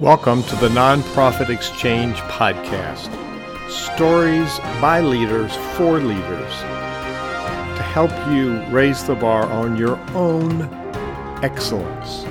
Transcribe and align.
Welcome 0.00 0.42
to 0.42 0.56
the 0.56 0.68
Nonprofit 0.68 1.48
Exchange 1.48 2.16
Podcast. 2.16 3.08
Stories 3.70 4.58
by 4.78 5.00
leaders 5.00 5.56
for 5.74 6.00
leaders 6.00 6.52
to 6.60 7.82
help 7.82 8.10
you 8.30 8.60
raise 8.64 9.04
the 9.04 9.14
bar 9.14 9.44
on 9.44 9.74
your 9.78 9.96
own 10.10 10.64
excellence, 11.42 12.24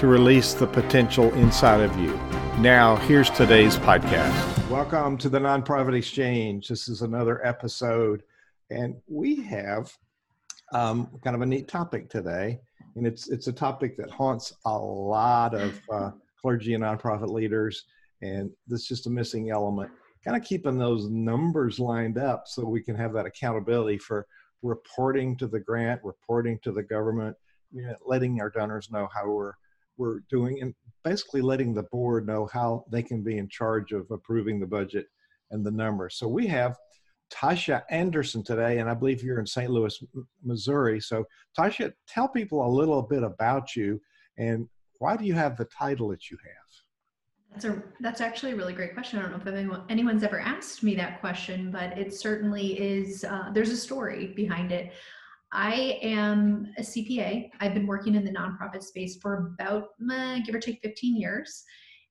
to 0.00 0.06
release 0.06 0.54
the 0.54 0.66
potential 0.66 1.30
inside 1.34 1.82
of 1.82 1.94
you. 1.98 2.18
Now, 2.58 2.96
here's 2.96 3.28
today's 3.28 3.76
podcast. 3.76 4.70
Welcome 4.70 5.18
to 5.18 5.28
the 5.28 5.40
Nonprofit 5.40 5.94
Exchange. 5.94 6.68
This 6.68 6.88
is 6.88 7.02
another 7.02 7.46
episode, 7.46 8.22
and 8.70 8.96
we 9.08 9.42
have 9.42 9.94
um, 10.72 11.10
kind 11.22 11.36
of 11.36 11.42
a 11.42 11.46
neat 11.46 11.68
topic 11.68 12.08
today, 12.08 12.60
and 12.96 13.06
it's 13.06 13.28
it's 13.28 13.46
a 13.46 13.52
topic 13.52 13.98
that 13.98 14.10
haunts 14.10 14.54
a 14.64 14.74
lot 14.74 15.52
of 15.52 15.78
uh, 15.92 16.12
clergy 16.40 16.74
and 16.74 16.84
nonprofit 16.84 17.28
leaders, 17.28 17.84
and 18.22 18.50
that's 18.66 18.86
just 18.86 19.06
a 19.06 19.10
missing 19.10 19.50
element. 19.50 19.90
Kind 20.24 20.36
of 20.36 20.44
keeping 20.44 20.78
those 20.78 21.08
numbers 21.08 21.78
lined 21.78 22.18
up 22.18 22.44
so 22.46 22.64
we 22.64 22.82
can 22.82 22.94
have 22.94 23.12
that 23.14 23.26
accountability 23.26 23.98
for 23.98 24.26
reporting 24.62 25.36
to 25.38 25.46
the 25.46 25.60
grant, 25.60 26.00
reporting 26.04 26.58
to 26.62 26.72
the 26.72 26.82
government, 26.82 27.36
you 27.72 27.82
know, 27.82 27.94
letting 28.04 28.40
our 28.40 28.50
donors 28.50 28.90
know 28.90 29.08
how 29.14 29.28
we're 29.28 29.54
we're 29.96 30.20
doing, 30.30 30.62
and 30.62 30.74
basically 31.04 31.42
letting 31.42 31.74
the 31.74 31.82
board 31.84 32.26
know 32.26 32.48
how 32.52 32.84
they 32.90 33.02
can 33.02 33.22
be 33.22 33.38
in 33.38 33.48
charge 33.48 33.92
of 33.92 34.10
approving 34.10 34.58
the 34.58 34.66
budget 34.66 35.06
and 35.50 35.64
the 35.64 35.70
numbers. 35.70 36.16
So 36.16 36.26
we 36.26 36.46
have 36.46 36.76
Tosha 37.30 37.82
Anderson 37.90 38.42
today, 38.42 38.78
and 38.78 38.88
I 38.88 38.94
believe 38.94 39.22
you're 39.22 39.38
in 39.38 39.46
St. 39.46 39.70
Louis, 39.70 40.02
Missouri. 40.42 41.00
So, 41.00 41.24
Tosha, 41.56 41.92
tell 42.08 42.28
people 42.28 42.66
a 42.66 42.68
little 42.68 43.02
bit 43.02 43.22
about 43.22 43.76
you 43.76 44.00
and 44.38 44.68
why 45.00 45.16
do 45.16 45.24
you 45.24 45.34
have 45.34 45.56
the 45.56 45.64
title 45.64 46.08
that 46.08 46.30
you 46.30 46.36
have? 46.44 46.60
That's 47.50 47.64
a 47.64 47.82
that's 48.00 48.20
actually 48.20 48.52
a 48.52 48.56
really 48.56 48.74
great 48.74 48.94
question. 48.94 49.18
I 49.18 49.22
don't 49.22 49.32
know 49.32 49.38
if 49.38 49.46
anyone, 49.46 49.82
anyone's 49.88 50.22
ever 50.22 50.38
asked 50.38 50.84
me 50.84 50.94
that 50.96 51.20
question, 51.20 51.72
but 51.72 51.98
it 51.98 52.14
certainly 52.14 52.78
is. 52.78 53.24
Uh, 53.24 53.50
there's 53.52 53.70
a 53.70 53.76
story 53.76 54.28
behind 54.36 54.70
it. 54.70 54.92
I 55.52 55.98
am 56.02 56.72
a 56.78 56.82
CPA. 56.82 57.50
I've 57.58 57.74
been 57.74 57.86
working 57.86 58.14
in 58.14 58.24
the 58.24 58.30
nonprofit 58.30 58.84
space 58.84 59.16
for 59.16 59.52
about 59.58 59.88
uh, 60.12 60.38
give 60.44 60.54
or 60.54 60.60
take 60.60 60.80
15 60.82 61.16
years. 61.16 61.64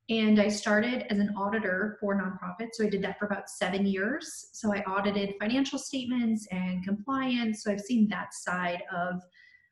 And 0.09 0.41
I 0.41 0.47
started 0.49 1.05
as 1.11 1.19
an 1.19 1.33
auditor 1.37 1.97
for 2.01 2.19
nonprofits. 2.19 2.71
So 2.73 2.83
I 2.83 2.89
did 2.89 3.03
that 3.03 3.19
for 3.19 3.27
about 3.27 3.49
seven 3.49 3.85
years. 3.85 4.49
So 4.53 4.73
I 4.73 4.79
audited 4.79 5.35
financial 5.39 5.77
statements 5.77 6.47
and 6.51 6.83
compliance. 6.83 7.63
So 7.63 7.71
I've 7.71 7.79
seen 7.79 8.09
that 8.09 8.33
side 8.33 8.81
of 8.93 9.21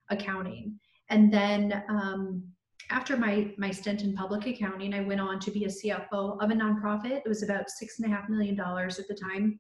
accounting. 0.10 0.80
And 1.10 1.34
then 1.34 1.84
um, 1.90 2.44
after 2.90 3.18
my 3.18 3.54
my 3.58 3.72
stint 3.72 4.04
in 4.04 4.16
public 4.16 4.46
accounting, 4.48 4.94
I 4.94 5.02
went 5.02 5.22
on 5.22 5.40
to 5.42 5.52
be 5.52 5.66
a 5.66 5.68
CFO 5.68 6.42
of 6.42 6.50
a 6.50 6.54
nonprofit. 6.54 7.22
It 7.26 7.28
was 7.28 7.44
about 7.44 7.70
six 7.70 8.00
and 8.00 8.12
a 8.12 8.16
half 8.16 8.30
million 8.30 8.56
dollars 8.56 9.00
at 9.00 9.08
the 9.08 9.16
time. 9.16 9.60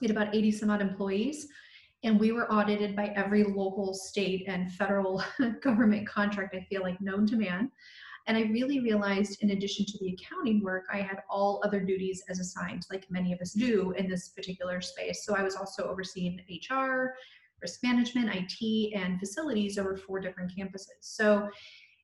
We 0.00 0.06
had 0.06 0.16
about 0.16 0.34
80 0.34 0.52
some 0.52 0.70
odd 0.70 0.80
employees, 0.80 1.48
and 2.04 2.18
we 2.18 2.32
were 2.32 2.50
audited 2.52 2.96
by 2.96 3.12
every 3.16 3.44
local, 3.44 3.94
state, 3.94 4.44
and 4.48 4.72
federal 4.72 5.22
government 5.62 6.08
contract 6.08 6.54
I 6.54 6.66
feel 6.68 6.82
like 6.82 7.00
known 7.00 7.26
to 7.28 7.36
man. 7.36 7.70
And 8.26 8.36
I 8.36 8.42
really 8.42 8.80
realized, 8.80 9.42
in 9.42 9.50
addition 9.50 9.86
to 9.86 9.98
the 9.98 10.14
accounting 10.14 10.62
work, 10.62 10.84
I 10.92 10.98
had 10.98 11.22
all 11.28 11.60
other 11.64 11.80
duties 11.80 12.22
as 12.28 12.38
assigned, 12.38 12.86
like 12.90 13.10
many 13.10 13.32
of 13.32 13.40
us 13.40 13.52
do 13.52 13.92
in 13.92 14.08
this 14.08 14.28
particular 14.28 14.80
space. 14.80 15.24
So 15.24 15.34
I 15.34 15.42
was 15.42 15.56
also 15.56 15.84
overseeing 15.84 16.40
HR, 16.48 17.14
risk 17.62 17.82
management, 17.82 18.30
IT, 18.34 18.94
and 18.94 19.18
facilities 19.18 19.78
over 19.78 19.96
four 19.96 20.20
different 20.20 20.52
campuses. 20.56 21.00
So 21.00 21.48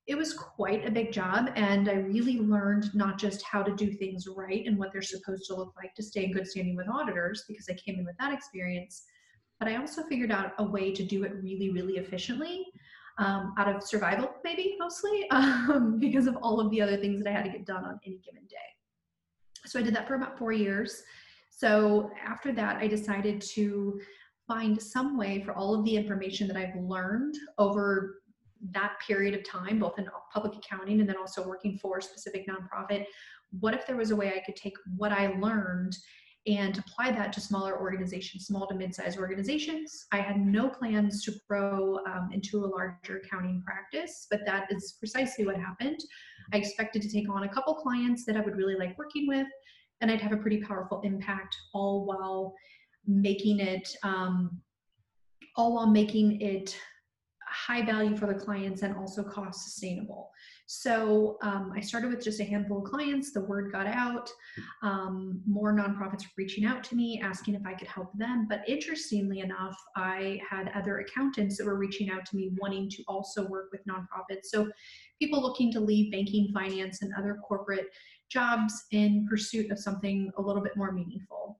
it 0.07 0.17
was 0.17 0.33
quite 0.33 0.87
a 0.87 0.91
big 0.91 1.13
job 1.13 1.51
and 1.57 1.89
i 1.89 1.95
really 1.95 2.39
learned 2.39 2.95
not 2.95 3.19
just 3.19 3.43
how 3.43 3.63
to 3.63 3.75
do 3.75 3.93
things 3.93 4.27
right 4.29 4.67
and 4.67 4.79
what 4.79 4.93
they're 4.93 5.03
supposed 5.03 5.47
to 5.47 5.55
look 5.55 5.73
like 5.77 5.95
to 5.95 6.03
stay 6.03 6.25
in 6.25 6.33
good 6.33 6.47
standing 6.47 6.77
with 6.77 6.89
auditors 6.89 7.45
because 7.49 7.67
i 7.69 7.75
came 7.75 7.99
in 7.99 8.05
with 8.05 8.17
that 8.19 8.33
experience 8.33 9.05
but 9.59 9.69
i 9.69 9.77
also 9.77 10.03
figured 10.05 10.31
out 10.31 10.53
a 10.59 10.65
way 10.65 10.93
to 10.93 11.05
do 11.05 11.25
it 11.25 11.33
really 11.43 11.71
really 11.71 11.95
efficiently 11.95 12.67
um, 13.19 13.55
out 13.59 13.75
of 13.75 13.83
survival 13.83 14.31
maybe 14.45 14.77
mostly 14.79 15.29
um, 15.31 15.99
because 15.99 16.27
of 16.27 16.37
all 16.37 16.61
of 16.61 16.71
the 16.71 16.81
other 16.81 16.97
things 16.97 17.23
that 17.23 17.29
i 17.29 17.33
had 17.33 17.45
to 17.45 17.51
get 17.51 17.67
done 17.67 17.85
on 17.85 17.99
any 18.07 18.21
given 18.25 18.47
day. 18.49 18.57
So 19.65 19.79
i 19.79 19.83
did 19.83 19.95
that 19.95 20.07
for 20.07 20.15
about 20.15 20.39
four 20.39 20.53
years. 20.53 21.03
So 21.51 22.11
after 22.25 22.53
that 22.53 22.77
i 22.77 22.87
decided 22.87 23.41
to 23.55 24.01
find 24.47 24.81
some 24.81 25.17
way 25.17 25.43
for 25.43 25.53
all 25.53 25.75
of 25.75 25.85
the 25.85 25.97
information 25.97 26.47
that 26.47 26.57
i've 26.57 26.77
learned 26.77 27.35
over 27.59 28.21
that 28.73 28.95
period 29.07 29.35
of 29.35 29.45
time, 29.49 29.79
both 29.79 29.99
in 29.99 30.09
public 30.33 30.55
accounting 30.57 31.01
and 31.01 31.09
then 31.09 31.17
also 31.17 31.47
working 31.47 31.79
for 31.79 31.99
a 31.99 32.03
specific 32.03 32.47
nonprofit, 32.49 33.05
what 33.61 33.75
if 33.75 33.87
there 33.87 33.97
was 33.97 34.11
a 34.11 34.17
way 34.17 34.33
I 34.35 34.43
could 34.45 34.57
take 34.57 34.75
what 34.97 35.13
I 35.13 35.39
learned 35.39 35.97
and 36.47 36.79
apply 36.79 37.11
that 37.11 37.33
to 37.33 37.41
smaller 37.41 37.81
organizations, 37.81 38.47
small 38.47 38.69
to 38.69 38.75
mid-sized 38.75 39.19
organizations. 39.19 40.07
I 40.13 40.19
had 40.19 40.39
no 40.39 40.69
plans 40.69 41.25
to 41.25 41.33
grow 41.49 41.99
um, 42.07 42.31
into 42.33 42.65
a 42.65 42.67
larger 42.67 43.21
accounting 43.25 43.63
practice, 43.67 44.29
but 44.31 44.41
that 44.47 44.69
is 44.71 44.95
precisely 45.01 45.45
what 45.45 45.57
happened. 45.57 45.99
I 46.53 46.59
expected 46.59 47.03
to 47.03 47.11
take 47.11 47.29
on 47.29 47.43
a 47.43 47.49
couple 47.49 47.75
clients 47.75 48.25
that 48.27 48.37
I 48.37 48.41
would 48.41 48.57
really 48.57 48.77
like 48.77 48.97
working 48.97 49.27
with, 49.27 49.49
and 50.01 50.11
I'd 50.11 50.21
have 50.21 50.33
a 50.33 50.37
pretty 50.37 50.63
powerful 50.63 51.01
impact, 51.03 51.57
all 51.75 52.05
while 52.05 52.55
making 53.09 53.59
it, 53.59 53.89
um, 54.05 54.61
all 55.57 55.75
while 55.75 55.89
making 55.89 56.41
it 56.41 56.77
high 57.57 57.85
value 57.85 58.17
for 58.17 58.27
the 58.27 58.35
clients 58.35 58.83
and 58.83 58.95
also 58.97 59.23
cost 59.23 59.65
sustainable. 59.65 60.31
So 60.67 61.39
um, 61.43 61.73
I 61.75 61.81
started 61.81 62.11
with 62.11 62.23
just 62.23 62.41
a 62.41 62.45
handful 62.45 62.85
of 62.85 62.91
clients. 62.91 63.33
The 63.33 63.41
word 63.41 63.73
got 63.73 63.87
out. 63.87 64.29
Um, 64.83 65.41
more 65.47 65.73
nonprofits 65.73 66.23
were 66.23 66.37
reaching 66.37 66.65
out 66.65 66.85
to 66.85 66.97
me, 66.97 67.21
asking 67.23 67.55
if 67.55 67.65
I 67.65 67.75
could 67.75 67.89
help 67.89 68.11
them. 68.19 68.47
But 68.49 68.69
interestingly 68.69 69.41
enough, 69.41 69.77
I 69.97 70.41
had 70.49 70.71
other 70.75 70.99
accountants 70.99 71.57
that 71.57 71.67
were 71.67 71.79
reaching 71.79 72.11
out 72.11 72.27
to 72.27 72.37
me, 72.37 72.51
wanting 72.61 72.91
to 72.91 73.03
also 73.09 73.47
work 73.49 73.71
with 73.73 73.87
nonprofits. 73.87 74.47
So 74.47 74.71
people 75.21 75.41
looking 75.41 75.73
to 75.73 75.81
leave 75.81 76.13
banking, 76.13 76.51
finance, 76.53 77.03
and 77.03 77.13
other 77.17 77.39
corporate 77.47 77.87
jobs 78.29 78.85
in 78.91 79.27
pursuit 79.29 79.71
of 79.71 79.79
something 79.79 80.31
a 80.37 80.43
little 80.43 80.63
bit 80.63 80.77
more 80.77 80.93
meaningful 80.93 81.59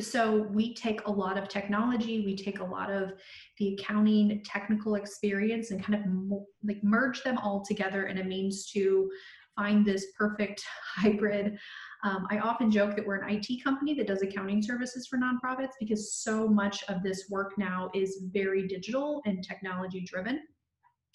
so 0.00 0.42
we 0.50 0.74
take 0.74 1.06
a 1.06 1.10
lot 1.10 1.38
of 1.38 1.48
technology 1.48 2.24
we 2.24 2.36
take 2.36 2.60
a 2.60 2.64
lot 2.64 2.90
of 2.90 3.12
the 3.58 3.74
accounting 3.74 4.42
technical 4.44 4.94
experience 4.94 5.70
and 5.70 5.82
kind 5.82 5.94
of 5.94 6.40
like 6.64 6.82
merge 6.82 7.22
them 7.22 7.38
all 7.38 7.64
together 7.64 8.06
in 8.06 8.18
a 8.18 8.24
means 8.24 8.70
to 8.70 9.10
find 9.56 9.86
this 9.86 10.06
perfect 10.18 10.62
hybrid. 10.96 11.58
Um, 12.04 12.26
i 12.30 12.38
often 12.38 12.70
joke 12.70 12.94
that 12.94 13.06
we're 13.06 13.16
an 13.16 13.40
it 13.42 13.64
company 13.64 13.94
that 13.94 14.06
does 14.06 14.22
accounting 14.22 14.62
services 14.62 15.06
for 15.06 15.18
nonprofits 15.18 15.72
because 15.80 16.14
so 16.14 16.46
much 16.46 16.84
of 16.88 17.02
this 17.02 17.26
work 17.30 17.52
now 17.56 17.90
is 17.94 18.24
very 18.32 18.66
digital 18.68 19.22
and 19.24 19.42
technology 19.42 20.04
driven. 20.06 20.40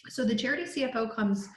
So 0.09 0.25
the 0.25 0.35
charity 0.35 0.63
cfo 0.63 1.15
comes 1.15 1.47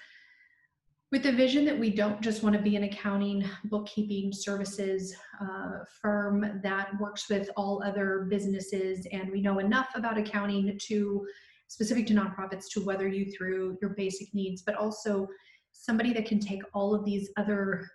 with 1.12 1.22
the 1.22 1.32
vision 1.32 1.64
that 1.64 1.78
we 1.78 1.90
don't 1.90 2.20
just 2.20 2.42
want 2.42 2.56
to 2.56 2.62
be 2.62 2.76
an 2.76 2.84
accounting, 2.84 3.44
bookkeeping 3.64 4.32
services 4.32 5.14
uh, 5.40 5.84
firm 6.00 6.60
that 6.62 6.98
works 6.98 7.28
with 7.28 7.48
all 7.56 7.82
other 7.84 8.26
businesses, 8.28 9.06
and 9.12 9.30
we 9.30 9.40
know 9.40 9.58
enough 9.58 9.88
about 9.94 10.18
accounting 10.18 10.78
to 10.86 11.26
specific 11.68 12.06
to 12.06 12.14
nonprofits 12.14 12.64
to 12.72 12.84
weather 12.84 13.08
you 13.08 13.30
through 13.30 13.78
your 13.80 13.90
basic 13.90 14.32
needs, 14.34 14.62
but 14.62 14.74
also 14.74 15.26
somebody 15.72 16.12
that 16.12 16.26
can 16.26 16.40
take 16.40 16.62
all 16.72 16.94
of 16.94 17.04
these 17.04 17.30
other 17.36 17.88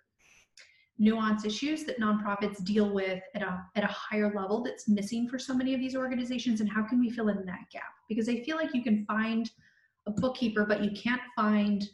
nuance 0.98 1.46
issues 1.46 1.84
that 1.84 1.98
nonprofits 1.98 2.62
deal 2.62 2.92
with 2.92 3.22
at 3.34 3.42
a, 3.42 3.64
at 3.74 3.84
a 3.84 3.88
higher 3.88 4.32
level 4.34 4.62
that's 4.62 4.86
missing 4.86 5.26
for 5.26 5.38
so 5.38 5.54
many 5.54 5.72
of 5.72 5.80
these 5.80 5.96
organizations 5.96 6.60
and 6.60 6.70
how 6.70 6.82
can 6.86 7.00
we 7.00 7.10
fill 7.10 7.28
in 7.28 7.44
that 7.46 7.64
gap? 7.72 7.82
Because 8.06 8.28
i 8.28 8.42
feel 8.42 8.56
like 8.56 8.74
you 8.74 8.82
can 8.82 9.06
find 9.06 9.50
a 10.06 10.10
bookkeeper 10.10 10.66
but 10.66 10.84
you 10.84 10.90
can't 10.90 11.22
find 11.34 11.88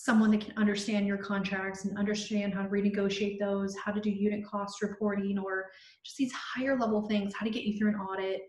someone 0.00 0.30
that 0.30 0.40
can 0.40 0.56
understand 0.56 1.08
your 1.08 1.16
contracts 1.16 1.84
and 1.84 1.98
understand 1.98 2.54
how 2.54 2.62
to 2.62 2.68
renegotiate 2.68 3.36
those, 3.40 3.74
how 3.76 3.90
to 3.90 4.00
do 4.00 4.10
unit 4.10 4.46
cost 4.46 4.80
reporting, 4.80 5.36
or 5.38 5.66
just 6.04 6.16
these 6.16 6.32
higher 6.32 6.78
level 6.78 7.08
things, 7.08 7.34
how 7.34 7.44
to 7.44 7.50
get 7.50 7.64
you 7.64 7.76
through 7.76 7.88
an 7.88 7.96
audit, 7.96 8.42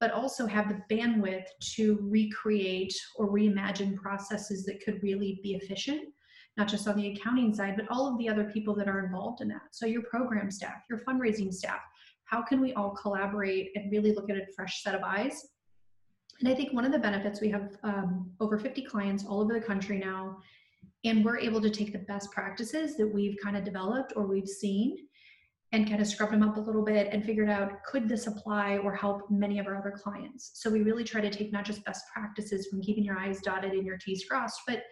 but 0.00 0.10
also 0.10 0.46
have 0.46 0.70
the 0.70 0.94
bandwidth 0.94 1.44
to 1.60 1.98
recreate 2.00 2.94
or 3.16 3.30
reimagine 3.30 3.94
processes 3.94 4.64
that 4.64 4.82
could 4.82 4.98
really 5.02 5.38
be 5.42 5.54
efficient, 5.54 6.00
not 6.56 6.66
just 6.66 6.88
on 6.88 6.96
the 6.96 7.12
accounting 7.12 7.54
side, 7.54 7.76
but 7.76 7.86
all 7.90 8.10
of 8.10 8.16
the 8.16 8.28
other 8.28 8.44
people 8.44 8.74
that 8.74 8.88
are 8.88 9.04
involved 9.04 9.42
in 9.42 9.48
that. 9.48 9.68
So, 9.72 9.84
your 9.84 10.02
program 10.04 10.50
staff, 10.50 10.76
your 10.88 11.00
fundraising 11.00 11.52
staff, 11.52 11.80
how 12.24 12.40
can 12.40 12.58
we 12.58 12.72
all 12.72 12.96
collaborate 12.96 13.70
and 13.74 13.92
really 13.92 14.14
look 14.14 14.30
at 14.30 14.36
a 14.36 14.46
fresh 14.56 14.82
set 14.82 14.94
of 14.94 15.02
eyes? 15.02 15.46
And 16.40 16.48
I 16.48 16.54
think 16.54 16.72
one 16.72 16.86
of 16.86 16.92
the 16.92 16.98
benefits 16.98 17.42
we 17.42 17.50
have 17.50 17.76
um, 17.82 18.30
over 18.40 18.58
50 18.58 18.82
clients 18.84 19.26
all 19.26 19.42
over 19.42 19.52
the 19.52 19.60
country 19.60 19.98
now 19.98 20.38
and 21.06 21.24
we're 21.24 21.38
able 21.38 21.60
to 21.60 21.70
take 21.70 21.92
the 21.92 21.98
best 22.00 22.30
practices 22.30 22.96
that 22.96 23.06
we've 23.06 23.36
kind 23.42 23.56
of 23.56 23.64
developed 23.64 24.12
or 24.16 24.26
we've 24.26 24.48
seen 24.48 24.96
and 25.72 25.88
kind 25.88 26.00
of 26.00 26.06
scrub 26.06 26.30
them 26.30 26.42
up 26.42 26.56
a 26.56 26.60
little 26.60 26.84
bit 26.84 27.08
and 27.10 27.24
figured 27.24 27.50
out 27.50 27.82
could 27.84 28.08
this 28.08 28.26
apply 28.26 28.78
or 28.78 28.94
help 28.94 29.30
many 29.30 29.58
of 29.58 29.66
our 29.66 29.76
other 29.76 29.90
clients 29.90 30.52
so 30.54 30.70
we 30.70 30.82
really 30.82 31.04
try 31.04 31.20
to 31.20 31.30
take 31.30 31.52
not 31.52 31.64
just 31.64 31.84
best 31.84 32.04
practices 32.12 32.68
from 32.68 32.80
keeping 32.80 33.04
your 33.04 33.18
i's 33.18 33.40
dotted 33.40 33.72
and 33.72 33.84
your 33.84 33.98
t's 33.98 34.24
crossed 34.24 34.60
but 34.66 34.82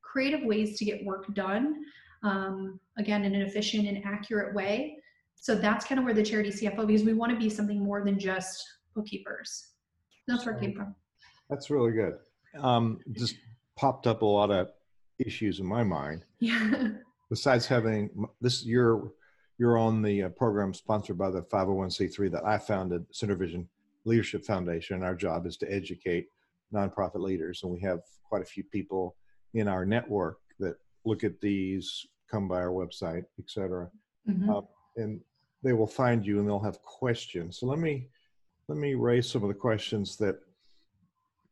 creative 0.00 0.42
ways 0.44 0.78
to 0.78 0.84
get 0.84 1.04
work 1.04 1.32
done 1.34 1.84
um, 2.24 2.80
again, 2.98 3.24
in 3.24 3.34
an 3.34 3.42
efficient 3.42 3.86
and 3.86 4.02
accurate 4.04 4.54
way. 4.54 4.98
So 5.36 5.54
that's 5.54 5.84
kind 5.84 5.98
of 5.98 6.04
where 6.04 6.14
the 6.14 6.22
charity 6.22 6.50
CFO, 6.50 6.86
because 6.86 7.04
we 7.04 7.12
want 7.12 7.30
to 7.32 7.38
be 7.38 7.50
something 7.50 7.82
more 7.82 8.02
than 8.04 8.18
just 8.18 8.64
bookkeepers. 8.94 9.72
That's 10.26 10.46
where 10.46 10.56
it 10.56 10.60
came 10.60 10.74
from. 10.74 10.94
That's 11.50 11.68
really 11.68 11.92
good. 11.92 12.14
Um, 12.58 13.00
just 13.12 13.36
popped 13.76 14.06
up 14.06 14.22
a 14.22 14.26
lot 14.26 14.50
of 14.50 14.68
issues 15.18 15.60
in 15.60 15.66
my 15.66 15.82
mind. 15.82 16.24
Yeah. 16.40 16.88
Besides 17.30 17.66
having 17.66 18.10
this, 18.40 18.64
you're 18.64 19.12
you're 19.58 19.78
on 19.78 20.02
the 20.02 20.24
uh, 20.24 20.28
program 20.30 20.74
sponsored 20.74 21.16
by 21.16 21.30
the 21.30 21.42
501c3 21.42 22.30
that 22.32 22.44
I 22.44 22.58
founded, 22.58 23.06
SynerVision 23.12 23.66
Leadership 24.04 24.44
Foundation. 24.44 25.02
Our 25.02 25.14
job 25.14 25.46
is 25.46 25.56
to 25.58 25.72
educate 25.72 26.26
nonprofit 26.72 27.20
leaders, 27.20 27.62
and 27.62 27.72
we 27.72 27.80
have 27.80 28.00
quite 28.28 28.42
a 28.42 28.46
few 28.46 28.64
people 28.64 29.16
in 29.54 29.68
our 29.68 29.84
network 29.84 30.38
that 30.58 30.74
look 31.04 31.22
at 31.22 31.40
these, 31.40 32.06
come 32.28 32.48
by 32.48 32.56
our 32.56 32.72
website, 32.72 33.24
etc. 33.38 33.90
Mhm. 34.28 34.48
Uh, 34.48 34.62
and 34.96 35.20
they 35.62 35.72
will 35.72 35.86
find 35.86 36.26
you 36.26 36.38
and 36.38 36.48
they'll 36.48 36.60
have 36.60 36.82
questions. 36.82 37.58
So 37.58 37.66
let 37.66 37.78
me 37.78 38.08
let 38.68 38.78
me 38.78 38.94
raise 38.94 39.30
some 39.30 39.42
of 39.42 39.48
the 39.48 39.54
questions 39.54 40.16
that 40.16 40.36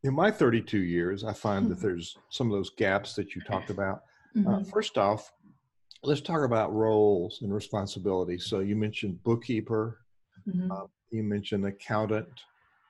in 0.03 0.13
my 0.13 0.29
32 0.29 0.79
years 0.79 1.23
I 1.23 1.33
find 1.33 1.69
that 1.69 1.79
there's 1.81 2.17
some 2.29 2.47
of 2.51 2.57
those 2.57 2.69
gaps 2.71 3.15
that 3.15 3.35
you 3.35 3.41
talked 3.41 3.69
about. 3.69 4.03
Uh, 4.35 4.39
Mhm. 4.59 4.67
first 4.69 4.97
off, 4.97 5.31
let's 6.03 6.21
talk 6.21 6.43
about 6.43 6.73
roles 6.73 7.41
and 7.41 7.53
responsibilities. 7.53 8.45
So 8.45 8.59
you 8.59 8.75
mentioned 8.75 9.23
bookkeeper, 9.23 9.99
Mhm. 10.47 10.71
uh, 10.71 10.87
you 11.11 11.23
mentioned 11.23 11.65
accountant. 11.65 12.27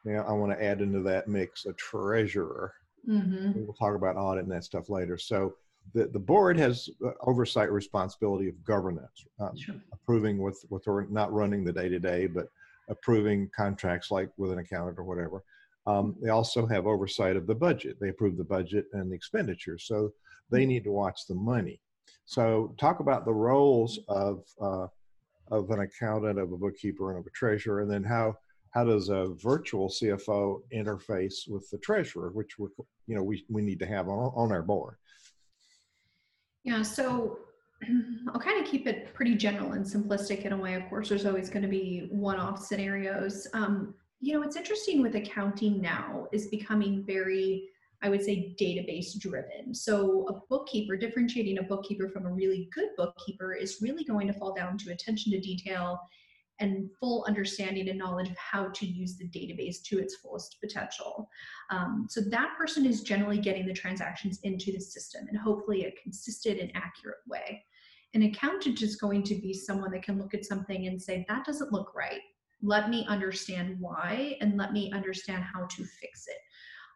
Now 0.05 0.23
I 0.23 0.33
want 0.33 0.51
to 0.51 0.63
add 0.63 0.81
into 0.81 1.01
that 1.03 1.27
mix 1.27 1.65
a 1.65 1.73
treasurer. 1.73 2.73
Mhm. 3.07 3.55
We'll 3.55 3.73
talk 3.73 3.95
about 3.95 4.15
audit 4.15 4.43
and 4.43 4.51
that 4.51 4.63
stuff 4.63 4.89
later. 4.89 5.17
So 5.17 5.55
the, 5.93 6.07
the 6.07 6.19
board 6.19 6.57
has 6.57 6.89
uh, 7.05 7.11
oversight 7.21 7.71
responsibility 7.71 8.47
of 8.49 8.63
governance, 8.63 9.27
um, 9.39 9.55
Sure. 9.55 9.75
approving 9.91 10.39
with, 10.39 10.65
or 10.87 11.05
not 11.09 11.31
running 11.31 11.63
the 11.63 11.73
day 11.73 11.89
to 11.89 11.99
day, 11.99 12.25
but 12.25 12.49
approving 12.87 13.49
contracts 13.49 14.09
like 14.09 14.29
with 14.37 14.51
an 14.51 14.57
accountant 14.59 14.97
or 14.97 15.03
whatever. 15.03 15.43
Um, 15.85 16.15
they 16.21 16.29
also 16.29 16.65
have 16.65 16.87
oversight 16.87 17.35
of 17.35 17.47
the 17.47 17.55
budget. 17.55 17.97
They 17.99 18.09
approve 18.09 18.37
the 18.37 18.43
budget 18.43 18.85
and 18.93 19.11
the 19.11 19.15
expenditures. 19.15 19.85
So 19.85 20.13
they 20.49 20.65
need 20.65 20.83
to 20.85 20.91
watch 20.91 21.27
the 21.27 21.35
money. 21.35 21.81
So 22.25 22.73
talk 22.79 22.99
about 22.99 23.25
the 23.25 23.33
roles 23.33 23.99
of, 24.07 24.43
uh, 24.61 24.87
of 25.51 25.69
an 25.71 25.81
accountant, 25.81 26.39
of 26.39 26.53
a 26.53 26.57
bookkeeper, 26.57 27.11
and 27.11 27.19
of 27.19 27.27
a 27.27 27.31
treasurer, 27.31 27.81
and 27.81 27.91
then 27.91 28.03
how 28.03 28.37
how 28.73 28.83
does 28.83 29.09
a 29.09 29.27
virtual 29.35 29.87
CFO 29.87 30.61
interface 30.73 31.47
with 31.47 31.69
the 31.69 31.77
treasurer, 31.77 32.31
which 32.31 32.57
we 32.57 32.69
you 33.07 33.15
know 33.15 33.23
we, 33.23 33.45
we 33.49 33.61
need 33.61 33.79
to 33.79 33.85
have 33.85 34.07
on, 34.09 34.31
on 34.35 34.51
our 34.51 34.63
board. 34.63 34.95
Yeah, 36.63 36.81
so 36.81 37.39
I'll 38.33 38.39
kind 38.39 38.63
of 38.63 38.69
keep 38.69 38.87
it 38.87 39.13
pretty 39.13 39.35
general 39.35 39.73
and 39.73 39.85
simplistic 39.85 40.45
in 40.45 40.53
a 40.53 40.57
way. 40.57 40.73
Of 40.73 40.89
course, 40.89 41.09
there's 41.09 41.25
always 41.25 41.49
going 41.49 41.63
to 41.63 41.69
be 41.69 42.07
one 42.09 42.39
off 42.39 42.63
scenarios. 42.63 43.47
Um, 43.53 43.93
you 44.23 44.33
know, 44.33 44.39
what's 44.39 44.55
interesting 44.55 45.01
with 45.01 45.15
accounting 45.15 45.81
now 45.81 46.27
is 46.31 46.47
becoming 46.47 47.03
very, 47.05 47.67
I 48.01 48.07
would 48.07 48.23
say, 48.23 48.55
database 48.57 49.19
driven. 49.19 49.75
So, 49.75 50.25
a 50.29 50.39
bookkeeper, 50.49 50.95
differentiating 50.95 51.57
a 51.57 51.63
bookkeeper 51.63 52.07
from 52.07 52.25
a 52.25 52.31
really 52.31 52.69
good 52.73 52.87
bookkeeper, 52.95 53.53
is 53.53 53.79
really 53.81 54.05
going 54.05 54.27
to 54.27 54.33
fall 54.33 54.53
down 54.53 54.77
to 54.77 54.93
attention 54.93 55.33
to 55.33 55.41
detail 55.41 55.99
and 56.59 56.89
full 57.01 57.25
understanding 57.27 57.89
and 57.89 57.99
knowledge 57.99 58.29
of 58.29 58.37
how 58.37 58.69
to 58.69 58.85
use 58.85 59.17
the 59.17 59.27
database 59.27 59.83
to 59.83 59.99
its 59.99 60.15
fullest 60.15 60.55
potential. 60.61 61.27
Um, 61.69 62.07
so 62.09 62.21
that 62.29 62.55
person 62.57 62.85
is 62.85 63.01
generally 63.01 63.39
getting 63.39 63.65
the 63.65 63.73
transactions 63.73 64.39
into 64.43 64.71
the 64.71 64.79
system 64.79 65.25
and 65.27 65.37
hopefully 65.37 65.83
a 65.83 66.01
consistent 66.01 66.61
and 66.61 66.71
accurate 66.75 67.17
way. 67.27 67.61
An 68.13 68.23
accountant 68.23 68.81
is 68.83 68.95
going 68.95 69.23
to 69.23 69.35
be 69.35 69.53
someone 69.53 69.91
that 69.91 70.03
can 70.03 70.17
look 70.17 70.33
at 70.33 70.45
something 70.45 70.87
and 70.87 71.01
say, 71.01 71.25
that 71.27 71.43
doesn't 71.43 71.73
look 71.73 71.93
right. 71.93 72.21
Let 72.63 72.89
me 72.89 73.05
understand 73.07 73.75
why 73.79 74.37
and 74.41 74.57
let 74.57 74.73
me 74.73 74.91
understand 74.93 75.43
how 75.43 75.65
to 75.65 75.83
fix 75.83 76.27
it. 76.27 76.37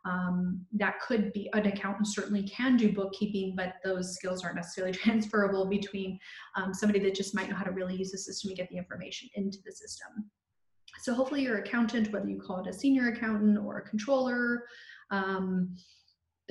Um, 0.06 0.66
that 0.74 1.02
could 1.02 1.34
be 1.34 1.50
an 1.54 1.66
accountant 1.66 2.08
certainly 2.08 2.44
can 2.44 2.78
do 2.78 2.94
bookkeeping, 2.94 3.56
but 3.56 3.74
those 3.84 4.16
skills 4.16 4.44
aren't 4.44 4.56
necessarily 4.56 4.94
transferable 4.98 5.66
between 5.66 6.18
um, 6.56 6.74
somebody 6.74 7.00
that 7.00 7.16
just 7.16 7.36
might 7.36 7.50
know 7.50 7.56
how 7.56 7.66
to 7.66 7.72
really 7.72 7.96
use 7.96 8.12
the 8.12 8.18
system 8.18 8.50
and 8.50 8.58
get 8.58 8.70
the 8.70 8.78
information 8.78 9.28
into 9.36 9.58
the 9.66 9.72
system. 9.72 10.32
So 11.02 11.14
hopefully 11.14 11.44
your 11.44 11.58
accountant, 11.58 12.12
whether 12.12 12.30
you 12.30 12.40
call 12.40 12.64
it 12.64 12.70
a 12.70 12.74
senior 12.74 13.10
accountant 13.10 13.58
or 13.58 13.80
a 13.80 13.90
controller, 13.90 14.64
um, 15.12 15.76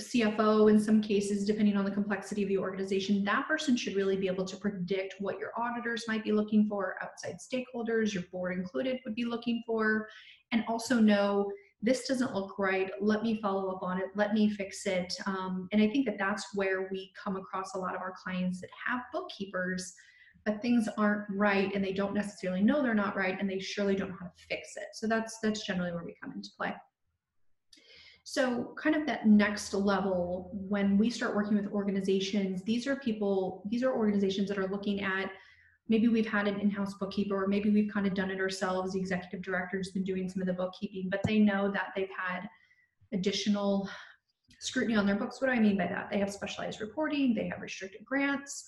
CFO 0.01 0.71
in 0.71 0.79
some 0.79 1.01
cases, 1.01 1.47
depending 1.47 1.77
on 1.77 1.85
the 1.85 1.91
complexity 1.91 2.43
of 2.43 2.49
the 2.49 2.59
organization, 2.59 3.25
that 3.25 3.49
person 3.49 3.77
should 3.77 3.97
really 3.97 4.17
be 4.17 4.27
able 4.27 4.45
to 4.45 4.57
predict 4.57 5.15
what 5.21 5.39
your 5.39 5.53
auditors 5.57 6.05
might 6.07 6.23
be 6.23 6.33
looking 6.33 6.69
for, 6.69 6.97
outside 7.03 7.37
stakeholders, 7.41 8.13
your 8.13 8.25
board 8.31 8.59
included, 8.59 9.01
would 9.05 9.15
be 9.15 9.25
looking 9.25 9.63
for, 9.67 10.07
and 10.53 10.65
also 10.69 11.01
know 11.01 11.51
this 11.81 12.07
doesn't 12.07 12.35
look 12.35 12.59
right. 12.59 12.91
Let 13.01 13.23
me 13.23 13.41
follow 13.41 13.71
up 13.71 13.83
on 13.83 13.99
it. 13.99 14.07
Let 14.15 14.35
me 14.35 14.51
fix 14.51 14.87
it. 14.87 15.15
Um, 15.27 15.69
and 15.73 15.81
I 15.81 15.89
think 15.89 16.05
that 16.07 16.19
that's 16.19 16.47
where 16.55 16.89
we 16.91 17.13
come 17.23 17.37
across 17.37 17.75
a 17.75 17.79
lot 17.79 17.95
of 17.95 18.01
our 18.03 18.15
clients 18.23 18.61
that 18.61 18.71
have 18.87 19.01
bookkeepers, 19.13 19.95
but 20.45 20.61
things 20.61 20.89
aren't 20.99 21.25
right 21.31 21.75
and 21.75 21.85
they 21.85 21.93
don't 21.93 22.15
necessarily 22.15 22.63
know 22.63 22.83
they're 22.83 22.95
not 22.95 23.17
right 23.17 23.37
and 23.41 23.49
they 23.49 23.59
surely 23.59 23.95
don't 23.95 24.11
know 24.11 24.17
how 24.21 24.27
to 24.27 24.47
fix 24.49 24.77
it. 24.77 24.89
So 24.95 25.07
that's 25.07 25.39
that's 25.43 25.67
generally 25.67 25.93
where 25.93 26.05
we 26.05 26.17
come 26.23 26.33
into 26.33 26.51
play. 26.57 26.75
So, 28.29 28.75
kind 28.77 28.97
of 28.97 29.07
that 29.07 29.29
next 29.29 29.73
level, 29.73 30.51
when 30.53 30.99
we 30.99 31.11
start 31.11 31.37
working 31.37 31.57
with 31.57 31.71
organizations, 31.71 32.61
these 32.65 32.89
are 32.89 32.97
people, 32.97 33.63
these 33.71 33.85
are 33.85 33.95
organizations 33.95 34.49
that 34.49 34.59
are 34.59 34.67
looking 34.67 35.01
at 35.01 35.31
maybe 35.89 36.09
we've 36.09 36.27
had 36.27 36.49
an 36.49 36.59
in 36.59 36.69
house 36.69 36.95
bookkeeper, 36.95 37.45
or 37.45 37.47
maybe 37.47 37.71
we've 37.71 37.93
kind 37.93 38.05
of 38.05 38.15
done 38.15 38.33
it 38.33 38.41
ourselves. 38.41 38.95
The 38.95 38.99
executive 38.99 39.43
director's 39.43 39.93
been 39.93 40.03
doing 40.03 40.29
some 40.29 40.43
of 40.43 40.49
the 40.49 40.55
bookkeeping, 40.55 41.09
but 41.09 41.21
they 41.25 41.39
know 41.39 41.71
that 41.71 41.93
they've 41.95 42.09
had 42.19 42.49
additional 43.13 43.89
scrutiny 44.59 44.97
on 44.97 45.07
their 45.07 45.15
books. 45.15 45.41
What 45.41 45.47
do 45.47 45.53
I 45.53 45.61
mean 45.61 45.79
by 45.79 45.87
that? 45.87 46.11
They 46.11 46.19
have 46.19 46.33
specialized 46.33 46.81
reporting, 46.81 47.33
they 47.33 47.47
have 47.47 47.61
restricted 47.61 48.05
grants, 48.05 48.65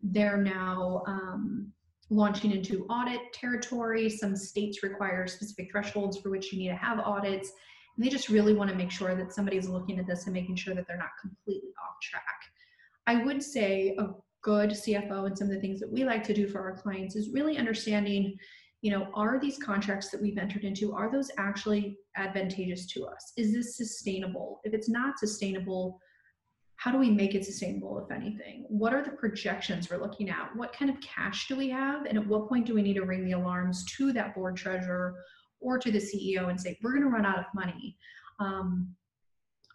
they're 0.00 0.38
now 0.38 1.02
um, 1.06 1.70
launching 2.08 2.50
into 2.50 2.86
audit 2.86 3.20
territory. 3.34 4.08
Some 4.08 4.36
states 4.36 4.82
require 4.82 5.26
specific 5.26 5.70
thresholds 5.70 6.16
for 6.16 6.30
which 6.30 6.50
you 6.50 6.58
need 6.58 6.68
to 6.68 6.76
have 6.76 6.98
audits. 6.98 7.52
And 7.96 8.04
they 8.04 8.10
just 8.10 8.28
really 8.28 8.54
want 8.54 8.70
to 8.70 8.76
make 8.76 8.90
sure 8.90 9.14
that 9.14 9.32
somebody's 9.32 9.68
looking 9.68 9.98
at 9.98 10.06
this 10.06 10.24
and 10.24 10.32
making 10.34 10.56
sure 10.56 10.74
that 10.74 10.86
they're 10.86 10.96
not 10.96 11.10
completely 11.20 11.70
off 11.82 11.96
track. 12.02 12.22
I 13.06 13.24
would 13.24 13.42
say 13.42 13.94
a 13.98 14.08
good 14.42 14.70
CFO 14.70 15.26
and 15.26 15.36
some 15.36 15.48
of 15.48 15.54
the 15.54 15.60
things 15.60 15.80
that 15.80 15.90
we 15.90 16.04
like 16.04 16.24
to 16.24 16.34
do 16.34 16.48
for 16.48 16.60
our 16.60 16.76
clients 16.76 17.16
is 17.16 17.30
really 17.30 17.58
understanding, 17.58 18.36
you 18.80 18.90
know, 18.90 19.08
are 19.14 19.38
these 19.38 19.58
contracts 19.58 20.10
that 20.10 20.20
we've 20.20 20.38
entered 20.38 20.64
into, 20.64 20.92
are 20.92 21.10
those 21.10 21.30
actually 21.38 21.96
advantageous 22.16 22.86
to 22.86 23.04
us? 23.06 23.32
Is 23.36 23.52
this 23.52 23.76
sustainable? 23.76 24.60
If 24.64 24.74
it's 24.74 24.88
not 24.88 25.18
sustainable, 25.18 26.00
how 26.76 26.90
do 26.90 26.98
we 26.98 27.10
make 27.10 27.36
it 27.36 27.44
sustainable, 27.44 28.04
if 28.04 28.10
anything? 28.10 28.64
What 28.68 28.92
are 28.92 29.04
the 29.04 29.12
projections 29.12 29.88
we're 29.88 30.02
looking 30.02 30.30
at? 30.30 30.50
What 30.56 30.72
kind 30.72 30.90
of 30.90 31.00
cash 31.00 31.46
do 31.46 31.54
we 31.54 31.68
have? 31.70 32.06
And 32.06 32.18
at 32.18 32.26
what 32.26 32.48
point 32.48 32.66
do 32.66 32.74
we 32.74 32.82
need 32.82 32.94
to 32.94 33.04
ring 33.04 33.24
the 33.24 33.32
alarms 33.32 33.84
to 33.98 34.12
that 34.14 34.34
board 34.34 34.56
treasurer 34.56 35.14
or 35.62 35.78
to 35.78 35.90
the 35.90 35.98
CEO 35.98 36.48
and 36.48 36.60
say, 36.60 36.78
we're 36.82 36.92
going 36.92 37.02
to 37.02 37.08
run 37.08 37.26
out 37.26 37.38
of 37.38 37.46
money? 37.54 37.96
Um, 38.40 38.94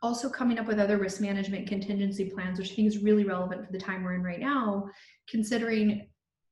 also 0.01 0.29
coming 0.29 0.60
up 0.60 0.67
with 0.67 0.79
other 0.79 0.98
risk 0.98 1.22
management 1.22 1.67
contingency 1.67 2.29
plans, 2.29 2.60
which 2.60 2.72
I 2.72 2.75
think 2.75 2.88
is 2.88 3.00
really 3.00 3.24
relevant 3.24 3.65
for 3.65 3.72
the 3.72 3.79
time 3.79 4.03
we're 4.03 4.15
in 4.15 4.24
right 4.24 4.39
now, 4.39 4.89
considering 5.27 6.08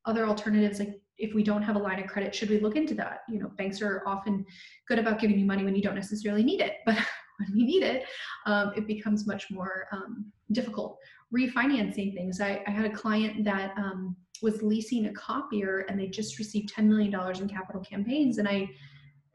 other 0.05 0.25
alternatives 0.25 0.79
like 0.79 0.99
if 1.17 1.33
we 1.33 1.43
don't 1.43 1.61
have 1.61 1.75
a 1.75 1.79
line 1.79 1.99
of 1.99 2.07
credit, 2.07 2.35
should 2.35 2.49
we 2.49 2.59
look 2.59 2.75
into 2.75 2.93
that? 2.95 3.19
You 3.29 3.39
know, 3.39 3.49
banks 3.57 3.81
are 3.81 4.03
often 4.05 4.45
good 4.87 4.99
about 4.99 5.19
giving 5.19 5.39
you 5.39 5.45
money 5.45 5.63
when 5.63 5.75
you 5.75 5.81
don't 5.81 5.95
necessarily 5.95 6.43
need 6.43 6.59
it, 6.59 6.77
but 6.85 6.95
when 7.37 7.53
we 7.53 7.63
need 7.63 7.83
it, 7.83 8.03
um, 8.45 8.73
it 8.75 8.87
becomes 8.87 9.25
much 9.25 9.49
more 9.49 9.87
um, 9.91 10.25
difficult. 10.51 10.97
Refinancing 11.33 12.13
things. 12.13 12.41
I, 12.41 12.63
I, 12.67 12.71
had 12.71 12.85
a 12.85 12.89
client 12.89 13.43
that 13.45 13.73
um, 13.77 14.15
was 14.41 14.61
leasing 14.61 15.07
a 15.07 15.13
copier 15.13 15.85
and 15.89 15.99
they 15.99 16.07
just 16.07 16.37
received 16.37 16.73
$10 16.73 16.85
million 16.85 17.13
in 17.13 17.47
capital 17.47 17.81
campaigns. 17.81 18.37
And 18.37 18.47
I 18.47 18.69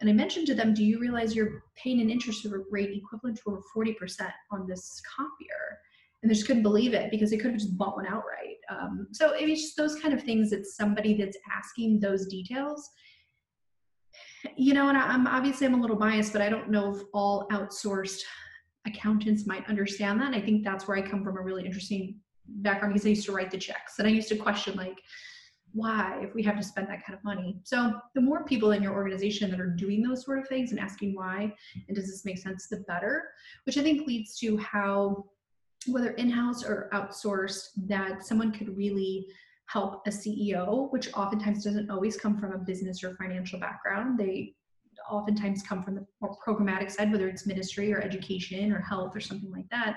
and 0.00 0.08
I 0.08 0.12
mentioned 0.12 0.46
to 0.46 0.54
them, 0.54 0.72
do 0.72 0.84
you 0.84 0.98
realize 0.98 1.36
you're 1.36 1.64
paying 1.76 2.00
an 2.00 2.10
interest 2.10 2.46
rate 2.70 2.90
equivalent 2.90 3.38
to 3.38 3.42
over 3.50 3.62
40% 3.76 4.30
on 4.50 4.66
this 4.66 5.00
copier? 5.16 5.78
And 6.22 6.30
they 6.30 6.34
just 6.34 6.46
couldn't 6.46 6.62
believe 6.62 6.94
it 6.94 7.10
because 7.10 7.30
they 7.30 7.36
could 7.36 7.50
have 7.50 7.60
just 7.60 7.76
bought 7.76 7.96
one 7.96 8.06
outright. 8.06 8.56
Um, 8.70 9.08
so 9.12 9.32
it's 9.34 9.62
just 9.62 9.76
those 9.76 9.96
kind 10.00 10.14
of 10.14 10.22
things 10.22 10.50
that 10.50 10.66
somebody 10.66 11.14
that's 11.14 11.36
asking 11.54 12.00
those 12.00 12.26
details, 12.26 12.88
you 14.56 14.74
know, 14.74 14.88
and 14.88 14.96
I'm 14.96 15.26
obviously 15.26 15.66
I'm 15.66 15.74
a 15.74 15.80
little 15.80 15.96
biased, 15.96 16.32
but 16.32 16.42
I 16.42 16.48
don't 16.48 16.70
know 16.70 16.94
if 16.94 17.02
all 17.12 17.46
outsourced 17.48 18.20
accountants 18.86 19.46
might 19.46 19.68
understand 19.68 20.20
that. 20.20 20.28
And 20.28 20.36
I 20.36 20.40
think 20.40 20.64
that's 20.64 20.88
where 20.88 20.96
I 20.96 21.02
come 21.02 21.22
from 21.22 21.36
a 21.36 21.42
really 21.42 21.64
interesting 21.64 22.16
background 22.46 22.94
because 22.94 23.06
I 23.06 23.10
used 23.10 23.26
to 23.26 23.32
write 23.32 23.50
the 23.50 23.58
checks 23.58 23.98
and 23.98 24.08
I 24.08 24.10
used 24.10 24.28
to 24.28 24.36
question 24.36 24.76
like, 24.76 24.98
why 25.72 26.18
if 26.22 26.34
we 26.34 26.42
have 26.42 26.56
to 26.56 26.62
spend 26.62 26.88
that 26.88 27.04
kind 27.04 27.16
of 27.16 27.22
money 27.24 27.58
so 27.64 27.94
the 28.14 28.20
more 28.20 28.44
people 28.44 28.72
in 28.72 28.82
your 28.82 28.94
organization 28.94 29.50
that 29.50 29.60
are 29.60 29.70
doing 29.70 30.02
those 30.02 30.24
sort 30.24 30.38
of 30.38 30.48
things 30.48 30.70
and 30.70 30.80
asking 30.80 31.14
why 31.14 31.52
and 31.88 31.96
does 31.96 32.06
this 32.06 32.24
make 32.24 32.38
sense 32.38 32.66
the 32.68 32.84
better 32.88 33.28
which 33.64 33.78
i 33.78 33.82
think 33.82 34.06
leads 34.06 34.36
to 34.38 34.56
how 34.58 35.24
whether 35.86 36.10
in-house 36.12 36.64
or 36.64 36.90
outsourced 36.92 37.68
that 37.86 38.24
someone 38.24 38.52
could 38.52 38.76
really 38.76 39.26
help 39.66 40.02
a 40.06 40.10
CEO, 40.10 40.90
which 40.92 41.12
oftentimes 41.14 41.62
doesn't 41.62 41.90
always 41.90 42.16
come 42.16 42.36
from 42.36 42.52
a 42.52 42.58
business 42.58 43.04
or 43.04 43.14
financial 43.14 43.58
background. 43.60 44.18
They 44.18 44.54
oftentimes 45.08 45.62
come 45.62 45.82
from 45.82 45.94
the 45.94 46.06
more 46.20 46.36
programmatic 46.44 46.90
side, 46.90 47.12
whether 47.12 47.28
it's 47.28 47.46
ministry 47.46 47.92
or 47.92 48.00
education 48.00 48.72
or 48.72 48.80
health 48.80 49.12
or 49.14 49.20
something 49.20 49.50
like 49.50 49.68
that. 49.70 49.96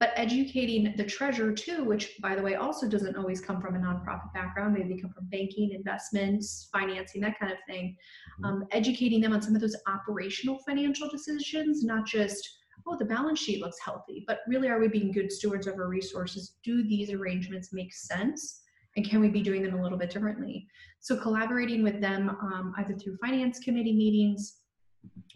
But 0.00 0.12
educating 0.16 0.94
the 0.96 1.04
treasurer 1.04 1.52
too, 1.52 1.84
which 1.84 2.14
by 2.22 2.34
the 2.34 2.42
way 2.42 2.54
also 2.54 2.88
doesn't 2.88 3.16
always 3.16 3.42
come 3.42 3.60
from 3.60 3.76
a 3.76 3.78
nonprofit 3.78 4.32
background, 4.32 4.72
maybe 4.72 4.94
they 4.94 5.00
come 5.00 5.12
from 5.12 5.26
banking, 5.26 5.72
investments, 5.72 6.70
financing, 6.72 7.20
that 7.20 7.38
kind 7.38 7.52
of 7.52 7.58
thing. 7.68 7.96
Mm-hmm. 8.42 8.44
Um, 8.46 8.64
educating 8.72 9.20
them 9.20 9.34
on 9.34 9.42
some 9.42 9.54
of 9.54 9.60
those 9.60 9.76
operational 9.86 10.58
financial 10.66 11.08
decisions, 11.10 11.84
not 11.84 12.06
just 12.06 12.48
oh, 12.86 12.96
the 12.96 13.04
balance 13.04 13.38
sheet 13.38 13.60
looks 13.60 13.76
healthy, 13.84 14.24
but 14.26 14.40
really 14.48 14.68
are 14.68 14.80
we 14.80 14.88
being 14.88 15.12
good 15.12 15.30
stewards 15.30 15.66
of 15.66 15.74
our 15.74 15.86
resources? 15.86 16.56
Do 16.64 16.82
these 16.82 17.10
arrangements 17.10 17.74
make 17.74 17.92
sense? 17.92 18.62
And 18.96 19.08
can 19.08 19.20
we 19.20 19.28
be 19.28 19.42
doing 19.42 19.62
them 19.62 19.78
a 19.78 19.82
little 19.82 19.98
bit 19.98 20.10
differently? 20.10 20.66
So, 20.98 21.14
collaborating 21.16 21.82
with 21.82 22.00
them 22.00 22.30
um, 22.30 22.74
either 22.78 22.94
through 22.94 23.18
finance 23.18 23.58
committee 23.60 23.92
meetings, 23.92 24.56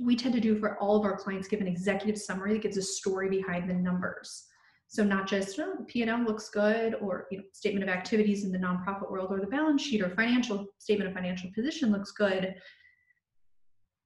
we 0.00 0.16
tend 0.16 0.34
to 0.34 0.40
do 0.40 0.58
for 0.58 0.78
all 0.78 0.96
of 0.96 1.04
our 1.04 1.16
clients 1.16 1.48
give 1.48 1.60
an 1.60 1.68
executive 1.68 2.18
summary 2.18 2.54
that 2.54 2.62
gives 2.62 2.76
a 2.76 2.82
story 2.82 3.28
behind 3.28 3.70
the 3.70 3.74
numbers. 3.74 4.46
So 4.88 5.02
not 5.02 5.26
just 5.26 5.58
oh, 5.58 5.84
P&L 5.88 6.24
looks 6.24 6.50
good 6.50 6.94
or 7.00 7.26
you 7.30 7.38
know, 7.38 7.44
statement 7.52 7.88
of 7.88 7.94
activities 7.94 8.44
in 8.44 8.52
the 8.52 8.58
nonprofit 8.58 9.10
world 9.10 9.32
or 9.32 9.40
the 9.40 9.46
balance 9.46 9.82
sheet 9.82 10.02
or 10.02 10.10
financial 10.10 10.66
statement 10.78 11.08
of 11.08 11.14
financial 11.14 11.50
position 11.54 11.90
looks 11.90 12.12
good, 12.12 12.54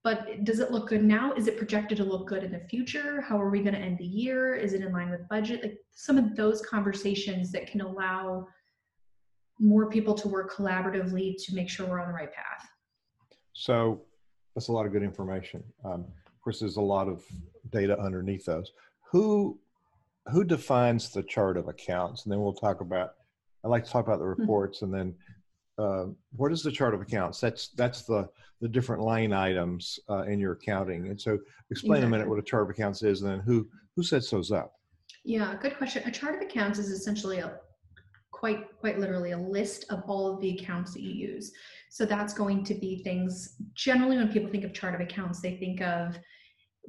but 0.04 0.44
does 0.44 0.60
it 0.60 0.70
look 0.70 0.88
good 0.88 1.04
now? 1.04 1.34
Is 1.34 1.48
it 1.48 1.58
projected 1.58 1.98
to 1.98 2.04
look 2.04 2.28
good 2.28 2.44
in 2.44 2.52
the 2.52 2.60
future? 2.60 3.20
How 3.20 3.40
are 3.40 3.50
we 3.50 3.60
going 3.60 3.74
to 3.74 3.80
end 3.80 3.98
the 3.98 4.06
year? 4.06 4.54
Is 4.54 4.72
it 4.72 4.80
in 4.80 4.92
line 4.92 5.10
with 5.10 5.28
budget? 5.28 5.62
Like 5.62 5.78
some 5.90 6.16
of 6.16 6.36
those 6.36 6.62
conversations 6.62 7.52
that 7.52 7.66
can 7.66 7.80
allow 7.80 8.46
more 9.58 9.90
people 9.90 10.14
to 10.14 10.28
work 10.28 10.54
collaboratively 10.54 11.34
to 11.44 11.54
make 11.54 11.68
sure 11.68 11.86
we're 11.86 12.00
on 12.00 12.08
the 12.08 12.14
right 12.14 12.32
path. 12.32 12.66
So 13.52 14.02
that's 14.54 14.68
a 14.68 14.72
lot 14.72 14.86
of 14.86 14.92
good 14.92 15.02
information. 15.02 15.64
Um, 15.84 16.06
of 16.26 16.40
course, 16.42 16.60
there's 16.60 16.76
a 16.76 16.80
lot 16.80 17.08
of 17.08 17.24
data 17.70 17.98
underneath 18.00 18.44
those. 18.44 18.72
Who 19.10 19.58
who 20.30 20.44
defines 20.44 21.10
the 21.10 21.22
chart 21.22 21.56
of 21.56 21.68
accounts? 21.68 22.24
And 22.24 22.32
then 22.32 22.40
we'll 22.40 22.54
talk 22.54 22.80
about. 22.80 23.10
I 23.64 23.68
like 23.68 23.84
to 23.84 23.90
talk 23.90 24.06
about 24.06 24.18
the 24.18 24.24
hmm. 24.24 24.40
reports, 24.40 24.82
and 24.82 24.92
then 24.92 25.14
uh, 25.78 26.06
what 26.36 26.52
is 26.52 26.62
the 26.62 26.70
chart 26.70 26.94
of 26.94 27.00
accounts? 27.00 27.40
That's 27.40 27.68
that's 27.70 28.02
the 28.02 28.28
the 28.60 28.68
different 28.68 29.02
line 29.02 29.32
items 29.32 29.98
uh, 30.10 30.22
in 30.22 30.40
your 30.40 30.52
accounting. 30.52 31.08
And 31.08 31.20
so, 31.20 31.38
explain 31.70 31.98
exactly. 31.98 32.06
a 32.06 32.10
minute 32.10 32.28
what 32.28 32.38
a 32.38 32.42
chart 32.42 32.64
of 32.64 32.70
accounts 32.70 33.02
is, 33.02 33.22
and 33.22 33.30
then 33.30 33.40
who 33.40 33.68
who 33.96 34.02
sets 34.02 34.30
those 34.30 34.52
up. 34.52 34.74
Yeah, 35.24 35.56
good 35.60 35.76
question. 35.76 36.02
A 36.06 36.10
chart 36.10 36.36
of 36.36 36.40
accounts 36.40 36.78
is 36.78 36.90
essentially 36.90 37.38
a 37.38 37.58
quite 38.30 38.66
quite 38.78 38.98
literally 38.98 39.32
a 39.32 39.38
list 39.38 39.84
of 39.90 40.02
all 40.06 40.32
of 40.32 40.40
the 40.40 40.50
accounts 40.50 40.94
that 40.94 41.02
you 41.02 41.12
use. 41.12 41.52
So 41.90 42.04
that's 42.04 42.32
going 42.32 42.64
to 42.64 42.74
be 42.74 43.02
things. 43.02 43.56
Generally, 43.74 44.18
when 44.18 44.32
people 44.32 44.50
think 44.50 44.64
of 44.64 44.72
chart 44.72 44.94
of 44.94 45.00
accounts, 45.00 45.40
they 45.40 45.56
think 45.56 45.80
of 45.80 46.16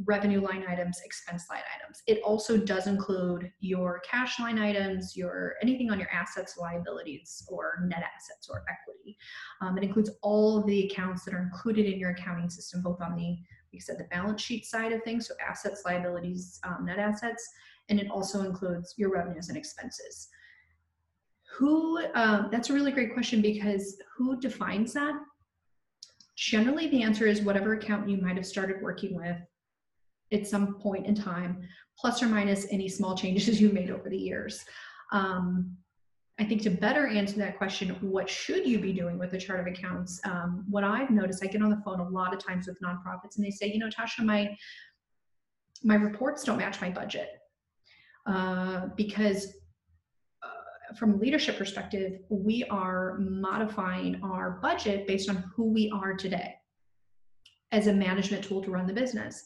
revenue 0.05 0.41
line 0.41 0.63
items, 0.67 1.01
expense 1.03 1.45
line 1.49 1.63
items. 1.77 2.03
It 2.07 2.21
also 2.23 2.57
does 2.57 2.87
include 2.87 3.51
your 3.59 4.01
cash 4.09 4.39
line 4.39 4.57
items, 4.57 5.15
your 5.15 5.55
anything 5.61 5.91
on 5.91 5.99
your 5.99 6.09
assets, 6.11 6.57
liabilities, 6.57 7.45
or 7.49 7.79
net 7.85 8.03
assets 8.03 8.49
or 8.49 8.63
equity. 8.69 9.17
Um, 9.61 9.77
it 9.77 9.83
includes 9.83 10.11
all 10.21 10.57
of 10.57 10.65
the 10.67 10.85
accounts 10.85 11.25
that 11.25 11.33
are 11.33 11.41
included 11.41 11.85
in 11.85 11.99
your 11.99 12.11
accounting 12.11 12.49
system, 12.49 12.81
both 12.81 13.01
on 13.01 13.15
the, 13.15 13.37
like 13.73 13.75
I 13.75 13.79
said, 13.79 13.97
the 13.97 14.05
balance 14.05 14.41
sheet 14.41 14.65
side 14.65 14.93
of 14.93 15.03
things, 15.03 15.27
so 15.27 15.33
assets, 15.45 15.83
liabilities, 15.85 16.59
um, 16.63 16.85
net 16.85 16.99
assets, 16.99 17.47
and 17.89 17.99
it 17.99 18.09
also 18.09 18.43
includes 18.43 18.93
your 18.97 19.11
revenues 19.11 19.49
and 19.49 19.57
expenses. 19.57 20.29
Who? 21.57 22.05
Um, 22.13 22.49
that's 22.51 22.69
a 22.69 22.73
really 22.73 22.91
great 22.91 23.13
question 23.13 23.41
because 23.41 23.97
who 24.15 24.39
defines 24.39 24.93
that? 24.93 25.13
Generally, 26.37 26.87
the 26.89 27.03
answer 27.03 27.27
is 27.27 27.41
whatever 27.41 27.73
account 27.73 28.07
you 28.07 28.17
might 28.17 28.37
have 28.37 28.45
started 28.45 28.81
working 28.81 29.13
with 29.13 29.35
at 30.31 30.47
some 30.47 30.75
point 30.75 31.05
in 31.05 31.15
time, 31.15 31.61
plus 31.97 32.21
or 32.21 32.27
minus 32.27 32.67
any 32.71 32.87
small 32.87 33.15
changes 33.15 33.59
you 33.61 33.69
made 33.69 33.89
over 33.89 34.09
the 34.09 34.17
years. 34.17 34.63
Um, 35.11 35.75
I 36.39 36.45
think 36.45 36.61
to 36.61 36.69
better 36.69 37.05
answer 37.05 37.37
that 37.39 37.57
question, 37.57 37.89
what 37.99 38.29
should 38.29 38.65
you 38.65 38.79
be 38.79 38.93
doing 38.93 39.19
with 39.19 39.31
the 39.31 39.37
chart 39.37 39.59
of 39.59 39.67
accounts? 39.67 40.21
Um, 40.23 40.65
what 40.69 40.85
I've 40.85 41.09
noticed, 41.09 41.43
I 41.43 41.47
get 41.47 41.61
on 41.61 41.69
the 41.69 41.81
phone 41.83 41.99
a 41.99 42.07
lot 42.07 42.33
of 42.33 42.39
times 42.39 42.65
with 42.65 42.79
nonprofits, 42.81 43.35
and 43.35 43.45
they 43.45 43.51
say, 43.51 43.67
you 43.67 43.79
know, 43.79 43.89
Tosha, 43.89 44.23
my 44.23 44.55
my 45.83 45.95
reports 45.95 46.43
don't 46.43 46.57
match 46.57 46.81
my 46.81 46.89
budget 46.89 47.29
uh, 48.25 48.87
because 48.97 49.53
uh, 50.43 50.93
from 50.95 51.13
a 51.13 51.17
leadership 51.17 51.57
perspective, 51.57 52.19
we 52.29 52.65
are 52.65 53.17
modifying 53.19 54.19
our 54.23 54.59
budget 54.61 55.07
based 55.07 55.29
on 55.29 55.43
who 55.55 55.71
we 55.71 55.91
are 55.93 56.15
today 56.15 56.55
as 57.71 57.87
a 57.87 57.93
management 57.93 58.43
tool 58.43 58.61
to 58.61 58.71
run 58.71 58.87
the 58.87 58.93
business 58.93 59.45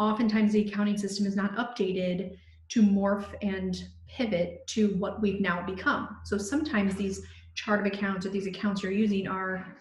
oftentimes 0.00 0.52
the 0.52 0.66
accounting 0.66 0.96
system 0.96 1.26
is 1.26 1.36
not 1.36 1.54
updated 1.56 2.36
to 2.70 2.82
morph 2.82 3.26
and 3.42 3.84
pivot 4.08 4.66
to 4.66 4.94
what 4.96 5.20
we've 5.20 5.40
now 5.40 5.64
become. 5.64 6.16
So 6.24 6.38
sometimes 6.38 6.94
these 6.94 7.20
chart 7.54 7.80
of 7.80 7.86
accounts 7.86 8.24
or 8.24 8.30
these 8.30 8.46
accounts 8.46 8.82
you're 8.82 8.92
using 8.92 9.28
are 9.28 9.76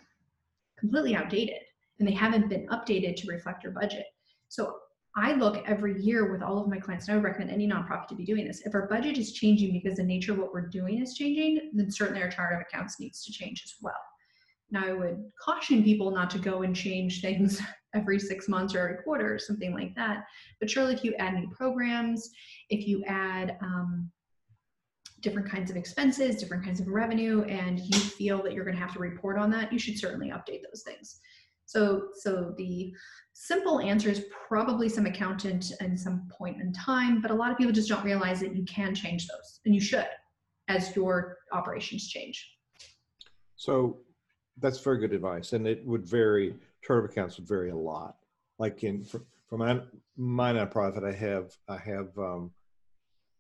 completely 0.77 1.15
outdated 1.15 1.61
and 1.99 2.07
they 2.07 2.13
haven't 2.13 2.49
been 2.49 2.67
updated 2.67 3.15
to 3.17 3.27
reflect 3.27 3.63
your 3.63 3.71
budget. 3.71 4.05
So 4.49 4.75
I 5.15 5.33
look 5.33 5.63
every 5.65 6.01
year 6.01 6.31
with 6.31 6.41
all 6.41 6.59
of 6.59 6.67
my 6.67 6.79
clients, 6.79 7.07
and 7.07 7.13
I 7.13 7.17
would 7.17 7.25
recommend 7.25 7.51
any 7.51 7.67
nonprofit 7.67 8.07
to 8.09 8.15
be 8.15 8.25
doing 8.25 8.45
this. 8.45 8.61
If 8.65 8.75
our 8.75 8.88
budget 8.88 9.17
is 9.17 9.33
changing 9.33 9.73
because 9.73 9.97
the 9.97 10.03
nature 10.03 10.33
of 10.33 10.38
what 10.38 10.53
we're 10.53 10.67
doing 10.67 11.01
is 11.01 11.15
changing, 11.15 11.71
then 11.73 11.91
certainly 11.91 12.21
our 12.21 12.29
chart 12.29 12.53
of 12.53 12.61
accounts 12.61 12.99
needs 12.99 13.23
to 13.25 13.31
change 13.31 13.63
as 13.65 13.73
well. 13.81 13.95
Now, 14.71 14.85
I 14.85 14.93
would 14.93 15.23
caution 15.41 15.83
people 15.83 16.11
not 16.11 16.29
to 16.31 16.39
go 16.39 16.61
and 16.61 16.75
change 16.75 17.21
things 17.21 17.61
every 17.95 18.19
six 18.19 18.47
months 18.47 18.75
or 18.75 18.79
every 18.79 19.03
quarter 19.03 19.33
or 19.33 19.39
something 19.39 19.73
like 19.73 19.95
that. 19.95 20.25
But 20.59 20.69
surely, 20.69 20.93
if 20.93 21.03
you 21.03 21.15
add 21.15 21.33
new 21.33 21.49
programs, 21.49 22.29
if 22.69 22.88
you 22.88 23.03
add 23.05 23.57
um, 23.61 24.11
different 25.21 25.49
kinds 25.49 25.71
of 25.71 25.77
expenses, 25.77 26.38
different 26.38 26.63
kinds 26.63 26.79
of 26.79 26.88
revenue, 26.88 27.43
and 27.43 27.79
you 27.79 27.99
feel 27.99 28.43
that 28.43 28.53
you're 28.53 28.63
going 28.63 28.75
to 28.75 28.81
have 28.81 28.93
to 28.93 28.99
report 28.99 29.38
on 29.38 29.49
that, 29.51 29.73
you 29.73 29.79
should 29.79 29.97
certainly 29.97 30.29
update 30.29 30.61
those 30.69 30.83
things. 30.85 31.19
So, 31.65 32.07
so 32.15 32.53
the 32.57 32.93
simple 33.33 33.79
answer 33.79 34.09
is 34.09 34.25
probably 34.47 34.89
some 34.89 35.05
accountant 35.05 35.71
and 35.79 35.99
some 35.99 36.27
point 36.35 36.59
in 36.59 36.73
time, 36.73 37.21
but 37.21 37.31
a 37.31 37.33
lot 37.35 37.51
of 37.51 37.57
people 37.57 37.73
just 37.73 37.89
don't 37.89 38.03
realize 38.03 38.39
that 38.39 38.55
you 38.55 38.65
can 38.65 38.95
change 38.95 39.27
those, 39.27 39.59
and 39.65 39.75
you 39.75 39.81
should 39.81 40.07
as 40.67 40.95
your 40.95 41.38
operations 41.51 42.07
change. 42.07 42.55
So 43.55 43.99
that's 44.59 44.79
very 44.79 44.99
good 44.99 45.13
advice, 45.13 45.53
and 45.53 45.67
it 45.67 45.85
would 45.85 46.05
vary. 46.05 46.55
Of 46.89 47.05
accounts 47.05 47.37
would 47.37 47.47
vary 47.47 47.69
a 47.69 47.75
lot. 47.75 48.15
Like 48.57 48.83
in 48.83 49.03
for, 49.03 49.21
my 49.51 49.81
my 50.17 50.53
nonprofit, 50.53 51.03
I 51.03 51.13
have 51.13 51.55
I 51.67 51.77
have 51.77 52.17
um, 52.17 52.51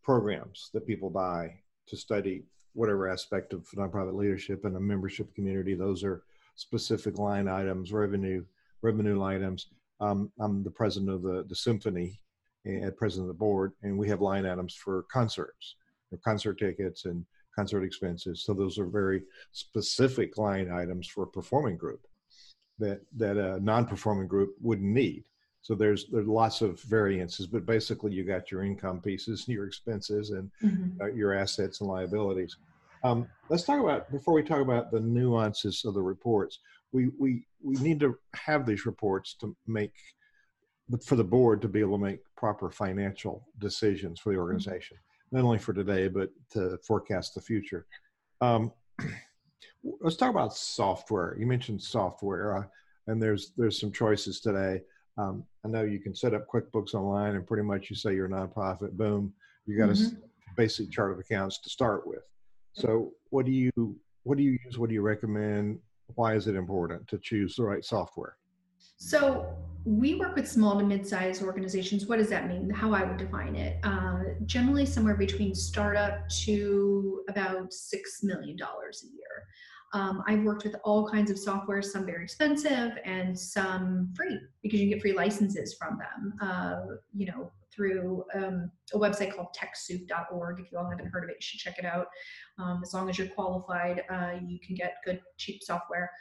programs 0.03 0.69
that 0.73 0.85
people 0.85 1.09
buy 1.09 1.55
to 1.87 1.97
study 1.97 2.43
whatever 2.73 3.07
aspect 3.07 3.53
of 3.53 3.67
nonprofit 3.71 4.13
leadership 4.13 4.65
and 4.65 4.75
a 4.75 4.79
membership 4.79 5.33
community. 5.33 5.73
Those 5.73 6.03
are 6.03 6.21
specific 6.55 7.17
line 7.17 7.47
items, 7.47 7.91
revenue 7.91 8.43
revenue 8.81 9.17
line 9.17 9.37
items. 9.37 9.67
Um, 9.99 10.31
I'm 10.39 10.63
the 10.63 10.71
president 10.71 11.11
of 11.11 11.21
the 11.23 11.43
the 11.47 11.55
symphony 11.55 12.19
and 12.65 12.95
president 12.95 13.29
of 13.29 13.35
the 13.35 13.39
board, 13.39 13.73
and 13.83 13.97
we 13.97 14.07
have 14.09 14.21
line 14.21 14.45
items 14.45 14.75
for 14.75 15.03
concerts, 15.03 15.75
concert 16.23 16.59
tickets, 16.59 17.05
and 17.05 17.25
concert 17.59 17.83
expenses. 17.83 18.43
So 18.45 18.53
those 18.53 18.79
are 18.79 18.85
very 18.85 19.23
specific 19.51 20.37
line 20.37 20.71
items 20.71 21.07
for 21.07 21.23
a 21.23 21.27
performing 21.27 21.77
group 21.77 22.01
that 22.79 23.01
that 23.17 23.37
a 23.37 23.59
non-performing 23.59 24.27
group 24.27 24.55
wouldn't 24.61 24.89
need. 25.03 25.23
So 25.61 25.75
there's 25.75 26.05
there's 26.11 26.27
lots 26.27 26.61
of 26.61 26.81
variances, 26.83 27.47
but 27.47 27.65
basically 27.65 28.13
you 28.13 28.23
got 28.23 28.49
your 28.49 28.63
income 28.63 29.01
pieces, 29.01 29.45
your 29.47 29.67
expenses, 29.67 30.29
and 30.29 30.49
mm-hmm. 30.63 31.01
uh, 31.01 31.07
your 31.07 31.33
assets 31.33 31.81
and 31.81 31.89
liabilities. 31.89 32.55
Um, 33.03 33.27
let's 33.49 33.63
talk 33.63 33.81
about 33.81 34.09
before 34.11 34.33
we 34.33 34.43
talk 34.43 34.61
about 34.61 34.91
the 34.91 35.01
nuances 35.01 35.83
of 35.85 35.93
the 35.93 36.01
reports. 36.01 36.59
We 36.93 37.09
we 37.19 37.45
we 37.61 37.75
need 37.75 37.99
to 37.99 38.17
have 38.47 38.65
these 38.65 38.85
reports 38.85 39.35
to 39.41 39.55
make 39.67 39.93
for 41.05 41.17
the 41.17 41.31
board 41.37 41.61
to 41.61 41.67
be 41.67 41.81
able 41.81 41.97
to 41.97 42.03
make 42.03 42.21
proper 42.35 42.71
financial 42.71 43.45
decisions 43.59 44.19
for 44.19 44.29
the 44.29 44.35
mm-hmm. 44.35 44.43
organization. 44.43 44.97
Mm-hmm 44.97 45.08
not 45.31 45.43
only 45.43 45.59
for 45.59 45.73
today 45.73 46.07
but 46.07 46.29
to 46.51 46.77
forecast 46.85 47.35
the 47.35 47.41
future. 47.41 47.85
Um, 48.41 48.71
let's 50.01 50.15
talk 50.15 50.29
about 50.29 50.55
software. 50.55 51.35
You 51.39 51.45
mentioned 51.45 51.81
software, 51.81 52.57
uh, 52.57 52.63
and 53.07 53.21
there's 53.21 53.53
there's 53.57 53.79
some 53.79 53.91
choices 53.91 54.39
today. 54.39 54.81
Um, 55.17 55.43
I 55.65 55.67
know 55.67 55.83
you 55.83 55.99
can 55.99 56.15
set 56.15 56.33
up 56.33 56.47
QuickBooks 56.47 56.93
online, 56.93 57.35
and 57.35 57.45
pretty 57.45 57.63
much 57.63 57.89
you 57.89 57.95
say 57.95 58.13
you're 58.13 58.27
a 58.27 58.29
nonprofit. 58.29 58.91
Boom, 58.91 59.33
you 59.65 59.77
got 59.77 59.89
mm-hmm. 59.89 60.15
a 60.15 60.55
basic 60.55 60.91
chart 60.91 61.11
of 61.11 61.19
accounts 61.19 61.59
to 61.59 61.69
start 61.69 62.07
with. 62.07 62.23
So, 62.73 63.11
what 63.29 63.45
do 63.45 63.51
you 63.51 63.99
what 64.23 64.37
do 64.37 64.43
you 64.43 64.57
use? 64.65 64.77
What 64.77 64.89
do 64.89 64.95
you 64.95 65.01
recommend? 65.01 65.79
Why 66.15 66.35
is 66.35 66.47
it 66.47 66.55
important 66.55 67.07
to 67.07 67.17
choose 67.19 67.55
the 67.55 67.63
right 67.63 67.85
software? 67.85 68.35
So 68.97 69.55
we 69.85 70.15
work 70.15 70.35
with 70.35 70.47
small 70.47 70.77
to 70.77 70.85
mid-sized 70.85 71.41
organizations. 71.41 72.05
What 72.05 72.19
does 72.19 72.29
that 72.29 72.47
mean? 72.47 72.69
How 72.69 72.93
I 72.93 73.03
would 73.03 73.17
define 73.17 73.55
it? 73.55 73.77
Uh, 73.83 74.19
generally, 74.45 74.85
somewhere 74.85 75.15
between 75.15 75.55
startup 75.55 76.27
to 76.43 77.23
about 77.29 77.73
six 77.73 78.23
million 78.23 78.55
dollars 78.55 79.03
a 79.03 79.07
year. 79.07 79.45
Um, 79.93 80.23
I've 80.27 80.43
worked 80.43 80.65
with 80.65 80.75
all 80.83 81.09
kinds 81.09 81.31
of 81.31 81.39
software, 81.39 81.81
some 81.81 82.05
very 82.05 82.23
expensive 82.23 82.91
and 83.05 83.37
some 83.37 84.13
free 84.15 84.39
because 84.61 84.79
you 84.79 84.89
get 84.89 85.01
free 85.01 85.13
licenses 85.13 85.75
from 85.79 85.97
them. 85.97 86.33
Uh, 86.41 86.75
you 87.15 87.25
know, 87.25 87.51
through 87.73 88.25
um, 88.35 88.69
a 88.93 88.99
website 88.99 89.33
called 89.33 89.55
TechSoup.org. 89.57 90.59
If 90.59 90.71
you 90.71 90.77
all 90.77 90.89
haven't 90.89 91.07
heard 91.07 91.23
of 91.23 91.29
it, 91.29 91.37
you 91.37 91.41
should 91.41 91.59
check 91.59 91.79
it 91.79 91.85
out. 91.85 92.07
Um, 92.57 92.81
as 92.83 92.93
long 92.93 93.09
as 93.09 93.17
you're 93.17 93.27
qualified, 93.27 94.03
uh, 94.09 94.33
you 94.45 94.59
can 94.59 94.75
get 94.75 94.95
good, 95.05 95.21
cheap 95.37 95.63
software. 95.63 96.11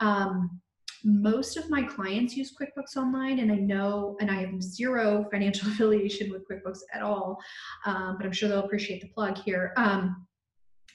Um, 0.00 0.60
most 1.04 1.56
of 1.56 1.70
my 1.70 1.82
clients 1.82 2.36
use 2.36 2.54
QuickBooks 2.54 2.96
Online, 2.96 3.40
and 3.40 3.52
I 3.52 3.56
know, 3.56 4.16
and 4.20 4.30
I 4.30 4.40
have 4.42 4.62
zero 4.62 5.26
financial 5.30 5.68
affiliation 5.72 6.30
with 6.30 6.48
QuickBooks 6.48 6.80
at 6.92 7.02
all, 7.02 7.38
um, 7.86 8.16
but 8.16 8.26
I'm 8.26 8.32
sure 8.32 8.48
they'll 8.48 8.64
appreciate 8.64 9.00
the 9.00 9.08
plug 9.08 9.38
here. 9.38 9.72
Um, 9.76 10.26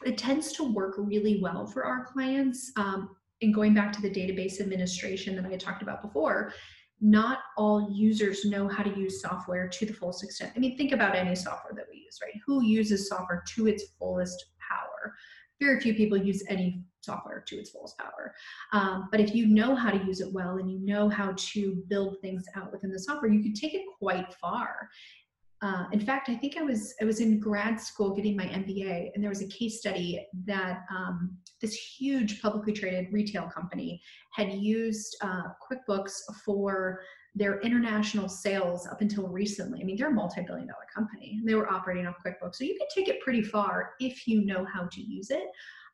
it 0.06 0.18
tends 0.18 0.52
to 0.54 0.64
work 0.64 0.96
really 0.98 1.40
well 1.42 1.66
for 1.66 1.86
our 1.86 2.06
clients. 2.06 2.72
Um, 2.76 3.16
and 3.42 3.54
going 3.54 3.74
back 3.74 3.92
to 3.94 4.02
the 4.02 4.10
database 4.10 4.62
administration 4.62 5.36
that 5.36 5.46
I 5.46 5.58
talked 5.58 5.82
about 5.82 6.02
before, 6.02 6.54
not 7.02 7.40
all 7.58 7.90
users 7.92 8.46
know 8.46 8.68
how 8.68 8.82
to 8.82 8.98
use 8.98 9.22
software 9.22 9.68
to 9.68 9.86
the 9.86 9.94
fullest 9.94 10.24
extent. 10.24 10.54
I 10.56 10.60
mean, 10.60 10.78
think 10.78 10.94
about 10.94 11.16
any 11.16 11.36
software 11.36 11.74
that 11.76 11.86
we 11.92 12.00
use, 12.00 12.20
right? 12.22 12.34
Who 12.46 12.64
uses 12.64 13.10
software 13.10 13.44
to 13.56 13.68
its 13.68 13.84
fullest 14.00 14.46
power? 14.70 15.14
Very 15.63 15.79
few 15.79 15.93
people 15.93 16.17
use 16.17 16.43
any 16.50 16.84
software 17.01 17.43
to 17.48 17.55
its 17.55 17.70
fullest 17.70 17.98
power. 17.98 18.34
Um, 18.74 19.08
but 19.12 19.20
if 19.20 19.34
you 19.34 19.48
know 19.48 19.75
how 19.75 19.91
to 19.91 20.05
use 20.05 20.20
it 20.22 20.32
well 20.32 20.58
and 20.58 20.70
you 20.70 20.79
know 20.79 21.10
how 21.10 21.34
to 21.36 21.84
build 21.88 22.17
things 22.22 22.43
out 22.55 22.72
within 22.72 22.91
the 22.91 23.00
software, 23.00 23.32
you 23.32 23.41
can 23.41 23.53
take 23.53 23.74
it 23.74 23.84
quite 24.00 24.34
far. 24.36 24.89
Uh, 25.62 25.86
in 25.93 26.00
fact, 26.01 26.27
I 26.27 26.36
think 26.36 26.58
I 26.58 26.63
was 26.63 26.93
I 27.01 27.05
was 27.05 27.22
in 27.22 27.39
grad 27.39 27.79
school 27.79 28.13
getting 28.13 28.36
my 28.36 28.43
MBA, 28.43 29.12
and 29.15 29.24
there 29.24 29.29
was 29.29 29.41
a 29.41 29.48
case 29.48 29.79
study 29.79 30.27
that 30.46 30.82
um, 30.93 31.38
this 31.62 31.74
huge 31.74 32.41
publicly 32.41 32.74
traded 32.74 33.13
retail 33.13 33.43
company 33.43 34.01
had 34.34 34.51
used 34.51 35.15
uh, 35.22 35.43
QuickBooks 35.63 36.15
for 36.43 37.00
their 37.36 37.60
international 37.62 38.30
sales 38.30 38.88
up 38.88 39.02
until 39.02 39.28
recently. 39.28 39.82
I 39.82 39.84
mean, 39.84 39.98
they're 39.98 40.10
a 40.10 40.13
multi-billion 40.13 40.68
dollar 40.68 40.86
company. 40.94 41.42
They 41.44 41.56
were 41.56 41.72
operating 41.72 42.06
off 42.06 42.16
QuickBooks, 42.25 42.56
so 42.56 42.63
you 42.63 42.78
can 42.78 42.88
take 42.94 43.08
it 43.08 43.22
pretty 43.22 43.42
far 43.42 43.92
if 44.00 44.28
you 44.28 44.46
know 44.46 44.66
how 44.66 44.88
to 44.92 45.02
use 45.02 45.32
it. 45.32 45.46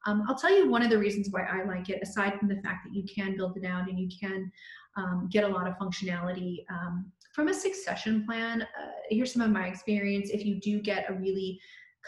Um, 0.05 0.23
I'll 0.27 0.37
tell 0.37 0.55
you 0.55 0.69
one 0.69 0.81
of 0.81 0.89
the 0.89 0.97
reasons 0.97 1.27
why 1.29 1.43
I 1.43 1.63
like 1.63 1.89
it, 1.89 1.99
aside 2.01 2.37
from 2.39 2.47
the 2.47 2.61
fact 2.61 2.85
that 2.85 2.93
you 2.93 3.03
can 3.03 3.35
build 3.35 3.57
it 3.57 3.65
out 3.65 3.89
and 3.89 3.99
you 3.99 4.09
can 4.19 4.51
um, 4.95 5.29
get 5.31 5.43
a 5.43 5.47
lot 5.47 5.67
of 5.67 5.75
functionality. 5.77 6.65
Um, 6.69 7.11
from 7.33 7.47
a 7.47 7.53
succession 7.53 8.25
plan, 8.25 8.61
uh, 8.61 8.91
here's 9.09 9.33
some 9.33 9.41
of 9.41 9.51
my 9.51 9.67
experience. 9.67 10.29
If 10.29 10.45
you 10.45 10.59
do 10.59 10.81
get 10.81 11.09
a 11.09 11.13
really 11.13 11.59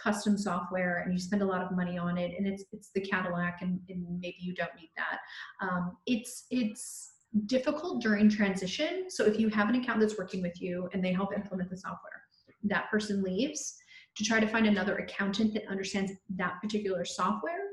custom 0.01 0.37
software 0.37 0.99
and 0.99 1.13
you 1.13 1.19
spend 1.19 1.41
a 1.41 1.45
lot 1.45 1.61
of 1.61 1.71
money 1.71 1.97
on 1.97 2.17
it 2.17 2.31
and 2.37 2.47
it's 2.47 2.63
it's 2.71 2.91
the 2.95 3.01
Cadillac 3.01 3.59
and, 3.61 3.79
and 3.89 4.05
maybe 4.21 4.37
you 4.39 4.53
don't 4.53 4.73
need 4.75 4.89
that. 4.95 5.19
Um, 5.61 5.97
it's 6.05 6.45
it's 6.49 7.11
difficult 7.45 8.01
during 8.01 8.29
transition. 8.29 9.05
So 9.09 9.25
if 9.25 9.39
you 9.39 9.49
have 9.49 9.69
an 9.69 9.75
account 9.75 9.99
that's 9.99 10.17
working 10.17 10.41
with 10.41 10.61
you 10.61 10.89
and 10.93 11.03
they 11.03 11.13
help 11.13 11.33
implement 11.33 11.69
the 11.69 11.77
software, 11.77 12.23
that 12.63 12.89
person 12.89 13.23
leaves 13.23 13.77
to 14.15 14.23
try 14.23 14.39
to 14.39 14.47
find 14.47 14.67
another 14.67 14.97
accountant 14.97 15.53
that 15.53 15.67
understands 15.69 16.11
that 16.35 16.59
particular 16.61 17.05
software 17.05 17.67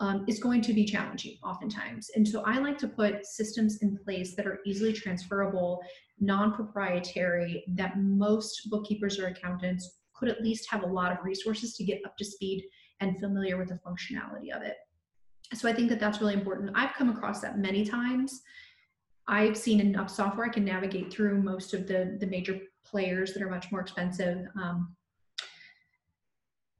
um, 0.00 0.24
is 0.26 0.38
going 0.38 0.60
to 0.62 0.72
be 0.72 0.84
challenging 0.84 1.36
oftentimes. 1.44 2.10
And 2.16 2.26
so 2.26 2.42
I 2.44 2.58
like 2.58 2.78
to 2.78 2.88
put 2.88 3.24
systems 3.26 3.78
in 3.82 3.96
place 4.04 4.34
that 4.36 4.46
are 4.46 4.60
easily 4.66 4.92
transferable, 4.92 5.80
non 6.18 6.52
proprietary, 6.52 7.64
that 7.68 7.98
most 7.98 8.68
bookkeepers 8.70 9.18
or 9.18 9.28
accountants 9.28 9.98
could 10.14 10.28
at 10.28 10.42
least 10.42 10.68
have 10.70 10.82
a 10.82 10.86
lot 10.86 11.12
of 11.12 11.18
resources 11.22 11.76
to 11.76 11.84
get 11.84 12.00
up 12.04 12.16
to 12.16 12.24
speed 12.24 12.64
and 13.00 13.20
familiar 13.20 13.56
with 13.56 13.68
the 13.68 13.78
functionality 13.86 14.54
of 14.54 14.62
it. 14.62 14.76
So 15.52 15.68
I 15.68 15.72
think 15.72 15.90
that 15.90 16.00
that's 16.00 16.20
really 16.20 16.34
important. 16.34 16.72
I've 16.74 16.94
come 16.94 17.10
across 17.10 17.40
that 17.42 17.58
many 17.58 17.84
times. 17.84 18.40
I've 19.26 19.56
seen 19.56 19.80
enough 19.80 20.10
software 20.10 20.46
I 20.46 20.50
can 20.50 20.64
navigate 20.64 21.12
through 21.12 21.42
most 21.42 21.74
of 21.74 21.86
the, 21.86 22.16
the 22.20 22.26
major 22.26 22.58
players 22.84 23.32
that 23.32 23.42
are 23.42 23.50
much 23.50 23.72
more 23.72 23.80
expensive. 23.80 24.46
Um, 24.60 24.94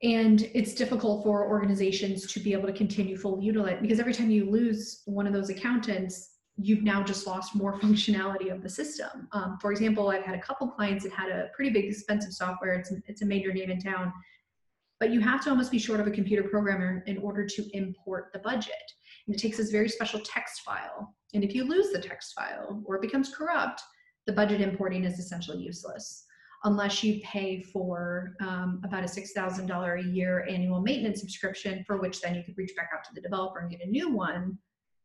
and 0.04 0.42
it's 0.54 0.74
difficult 0.74 1.24
for 1.24 1.48
organizations 1.48 2.26
to 2.26 2.40
be 2.40 2.52
able 2.52 2.66
to 2.66 2.72
continue 2.72 3.16
full 3.16 3.40
utilize 3.42 3.78
because 3.80 3.98
every 3.98 4.12
time 4.12 4.30
you 4.30 4.48
lose 4.48 5.02
one 5.06 5.26
of 5.26 5.32
those 5.32 5.48
accountants 5.48 6.30
you've 6.56 6.82
now 6.82 7.02
just 7.02 7.26
lost 7.26 7.54
more 7.54 7.72
functionality 7.80 8.52
of 8.52 8.62
the 8.62 8.68
system 8.68 9.28
um, 9.32 9.56
for 9.60 9.72
example 9.72 10.10
i've 10.10 10.24
had 10.24 10.34
a 10.34 10.40
couple 10.40 10.68
clients 10.68 11.04
that 11.04 11.12
had 11.12 11.30
a 11.30 11.48
pretty 11.54 11.70
big 11.70 11.86
expensive 11.86 12.32
software 12.32 12.74
it's, 12.74 12.92
it's 13.06 13.22
a 13.22 13.26
major 13.26 13.52
name 13.52 13.70
in 13.70 13.80
town 13.80 14.12
but 15.00 15.10
you 15.10 15.20
have 15.20 15.42
to 15.42 15.50
almost 15.50 15.72
be 15.72 15.78
short 15.78 16.00
of 16.00 16.06
a 16.06 16.10
computer 16.10 16.48
programmer 16.48 17.02
in 17.06 17.18
order 17.18 17.46
to 17.46 17.64
import 17.72 18.30
the 18.32 18.38
budget 18.40 18.92
and 19.26 19.34
it 19.34 19.38
takes 19.38 19.56
this 19.56 19.70
very 19.70 19.88
special 19.88 20.20
text 20.20 20.62
file 20.62 21.14
and 21.34 21.42
if 21.42 21.54
you 21.54 21.64
lose 21.64 21.90
the 21.90 22.00
text 22.00 22.34
file 22.34 22.82
or 22.86 22.96
it 22.96 23.02
becomes 23.02 23.34
corrupt 23.34 23.82
the 24.26 24.32
budget 24.32 24.60
importing 24.60 25.04
is 25.04 25.18
essentially 25.18 25.58
useless 25.58 26.26
unless 26.64 27.04
you 27.04 27.20
pay 27.22 27.60
for 27.60 28.34
um, 28.40 28.80
about 28.84 29.04
a 29.04 29.06
$6,000 29.06 30.00
a 30.00 30.08
year 30.08 30.46
annual 30.48 30.80
maintenance 30.80 31.20
subscription, 31.20 31.84
for 31.86 31.98
which 31.98 32.20
then 32.20 32.34
you 32.34 32.42
could 32.42 32.56
reach 32.56 32.74
back 32.74 32.88
out 32.94 33.04
to 33.04 33.10
the 33.14 33.20
developer 33.20 33.60
and 33.60 33.70
get 33.70 33.86
a 33.86 33.90
new 33.90 34.10
one. 34.10 34.58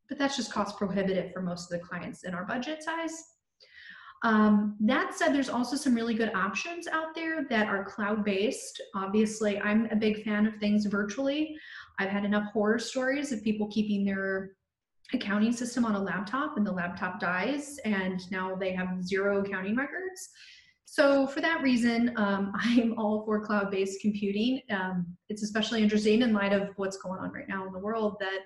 But 0.08 0.18
that's 0.18 0.38
just 0.38 0.54
cost 0.54 0.78
prohibitive 0.78 1.32
for 1.34 1.42
most 1.42 1.72
of 1.72 1.80
the 1.80 1.86
clients 1.86 2.24
in 2.24 2.34
our 2.34 2.46
budget 2.46 2.82
size. 2.82 3.24
Um, 4.24 4.76
that 4.82 5.14
said, 5.14 5.34
there's 5.34 5.50
also 5.50 5.76
some 5.76 5.96
really 5.96 6.14
good 6.14 6.34
options 6.34 6.88
out 6.88 7.14
there 7.14 7.46
that 7.50 7.68
are 7.68 7.86
cloud 7.86 8.26
based. 8.26 8.82
Obviously, 8.96 9.60
I'm 9.60 9.88
a 9.92 9.96
big 9.96 10.24
fan 10.24 10.46
of 10.46 10.56
things 10.58 10.86
virtually. 10.86 11.56
I've 12.00 12.10
had 12.10 12.26
enough 12.26 12.52
horror 12.52 12.80
stories 12.80 13.32
of 13.32 13.44
people 13.44 13.68
keeping 13.68 14.06
their 14.06 14.52
accounting 15.14 15.52
system 15.52 15.86
on 15.86 15.96
a 15.96 16.02
laptop 16.02 16.58
and 16.58 16.66
the 16.66 16.72
laptop 16.72 17.20
dies 17.20 17.80
and 17.84 18.30
now 18.32 18.56
they 18.56 18.72
have 18.74 19.04
zero 19.04 19.42
accounting 19.42 19.76
records 19.76 20.30
so 20.92 21.28
for 21.28 21.40
that 21.42 21.62
reason, 21.62 22.14
um, 22.16 22.52
I'm 22.56 22.98
all 22.98 23.24
for 23.24 23.40
cloud-based 23.46 24.02
computing. 24.02 24.62
Um, 24.72 25.06
it's 25.30 25.44
especially 25.44 25.84
interesting 25.84 26.24
in 26.24 26.34
light 26.34 26.52
of 26.52 26.70
what's 26.78 26.98
going 26.98 27.20
on 27.20 27.32
right 27.32 27.48
now 27.48 27.68
in 27.68 27.74
the 27.74 27.80
world 27.80 28.18
that 28.20 28.40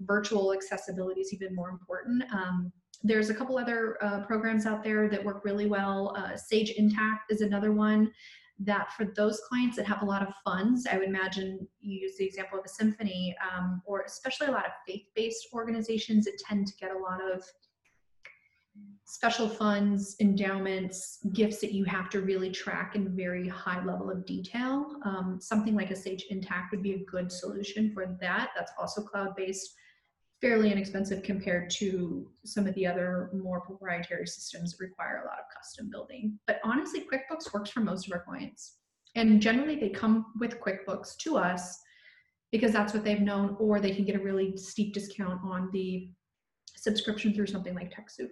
virtual 0.00 0.54
accessibility 0.54 1.20
is 1.20 1.34
even 1.34 1.54
more 1.54 1.68
important. 1.68 2.24
Um, 2.32 2.72
there's 3.02 3.28
a 3.28 3.34
couple 3.34 3.58
other 3.58 4.02
uh, 4.02 4.20
programs 4.20 4.64
out 4.64 4.82
there 4.82 5.08
that 5.10 5.22
work 5.22 5.44
really 5.44 5.66
well. 5.66 6.14
Uh, 6.16 6.34
Sage 6.34 6.74
Intacct 6.78 7.28
is 7.28 7.42
another 7.42 7.72
one 7.72 8.10
that 8.62 8.92
for 8.92 9.06
those 9.16 9.40
clients 9.48 9.76
that 9.76 9.86
have 9.86 10.02
a 10.02 10.04
lot 10.04 10.22
of 10.22 10.34
funds, 10.44 10.86
I 10.86 10.98
would 10.98 11.08
imagine 11.08 11.66
you 11.80 12.00
use 12.00 12.16
the 12.18 12.26
example 12.26 12.58
of 12.58 12.64
a 12.64 12.68
symphony, 12.68 13.34
um, 13.50 13.82
or 13.86 14.02
especially 14.02 14.48
a 14.48 14.50
lot 14.50 14.66
of 14.66 14.72
faith-based 14.86 15.48
organizations 15.54 16.26
that 16.26 16.38
tend 16.46 16.66
to 16.66 16.74
get 16.78 16.90
a 16.90 16.98
lot 16.98 17.20
of 17.22 17.42
special 19.04 19.48
funds, 19.48 20.14
endowments, 20.20 21.18
gifts 21.32 21.58
that 21.60 21.72
you 21.72 21.84
have 21.84 22.08
to 22.10 22.20
really 22.20 22.50
track 22.50 22.94
in 22.94 23.16
very 23.16 23.48
high 23.48 23.84
level 23.84 24.10
of 24.10 24.24
detail. 24.24 24.96
Um, 25.04 25.38
something 25.40 25.74
like 25.74 25.90
a 25.90 25.96
Sage 25.96 26.26
Intacct 26.30 26.70
would 26.70 26.82
be 26.82 26.92
a 26.92 27.04
good 27.06 27.32
solution 27.32 27.92
for 27.92 28.16
that. 28.20 28.50
That's 28.54 28.72
also 28.78 29.02
cloud-based, 29.02 29.74
fairly 30.40 30.72
inexpensive 30.72 31.22
compared 31.22 31.68
to 31.68 32.26
some 32.44 32.66
of 32.66 32.74
the 32.74 32.86
other 32.86 33.30
more 33.34 33.60
proprietary 33.60 34.26
systems 34.26 34.72
that 34.72 34.84
require 34.84 35.22
a 35.22 35.26
lot 35.26 35.38
of 35.38 35.44
custom 35.54 35.90
building. 35.90 36.38
But 36.46 36.60
honestly, 36.64 37.00
QuickBooks 37.00 37.52
works 37.52 37.70
for 37.70 37.80
most 37.80 38.06
of 38.06 38.12
our 38.12 38.24
clients. 38.24 38.76
And 39.16 39.40
generally 39.40 39.76
they 39.76 39.90
come 39.90 40.26
with 40.38 40.60
QuickBooks 40.60 41.16
to 41.18 41.36
us 41.36 41.78
because 42.52 42.72
that's 42.72 42.94
what 42.94 43.04
they've 43.04 43.20
known, 43.20 43.56
or 43.60 43.80
they 43.80 43.94
can 43.94 44.04
get 44.04 44.16
a 44.16 44.20
really 44.20 44.56
steep 44.56 44.94
discount 44.94 45.40
on 45.44 45.70
the 45.72 46.10
subscription 46.74 47.34
through 47.34 47.46
something 47.46 47.74
like 47.74 47.92
TechSoup. 47.92 48.30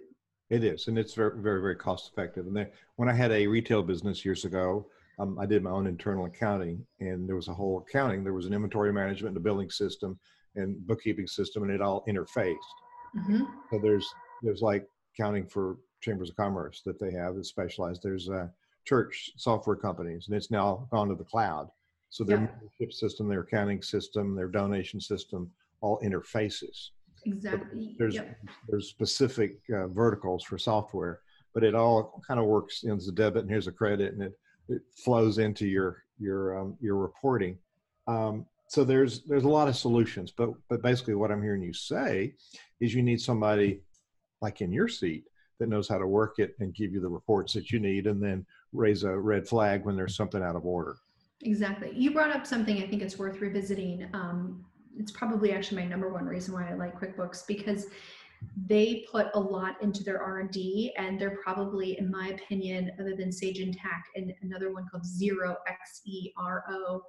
It 0.49 0.63
is, 0.63 0.87
and 0.87 0.97
it's 0.97 1.13
very, 1.13 1.39
very, 1.39 1.61
very 1.61 1.75
cost 1.75 2.11
effective. 2.11 2.47
And 2.47 2.55
then 2.55 2.69
when 2.95 3.07
I 3.07 3.13
had 3.13 3.31
a 3.31 3.45
retail 3.45 3.83
business 3.83 4.25
years 4.25 4.45
ago, 4.45 4.87
um, 5.19 5.37
I 5.37 5.45
did 5.45 5.63
my 5.63 5.69
own 5.69 5.85
internal 5.85 6.25
accounting, 6.25 6.85
and 6.99 7.27
there 7.27 7.35
was 7.35 7.49
a 7.49 7.53
whole 7.53 7.85
accounting. 7.87 8.23
There 8.23 8.33
was 8.33 8.45
an 8.45 8.53
inventory 8.53 8.91
management, 8.91 9.35
and 9.35 9.37
a 9.37 9.47
billing 9.47 9.69
system, 9.69 10.19
and 10.55 10.75
bookkeeping 10.87 11.27
system, 11.27 11.63
and 11.63 11.71
it 11.71 11.81
all 11.81 12.03
interfaced. 12.07 12.57
Mm-hmm. 13.15 13.43
So 13.71 13.79
there's 13.79 14.07
there's 14.41 14.61
like 14.61 14.87
accounting 15.13 15.45
for 15.45 15.77
chambers 16.01 16.29
of 16.29 16.35
commerce 16.35 16.81
that 16.85 16.99
they 16.99 17.11
have 17.11 17.35
that 17.35 17.45
specialized. 17.45 18.01
There's 18.03 18.29
uh, 18.29 18.47
church 18.85 19.31
software 19.37 19.75
companies, 19.75 20.27
and 20.27 20.35
it's 20.35 20.51
now 20.51 20.87
gone 20.91 21.09
to 21.09 21.15
the 21.15 21.23
cloud. 21.23 21.69
So 22.09 22.23
their 22.23 22.37
yeah. 22.37 22.47
membership 22.47 22.93
system, 22.93 23.27
their 23.27 23.41
accounting 23.41 23.81
system, 23.81 24.35
their 24.35 24.47
donation 24.47 24.99
system, 24.99 25.51
all 25.81 25.99
interfaces. 26.03 26.89
Exactly. 27.25 27.95
There's 27.97 28.15
yep. 28.15 28.37
there's 28.67 28.87
specific 28.87 29.59
uh, 29.73 29.87
verticals 29.87 30.43
for 30.43 30.57
software, 30.57 31.19
but 31.53 31.63
it 31.63 31.75
all 31.75 32.21
kind 32.25 32.39
of 32.39 32.45
works. 32.45 32.81
There's 32.81 33.07
a 33.07 33.11
debit 33.11 33.41
and 33.41 33.49
here's 33.49 33.67
a 33.67 33.71
credit, 33.71 34.13
and 34.13 34.23
it 34.23 34.39
it 34.69 34.81
flows 34.95 35.37
into 35.37 35.67
your 35.67 36.03
your 36.17 36.59
um, 36.59 36.77
your 36.79 36.95
reporting. 36.95 37.57
Um, 38.07 38.45
so 38.69 38.83
there's 38.83 39.23
there's 39.23 39.45
a 39.45 39.49
lot 39.49 39.67
of 39.67 39.75
solutions, 39.75 40.31
but 40.31 40.51
but 40.69 40.83
basically 40.83 41.15
what 41.15 41.31
I'm 41.31 41.41
hearing 41.41 41.63
you 41.63 41.73
say 41.73 42.35
is 42.79 42.93
you 42.93 43.01
need 43.01 43.19
somebody 43.19 43.81
like 44.41 44.61
in 44.61 44.71
your 44.71 44.87
seat 44.87 45.25
that 45.57 45.69
knows 45.69 45.89
how 45.89 45.97
to 45.97 46.05
work 46.05 46.37
it 46.37 46.55
and 46.59 46.73
give 46.73 46.93
you 46.93 47.01
the 47.01 47.09
reports 47.09 47.51
that 47.53 47.71
you 47.71 47.79
need 47.79 48.05
and 48.05 48.21
then 48.21 48.45
raise 48.71 49.03
a 49.03 49.19
red 49.19 49.47
flag 49.47 49.85
when 49.85 49.95
there's 49.95 50.15
something 50.15 50.43
out 50.43 50.55
of 50.55 50.67
order. 50.67 50.97
Exactly. 51.41 51.91
You 51.95 52.11
brought 52.11 52.29
up 52.29 52.45
something 52.45 52.77
I 52.77 52.87
think 52.87 53.01
it's 53.01 53.17
worth 53.17 53.41
revisiting. 53.41 54.07
Um, 54.13 54.63
it's 54.95 55.11
probably 55.11 55.51
actually 55.51 55.81
my 55.81 55.87
number 55.87 56.13
one 56.13 56.25
reason 56.25 56.53
why 56.53 56.69
I 56.69 56.75
like 56.75 56.99
QuickBooks 56.99 57.47
because 57.47 57.87
they 58.67 59.03
put 59.11 59.27
a 59.33 59.39
lot 59.39 59.81
into 59.81 60.03
their 60.03 60.21
r&d 60.21 60.93
and 60.97 61.19
they're 61.19 61.39
probably 61.43 61.97
in 61.99 62.09
my 62.09 62.29
opinion 62.29 62.91
other 62.99 63.15
than 63.15 63.31
sage 63.31 63.59
intacct 63.59 64.07
and 64.15 64.33
another 64.43 64.71
one 64.71 64.87
called 64.89 65.03
Xero 65.03 65.55
x-e-r-o 65.67 67.01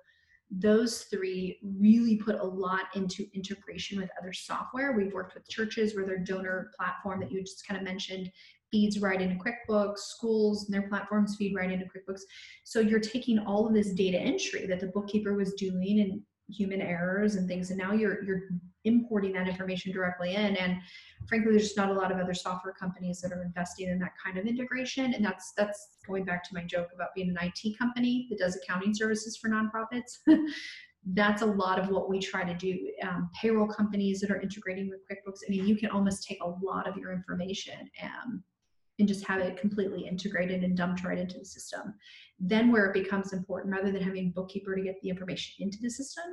those 0.50 1.02
three 1.02 1.58
really 1.78 2.16
put 2.16 2.34
a 2.36 2.44
lot 2.44 2.86
into 2.94 3.26
integration 3.34 4.00
with 4.00 4.10
other 4.20 4.32
software. 4.32 4.92
We've 4.92 5.12
worked 5.12 5.34
with 5.34 5.48
churches 5.48 5.94
where 5.94 6.06
their 6.06 6.18
donor 6.18 6.72
platform 6.76 7.20
that 7.20 7.30
you 7.30 7.40
just 7.40 7.66
kind 7.66 7.78
of 7.78 7.84
mentioned 7.84 8.30
feeds 8.70 9.00
right 9.00 9.20
into 9.20 9.36
quickbooks 9.36 9.98
schools 9.98 10.64
and 10.64 10.74
their 10.74 10.88
platforms 10.88 11.36
feed 11.36 11.54
right 11.54 11.70
into 11.70 11.86
quickbooks. 11.86 12.22
So 12.64 12.80
you're 12.80 13.00
taking 13.00 13.38
all 13.38 13.66
of 13.66 13.74
this 13.74 13.92
data 13.92 14.18
entry 14.18 14.66
that 14.66 14.80
the 14.80 14.88
bookkeeper 14.88 15.34
was 15.34 15.54
doing 15.54 16.00
and 16.00 16.20
human 16.50 16.80
errors 16.80 17.36
and 17.36 17.48
things 17.48 17.70
and 17.70 17.78
now 17.78 17.92
you're 17.92 18.22
you're 18.24 18.42
importing 18.84 19.32
that 19.32 19.46
information 19.46 19.92
directly 19.92 20.34
in 20.34 20.56
and 20.56 20.76
frankly 21.28 21.50
there's 21.50 21.64
just 21.64 21.76
not 21.76 21.90
a 21.90 21.92
lot 21.92 22.10
of 22.10 22.18
other 22.18 22.34
software 22.34 22.72
companies 22.72 23.20
that 23.20 23.32
are 23.32 23.42
investing 23.42 23.88
in 23.88 23.98
that 23.98 24.12
kind 24.22 24.38
of 24.38 24.46
integration 24.46 25.14
and 25.14 25.24
that's 25.24 25.52
that's 25.56 25.98
going 26.06 26.24
back 26.24 26.42
to 26.42 26.54
my 26.54 26.64
joke 26.64 26.88
about 26.94 27.14
being 27.14 27.28
an 27.28 27.38
IT 27.40 27.78
company 27.78 28.26
that 28.30 28.38
does 28.38 28.56
accounting 28.56 28.94
services 28.94 29.36
for 29.36 29.48
nonprofits. 29.48 30.18
That's 31.14 31.40
a 31.40 31.46
lot 31.46 31.78
of 31.78 31.88
what 31.88 32.10
we 32.10 32.18
try 32.18 32.44
to 32.44 32.52
do. 32.52 32.76
Um, 33.02 33.30
payroll 33.40 33.66
companies 33.66 34.20
that 34.20 34.30
are 34.30 34.38
integrating 34.38 34.90
with 34.90 35.00
quickbooks 35.10 35.38
i 35.46 35.50
mean 35.50 35.66
you 35.66 35.74
can 35.74 35.88
almost 35.88 36.28
take 36.28 36.38
a 36.42 36.48
lot 36.62 36.86
of 36.86 36.98
your 36.98 37.10
information 37.10 37.90
um, 38.02 38.44
and 39.00 39.08
just 39.08 39.26
have 39.26 39.40
it 39.40 39.56
completely 39.58 40.06
integrated 40.06 40.62
and 40.62 40.76
dumped 40.76 41.04
right 41.04 41.18
into 41.18 41.38
the 41.38 41.44
system. 41.44 41.94
Then, 42.38 42.70
where 42.70 42.86
it 42.86 42.94
becomes 42.94 43.32
important, 43.32 43.74
rather 43.74 43.90
than 43.90 44.02
having 44.02 44.30
bookkeeper 44.30 44.76
to 44.76 44.82
get 44.82 45.00
the 45.02 45.10
information 45.10 45.64
into 45.66 45.78
the 45.82 45.90
system, 45.90 46.24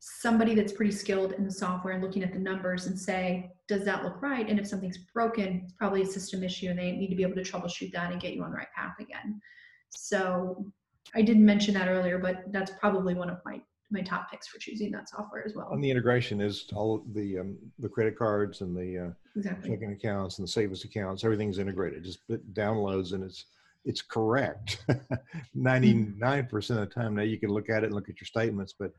somebody 0.00 0.54
that's 0.54 0.72
pretty 0.72 0.92
skilled 0.92 1.32
in 1.32 1.44
the 1.44 1.50
software 1.50 1.94
and 1.94 2.02
looking 2.02 2.22
at 2.22 2.32
the 2.32 2.38
numbers 2.38 2.86
and 2.86 2.98
say, 2.98 3.50
does 3.66 3.84
that 3.84 4.04
look 4.04 4.22
right? 4.22 4.48
And 4.48 4.58
if 4.58 4.66
something's 4.66 4.98
broken, 4.98 5.62
it's 5.64 5.72
probably 5.72 6.02
a 6.02 6.06
system 6.06 6.44
issue 6.44 6.68
and 6.68 6.78
they 6.78 6.92
need 6.92 7.08
to 7.08 7.16
be 7.16 7.24
able 7.24 7.34
to 7.34 7.42
troubleshoot 7.42 7.92
that 7.92 8.12
and 8.12 8.20
get 8.20 8.34
you 8.34 8.44
on 8.44 8.50
the 8.50 8.56
right 8.56 8.72
path 8.76 8.94
again. 9.00 9.40
So 9.90 10.64
I 11.14 11.22
didn't 11.22 11.44
mention 11.44 11.74
that 11.74 11.88
earlier, 11.88 12.18
but 12.18 12.44
that's 12.52 12.70
probably 12.78 13.14
one 13.14 13.30
of 13.30 13.38
my 13.44 13.60
my 13.90 14.02
top 14.02 14.30
picks 14.30 14.46
for 14.46 14.58
choosing 14.58 14.90
that 14.92 15.08
software 15.08 15.44
as 15.46 15.54
well. 15.54 15.70
And 15.72 15.82
the 15.82 15.90
integration 15.90 16.40
is 16.40 16.66
all 16.74 17.04
the 17.14 17.38
um, 17.38 17.56
the 17.78 17.88
credit 17.88 18.18
cards 18.18 18.60
and 18.60 18.76
the 18.76 19.06
uh, 19.06 19.10
exactly. 19.36 19.70
checking 19.70 19.92
accounts 19.92 20.38
and 20.38 20.46
the 20.46 20.52
savings 20.52 20.84
accounts. 20.84 21.24
Everything's 21.24 21.58
integrated. 21.58 22.04
Just 22.04 22.20
it 22.28 22.54
downloads 22.54 23.12
and 23.12 23.24
it's 23.24 23.46
it's 23.84 24.02
correct. 24.02 24.84
Ninety 25.54 25.94
nine 25.94 26.46
percent 26.46 26.80
of 26.80 26.88
the 26.88 26.94
time 26.94 27.14
now 27.14 27.22
you 27.22 27.38
can 27.38 27.50
look 27.50 27.70
at 27.70 27.82
it 27.82 27.86
and 27.86 27.94
look 27.94 28.08
at 28.08 28.20
your 28.20 28.26
statements, 28.26 28.74
but 28.78 28.92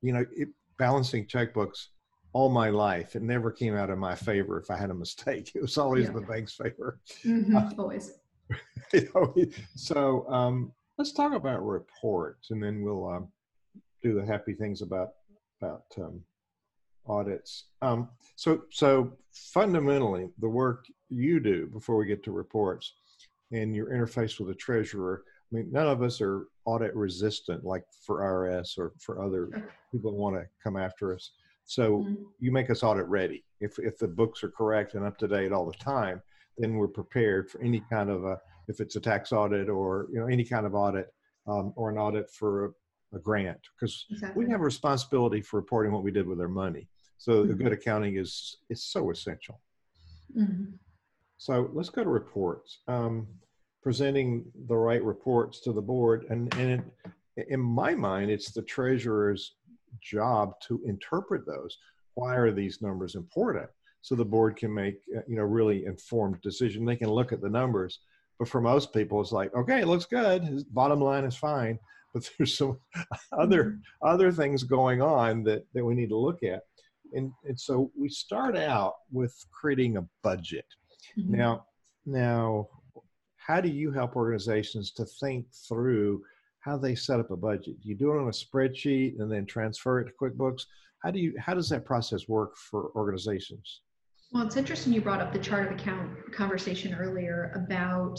you 0.00 0.12
know 0.12 0.24
it, 0.34 0.48
balancing 0.78 1.26
checkbooks 1.26 1.86
all 2.32 2.50
my 2.50 2.68
life 2.68 3.16
it 3.16 3.22
never 3.22 3.50
came 3.50 3.74
out 3.74 3.88
in 3.88 3.98
my 3.98 4.14
favor 4.14 4.58
if 4.60 4.70
I 4.70 4.76
had 4.76 4.90
a 4.90 4.94
mistake. 4.94 5.52
It 5.54 5.62
was 5.62 5.78
always 5.78 6.06
yeah. 6.06 6.12
the 6.12 6.20
bank's 6.22 6.54
favor. 6.54 7.00
Mm-hmm, 7.24 7.56
uh, 7.56 7.70
always. 7.78 8.12
You 8.92 9.10
know, 9.14 9.34
so 9.74 10.24
um, 10.28 10.72
let's 10.96 11.10
talk 11.10 11.32
about 11.32 11.66
reports, 11.66 12.52
and 12.52 12.62
then 12.62 12.82
we'll. 12.82 13.08
Um, 13.08 13.28
do 14.02 14.14
the 14.14 14.24
happy 14.24 14.54
things 14.54 14.82
about 14.82 15.10
about 15.60 15.84
um, 15.98 16.20
audits. 17.06 17.64
Um, 17.82 18.08
so 18.36 18.62
so 18.70 19.12
fundamentally, 19.32 20.28
the 20.38 20.48
work 20.48 20.84
you 21.08 21.40
do 21.40 21.66
before 21.66 21.96
we 21.96 22.06
get 22.06 22.22
to 22.24 22.32
reports 22.32 22.92
and 23.52 23.74
your 23.74 23.90
interface 23.90 24.38
with 24.38 24.48
the 24.48 24.54
treasurer. 24.54 25.22
I 25.26 25.54
mean, 25.54 25.68
none 25.70 25.86
of 25.86 26.02
us 26.02 26.20
are 26.20 26.48
audit 26.64 26.94
resistant 26.96 27.64
like 27.64 27.84
for 28.04 28.20
IRS 28.20 28.76
or 28.76 28.92
for 28.98 29.22
other 29.22 29.48
people 29.92 30.10
that 30.10 30.16
want 30.16 30.34
to 30.34 30.44
come 30.62 30.76
after 30.76 31.14
us. 31.14 31.30
So 31.64 31.98
mm-hmm. 31.98 32.14
you 32.40 32.50
make 32.50 32.70
us 32.70 32.82
audit 32.82 33.06
ready. 33.06 33.44
If 33.60 33.78
if 33.78 33.98
the 33.98 34.08
books 34.08 34.42
are 34.42 34.50
correct 34.50 34.94
and 34.94 35.04
up 35.04 35.18
to 35.18 35.28
date 35.28 35.52
all 35.52 35.66
the 35.66 35.78
time, 35.78 36.20
then 36.58 36.74
we're 36.74 36.88
prepared 36.88 37.50
for 37.50 37.60
any 37.62 37.82
kind 37.90 38.10
of 38.10 38.24
a 38.24 38.38
if 38.68 38.80
it's 38.80 38.96
a 38.96 39.00
tax 39.00 39.32
audit 39.32 39.68
or 39.68 40.08
you 40.12 40.20
know 40.20 40.26
any 40.26 40.44
kind 40.44 40.66
of 40.66 40.74
audit 40.74 41.08
um, 41.46 41.72
or 41.76 41.90
an 41.90 41.98
audit 41.98 42.30
for 42.30 42.74
a 43.14 43.18
grant 43.18 43.60
because 43.78 44.06
exactly. 44.10 44.44
we 44.44 44.50
have 44.50 44.60
a 44.60 44.64
responsibility 44.64 45.40
for 45.40 45.58
reporting 45.58 45.92
what 45.92 46.02
we 46.02 46.10
did 46.10 46.26
with 46.26 46.40
our 46.40 46.48
money. 46.48 46.88
So 47.18 47.32
mm-hmm. 47.32 47.48
the 47.48 47.54
good 47.54 47.72
accounting 47.72 48.16
is 48.16 48.58
is 48.68 48.84
so 48.84 49.10
essential. 49.10 49.60
Mm-hmm. 50.36 50.72
So 51.38 51.70
let's 51.72 51.90
go 51.90 52.04
to 52.04 52.10
reports. 52.10 52.80
Um, 52.88 53.26
presenting 53.82 54.44
the 54.68 54.76
right 54.76 55.02
reports 55.02 55.60
to 55.60 55.72
the 55.72 55.82
board, 55.82 56.26
and 56.30 56.52
and 56.56 56.82
it, 57.36 57.46
in 57.48 57.60
my 57.60 57.94
mind, 57.94 58.30
it's 58.30 58.50
the 58.50 58.62
treasurer's 58.62 59.54
job 60.00 60.54
to 60.60 60.80
interpret 60.84 61.46
those. 61.46 61.78
Why 62.14 62.36
are 62.36 62.52
these 62.52 62.82
numbers 62.82 63.14
important? 63.14 63.68
So 64.02 64.14
the 64.14 64.24
board 64.24 64.56
can 64.56 64.72
make 64.72 65.00
uh, 65.16 65.20
you 65.28 65.36
know 65.36 65.42
really 65.42 65.84
informed 65.84 66.40
decision. 66.42 66.84
They 66.84 66.96
can 66.96 67.10
look 67.10 67.32
at 67.32 67.40
the 67.40 67.48
numbers, 67.48 68.00
but 68.38 68.48
for 68.48 68.60
most 68.60 68.92
people, 68.92 69.20
it's 69.20 69.32
like 69.32 69.54
okay, 69.54 69.80
it 69.80 69.88
looks 69.88 70.06
good. 70.06 70.42
His 70.42 70.64
bottom 70.64 71.00
line 71.00 71.24
is 71.24 71.36
fine 71.36 71.78
but 72.16 72.30
there's 72.38 72.56
some 72.56 72.78
other 73.32 73.64
mm-hmm. 73.64 74.08
other 74.08 74.32
things 74.32 74.62
going 74.62 75.02
on 75.02 75.42
that 75.44 75.66
that 75.74 75.84
we 75.84 75.94
need 75.94 76.08
to 76.08 76.16
look 76.16 76.42
at. 76.42 76.62
And 77.12 77.30
and 77.44 77.58
so 77.58 77.90
we 77.98 78.08
start 78.08 78.56
out 78.56 78.94
with 79.12 79.34
creating 79.52 79.98
a 79.98 80.06
budget. 80.22 80.66
Mm-hmm. 81.18 81.36
now 81.36 81.66
now 82.04 82.68
how 83.36 83.60
do 83.60 83.68
you 83.68 83.92
help 83.92 84.16
organizations 84.16 84.90
to 84.92 85.04
think 85.04 85.46
through 85.68 86.22
how 86.60 86.76
they 86.76 86.96
set 86.96 87.20
up 87.20 87.30
a 87.30 87.36
budget? 87.36 87.80
Do 87.80 87.88
you 87.88 87.94
do 87.94 88.10
it 88.10 88.20
on 88.20 88.26
a 88.26 88.32
spreadsheet 88.32 89.20
and 89.20 89.30
then 89.30 89.46
transfer 89.46 90.00
it 90.00 90.06
to 90.06 90.12
quickbooks. 90.20 90.62
How 91.04 91.12
do 91.12 91.20
you 91.20 91.34
how 91.38 91.54
does 91.54 91.68
that 91.68 91.84
process 91.84 92.28
work 92.28 92.56
for 92.56 92.90
organizations? 92.96 93.82
Well 94.32 94.44
it's 94.44 94.56
interesting 94.56 94.92
you 94.92 95.00
brought 95.00 95.20
up 95.20 95.32
the 95.32 95.38
chart 95.38 95.66
of 95.66 95.78
account 95.78 96.10
conversation 96.32 96.94
earlier 96.94 97.52
about 97.54 98.18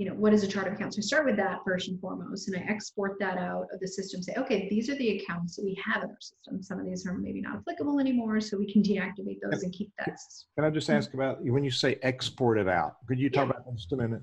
you 0.00 0.06
know, 0.08 0.14
what 0.14 0.32
is 0.32 0.42
a 0.42 0.48
chart 0.48 0.66
of 0.66 0.72
accounts? 0.72 0.96
So 0.96 1.00
I 1.00 1.02
start 1.02 1.26
with 1.26 1.36
that 1.36 1.58
first 1.62 1.88
and 1.88 2.00
foremost, 2.00 2.48
and 2.48 2.56
I 2.56 2.60
export 2.72 3.18
that 3.20 3.36
out 3.36 3.66
of 3.70 3.80
the 3.80 3.86
system. 3.86 4.22
Say, 4.22 4.32
okay, 4.38 4.66
these 4.70 4.88
are 4.88 4.94
the 4.94 5.18
accounts 5.18 5.56
that 5.56 5.62
we 5.62 5.78
have 5.84 6.02
in 6.02 6.08
our 6.08 6.16
system. 6.18 6.62
Some 6.62 6.80
of 6.80 6.86
these 6.86 7.06
are 7.06 7.12
maybe 7.12 7.42
not 7.42 7.56
applicable 7.56 8.00
anymore, 8.00 8.40
so 8.40 8.56
we 8.56 8.72
can 8.72 8.82
deactivate 8.82 9.40
those 9.42 9.62
and 9.62 9.70
keep 9.74 9.92
that. 9.98 10.16
Can 10.56 10.64
I 10.64 10.70
just 10.70 10.88
ask 10.88 11.12
about 11.12 11.44
when 11.44 11.62
you 11.62 11.70
say 11.70 11.98
export 12.00 12.56
it 12.56 12.66
out? 12.66 12.94
Could 13.08 13.20
you 13.20 13.28
talk 13.28 13.48
yeah. 13.48 13.50
about 13.50 13.66
that 13.66 13.76
just 13.76 13.92
a 13.92 13.96
minute? 13.96 14.22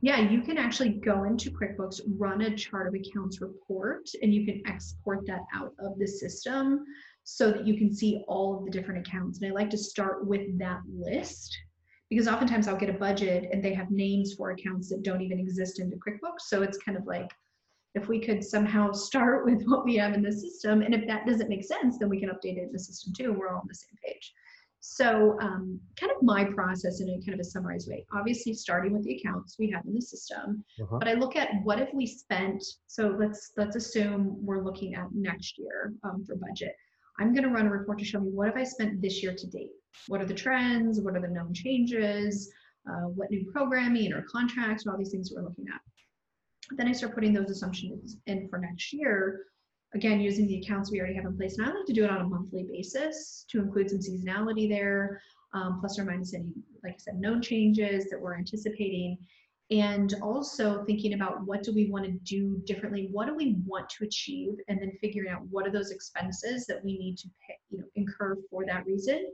Yeah, 0.00 0.18
you 0.30 0.40
can 0.40 0.56
actually 0.56 0.94
go 0.94 1.24
into 1.24 1.50
QuickBooks, 1.50 2.00
run 2.16 2.40
a 2.40 2.56
chart 2.56 2.88
of 2.88 2.94
accounts 2.94 3.42
report, 3.42 4.08
and 4.22 4.32
you 4.32 4.46
can 4.46 4.62
export 4.66 5.26
that 5.26 5.40
out 5.54 5.74
of 5.78 5.98
the 5.98 6.08
system 6.08 6.86
so 7.24 7.50
that 7.50 7.66
you 7.66 7.76
can 7.76 7.92
see 7.94 8.24
all 8.28 8.56
of 8.56 8.64
the 8.64 8.70
different 8.70 9.06
accounts. 9.06 9.42
And 9.42 9.50
I 9.50 9.54
like 9.54 9.68
to 9.70 9.78
start 9.78 10.26
with 10.26 10.58
that 10.58 10.80
list 10.90 11.54
because 12.10 12.28
oftentimes 12.28 12.68
I'll 12.68 12.76
get 12.76 12.90
a 12.90 12.98
budget 12.98 13.48
and 13.52 13.62
they 13.62 13.74
have 13.74 13.90
names 13.90 14.34
for 14.34 14.50
accounts 14.50 14.88
that 14.90 15.02
don't 15.02 15.22
even 15.22 15.40
exist 15.40 15.80
in 15.80 15.90
the 15.90 15.96
QuickBooks. 15.96 16.42
So 16.46 16.62
it's 16.62 16.78
kind 16.78 16.96
of 16.96 17.06
like 17.06 17.30
if 17.94 18.08
we 18.08 18.20
could 18.20 18.44
somehow 18.44 18.92
start 18.92 19.44
with 19.44 19.64
what 19.66 19.84
we 19.84 19.96
have 19.96 20.14
in 20.14 20.22
the 20.22 20.32
system, 20.32 20.82
and 20.82 20.94
if 20.94 21.06
that 21.06 21.26
doesn't 21.26 21.48
make 21.48 21.64
sense, 21.64 21.98
then 21.98 22.08
we 22.08 22.20
can 22.20 22.28
update 22.28 22.58
it 22.58 22.64
in 22.64 22.72
the 22.72 22.78
system 22.78 23.12
too. 23.16 23.30
and 23.30 23.38
We're 23.38 23.48
all 23.48 23.60
on 23.60 23.68
the 23.68 23.74
same 23.74 23.96
page. 24.04 24.32
So, 24.80 25.36
um, 25.40 25.80
kind 25.98 26.12
of 26.12 26.22
my 26.22 26.44
process 26.44 27.00
in 27.00 27.08
a 27.08 27.18
kind 27.24 27.34
of 27.34 27.40
a 27.40 27.44
summarized 27.44 27.88
way. 27.90 28.04
Obviously, 28.14 28.54
starting 28.54 28.92
with 28.92 29.02
the 29.02 29.16
accounts 29.16 29.56
we 29.58 29.68
have 29.70 29.84
in 29.84 29.94
the 29.94 30.00
system, 30.00 30.64
uh-huh. 30.80 30.98
but 30.98 31.08
I 31.08 31.14
look 31.14 31.34
at 31.34 31.48
what 31.64 31.80
have 31.80 31.92
we 31.92 32.06
spent. 32.06 32.62
So 32.86 33.16
let's 33.18 33.52
let's 33.56 33.74
assume 33.74 34.36
we're 34.46 34.62
looking 34.62 34.94
at 34.94 35.08
next 35.12 35.58
year 35.58 35.92
um, 36.04 36.24
for 36.24 36.36
budget. 36.36 36.72
I'm 37.18 37.32
going 37.32 37.44
to 37.44 37.50
run 37.50 37.66
a 37.66 37.70
report 37.70 37.98
to 37.98 38.04
show 38.04 38.20
me 38.20 38.30
what 38.30 38.46
have 38.46 38.56
I 38.56 38.62
spent 38.62 39.00
this 39.02 39.22
year 39.22 39.34
to 39.34 39.46
date. 39.48 39.72
What 40.08 40.20
are 40.20 40.26
the 40.26 40.34
trends? 40.34 41.00
What 41.00 41.16
are 41.16 41.20
the 41.20 41.28
known 41.28 41.52
changes? 41.54 42.52
Uh, 42.88 43.08
what 43.08 43.30
new 43.30 43.50
programming 43.52 44.12
or 44.12 44.22
contracts, 44.22 44.86
all 44.86 44.96
these 44.96 45.10
things 45.10 45.32
we're 45.34 45.42
looking 45.42 45.66
at. 45.72 45.80
Then 46.76 46.86
I 46.86 46.92
start 46.92 47.14
putting 47.14 47.32
those 47.32 47.50
assumptions 47.50 48.16
in 48.26 48.48
for 48.48 48.58
next 48.58 48.92
year, 48.92 49.46
again, 49.94 50.20
using 50.20 50.46
the 50.46 50.60
accounts 50.60 50.90
we 50.90 51.00
already 51.00 51.14
have 51.14 51.24
in 51.24 51.36
place. 51.36 51.58
And 51.58 51.66
I 51.66 51.72
like 51.72 51.86
to 51.86 51.92
do 51.92 52.04
it 52.04 52.10
on 52.10 52.20
a 52.20 52.28
monthly 52.28 52.64
basis 52.64 53.44
to 53.50 53.60
include 53.60 53.90
some 53.90 53.98
seasonality 53.98 54.68
there, 54.68 55.20
um, 55.52 55.78
plus 55.80 55.98
or 55.98 56.04
minus 56.04 56.34
any, 56.34 56.52
like 56.84 56.94
I 56.94 56.98
said, 56.98 57.20
known 57.20 57.42
changes 57.42 58.08
that 58.10 58.20
we're 58.20 58.36
anticipating. 58.36 59.18
And 59.72 60.14
also 60.22 60.84
thinking 60.84 61.14
about 61.14 61.44
what 61.44 61.64
do 61.64 61.74
we 61.74 61.90
want 61.90 62.04
to 62.04 62.12
do 62.12 62.62
differently? 62.66 63.08
What 63.10 63.26
do 63.26 63.34
we 63.34 63.56
want 63.66 63.88
to 63.90 64.04
achieve? 64.04 64.54
And 64.68 64.80
then 64.80 64.92
figuring 65.00 65.28
out 65.28 65.42
what 65.50 65.66
are 65.66 65.72
those 65.72 65.90
expenses 65.90 66.66
that 66.66 66.84
we 66.84 66.96
need 66.96 67.18
to 67.18 67.28
pay, 67.44 67.56
you 67.70 67.78
know, 67.78 67.84
incur 67.96 68.36
for 68.48 68.64
that 68.66 68.86
reason 68.86 69.32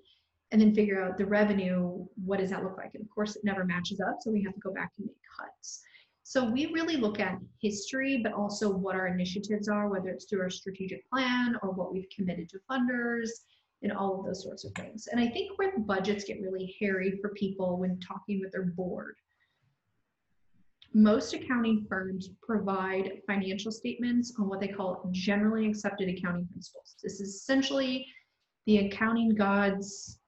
and 0.53 0.61
then 0.61 0.75
figure 0.75 1.03
out 1.03 1.19
the 1.19 1.27
revenue 1.27 2.07
what 2.25 2.39
does 2.39 2.51
that 2.51 2.63
look 2.63 2.77
like 2.77 2.91
and 2.95 3.03
of 3.03 3.11
course 3.11 3.37
it 3.37 3.45
never 3.45 3.65
matches 3.65 4.01
up 4.01 4.19
so 4.21 4.31
we 4.31 4.43
have 4.43 4.55
to 4.55 4.61
go 4.61 4.73
back 4.73 4.93
and 4.99 5.07
make 5.07 5.17
cuts 5.39 5.83
so 6.23 6.45
we 6.45 6.67
really 6.67 6.97
look 6.97 7.19
at 7.19 7.39
history 7.61 8.21
but 8.23 8.33
also 8.33 8.71
what 8.71 8.95
our 8.95 9.09
initiatives 9.09 9.69
are 9.69 9.89
whether 9.89 10.09
it's 10.09 10.27
through 10.27 10.43
our 10.43 10.51
strategic 10.51 11.09
plan 11.11 11.57
or 11.63 11.71
what 11.71 11.93
we've 11.93 12.09
committed 12.15 12.49
to 12.49 12.59
funders 12.71 13.29
and 13.83 13.93
all 13.93 14.21
of 14.21 14.25
those 14.25 14.45
sorts 14.45 14.65
of 14.65 14.71
things. 14.77 15.09
And 15.09 15.21
I 15.21 15.27
think 15.27 15.59
where 15.59 15.73
the 15.73 15.81
budgets 15.81 16.23
get 16.23 16.41
really 16.41 16.73
hairy 16.79 17.19
for 17.21 17.31
people 17.31 17.79
when 17.79 17.99
talking 17.99 18.41
with 18.41 18.53
their 18.53 18.67
board 18.67 19.17
most 20.95 21.33
accounting 21.33 21.87
firms 21.89 22.31
provide 22.43 23.23
financial 23.27 23.73
statements 23.73 24.35
on 24.39 24.49
what 24.49 24.61
they 24.61 24.69
call 24.69 25.09
generally 25.11 25.67
accepted 25.67 26.09
accounting 26.09 26.47
principles. 26.49 26.97
This 27.03 27.21
is 27.21 27.35
essentially 27.35 28.07
the 28.67 28.87
accounting 28.87 29.35
gods 29.35 30.19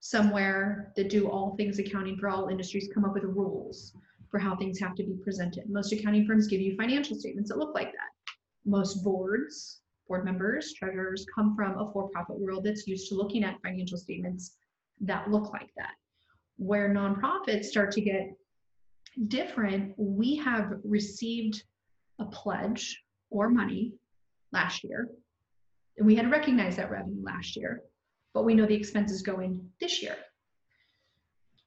somewhere 0.00 0.92
that 0.96 1.10
do 1.10 1.28
all 1.28 1.56
things 1.56 1.78
accounting 1.78 2.16
for 2.16 2.28
all 2.28 2.48
industries 2.48 2.88
come 2.94 3.04
up 3.04 3.14
with 3.14 3.24
rules 3.24 3.92
for 4.30 4.38
how 4.38 4.56
things 4.56 4.78
have 4.78 4.94
to 4.96 5.02
be 5.02 5.14
presented. 5.22 5.64
Most 5.68 5.92
accounting 5.92 6.26
firms 6.26 6.46
give 6.46 6.60
you 6.60 6.76
financial 6.76 7.16
statements 7.16 7.50
that 7.50 7.58
look 7.58 7.74
like 7.74 7.92
that. 7.92 8.34
Most 8.64 9.02
boards, 9.02 9.80
board 10.08 10.24
members, 10.24 10.72
treasurers 10.74 11.26
come 11.34 11.54
from 11.54 11.78
a 11.78 11.90
for 11.92 12.08
profit 12.08 12.38
world 12.38 12.64
that's 12.64 12.86
used 12.86 13.08
to 13.08 13.14
looking 13.14 13.44
at 13.44 13.60
financial 13.62 13.98
statements 13.98 14.56
that 15.00 15.30
look 15.30 15.52
like 15.52 15.70
that. 15.76 15.92
Where 16.56 16.88
nonprofits 16.92 17.66
start 17.66 17.92
to 17.92 18.00
get 18.00 18.34
different, 19.28 19.94
we 19.96 20.36
have 20.36 20.72
received 20.84 21.62
a 22.18 22.24
pledge 22.26 23.02
or 23.30 23.48
money 23.48 23.92
last 24.52 24.84
year, 24.84 25.08
and 25.98 26.06
we 26.06 26.14
had 26.14 26.24
to 26.24 26.30
recognize 26.30 26.76
that 26.76 26.90
revenue 26.90 27.22
last 27.22 27.56
year, 27.56 27.82
but 28.36 28.44
we 28.44 28.52
know 28.52 28.66
the 28.66 28.74
expenses 28.74 29.22
going 29.22 29.66
this 29.80 30.02
year. 30.02 30.14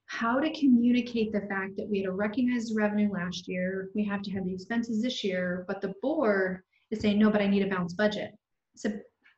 How 0.05 0.39
to 0.39 0.53
communicate 0.53 1.32
the 1.32 1.41
fact 1.49 1.75
that 1.77 1.88
we 1.89 1.97
had 1.97 2.05
to 2.05 2.12
recognize 2.12 2.67
the 2.67 2.75
revenue 2.75 3.12
last 3.12 3.47
year, 3.47 3.89
we 3.95 4.05
have 4.05 4.21
to 4.21 4.32
have 4.34 4.45
the 4.45 4.53
expenses 4.53 5.01
this 5.01 5.23
year, 5.23 5.65
but 5.67 5.82
the 5.82 5.95
board 6.03 6.62
is 6.91 6.99
saying, 6.99 7.17
no, 7.17 7.32
but 7.32 7.41
I 7.41 7.47
need 7.47 7.63
a 7.63 7.67
balanced 7.67 7.97
budget. 7.97 8.34
So, 8.75 8.91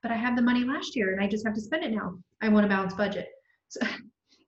but 0.04 0.12
I 0.12 0.18
have 0.18 0.36
the 0.36 0.42
money 0.42 0.66
last 0.66 0.94
year 0.94 1.14
and 1.14 1.24
I 1.24 1.28
just 1.28 1.46
have 1.46 1.56
to 1.56 1.62
spend 1.62 1.86
it 1.86 1.94
now. 1.94 2.20
I 2.42 2.50
want 2.50 2.66
a 2.66 2.70
balanced 2.70 2.98
budget. 2.98 3.30
So, 3.70 3.88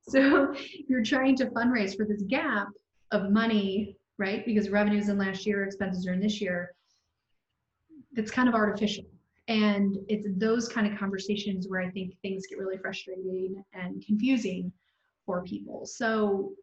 so 0.10 0.54
you're 0.89 1.02
trying 1.02 1.38
to 1.38 1.46
fundraise 1.46 1.96
for 1.96 2.06
this 2.06 2.24
gap 2.24 2.67
of 3.12 3.32
money, 3.32 3.96
right? 4.17 4.46
Because 4.46 4.69
revenues 4.69 5.08
in 5.08 5.17
last 5.17 5.46
year, 5.46 5.63
expenses 5.63 6.06
are 6.06 6.12
in 6.12 6.19
this 6.19 6.41
year. 6.41 6.74
It's 8.17 8.30
kind 8.30 8.50
of 8.50 8.56
artificial. 8.56 9.06
And 9.48 9.98
it's 10.08 10.28
those 10.38 10.70
kind 10.70 10.92
of 10.92 10.98
conversations 10.98 11.68
where 11.68 11.82
I 11.82 11.90
think 11.90 12.14
things 12.22 12.48
get 12.48 12.58
really 12.58 12.78
frustrating 12.78 13.64
and 13.74 14.04
confusing 14.06 14.72
for 15.26 15.44
people. 15.44 15.86
So 15.86 16.54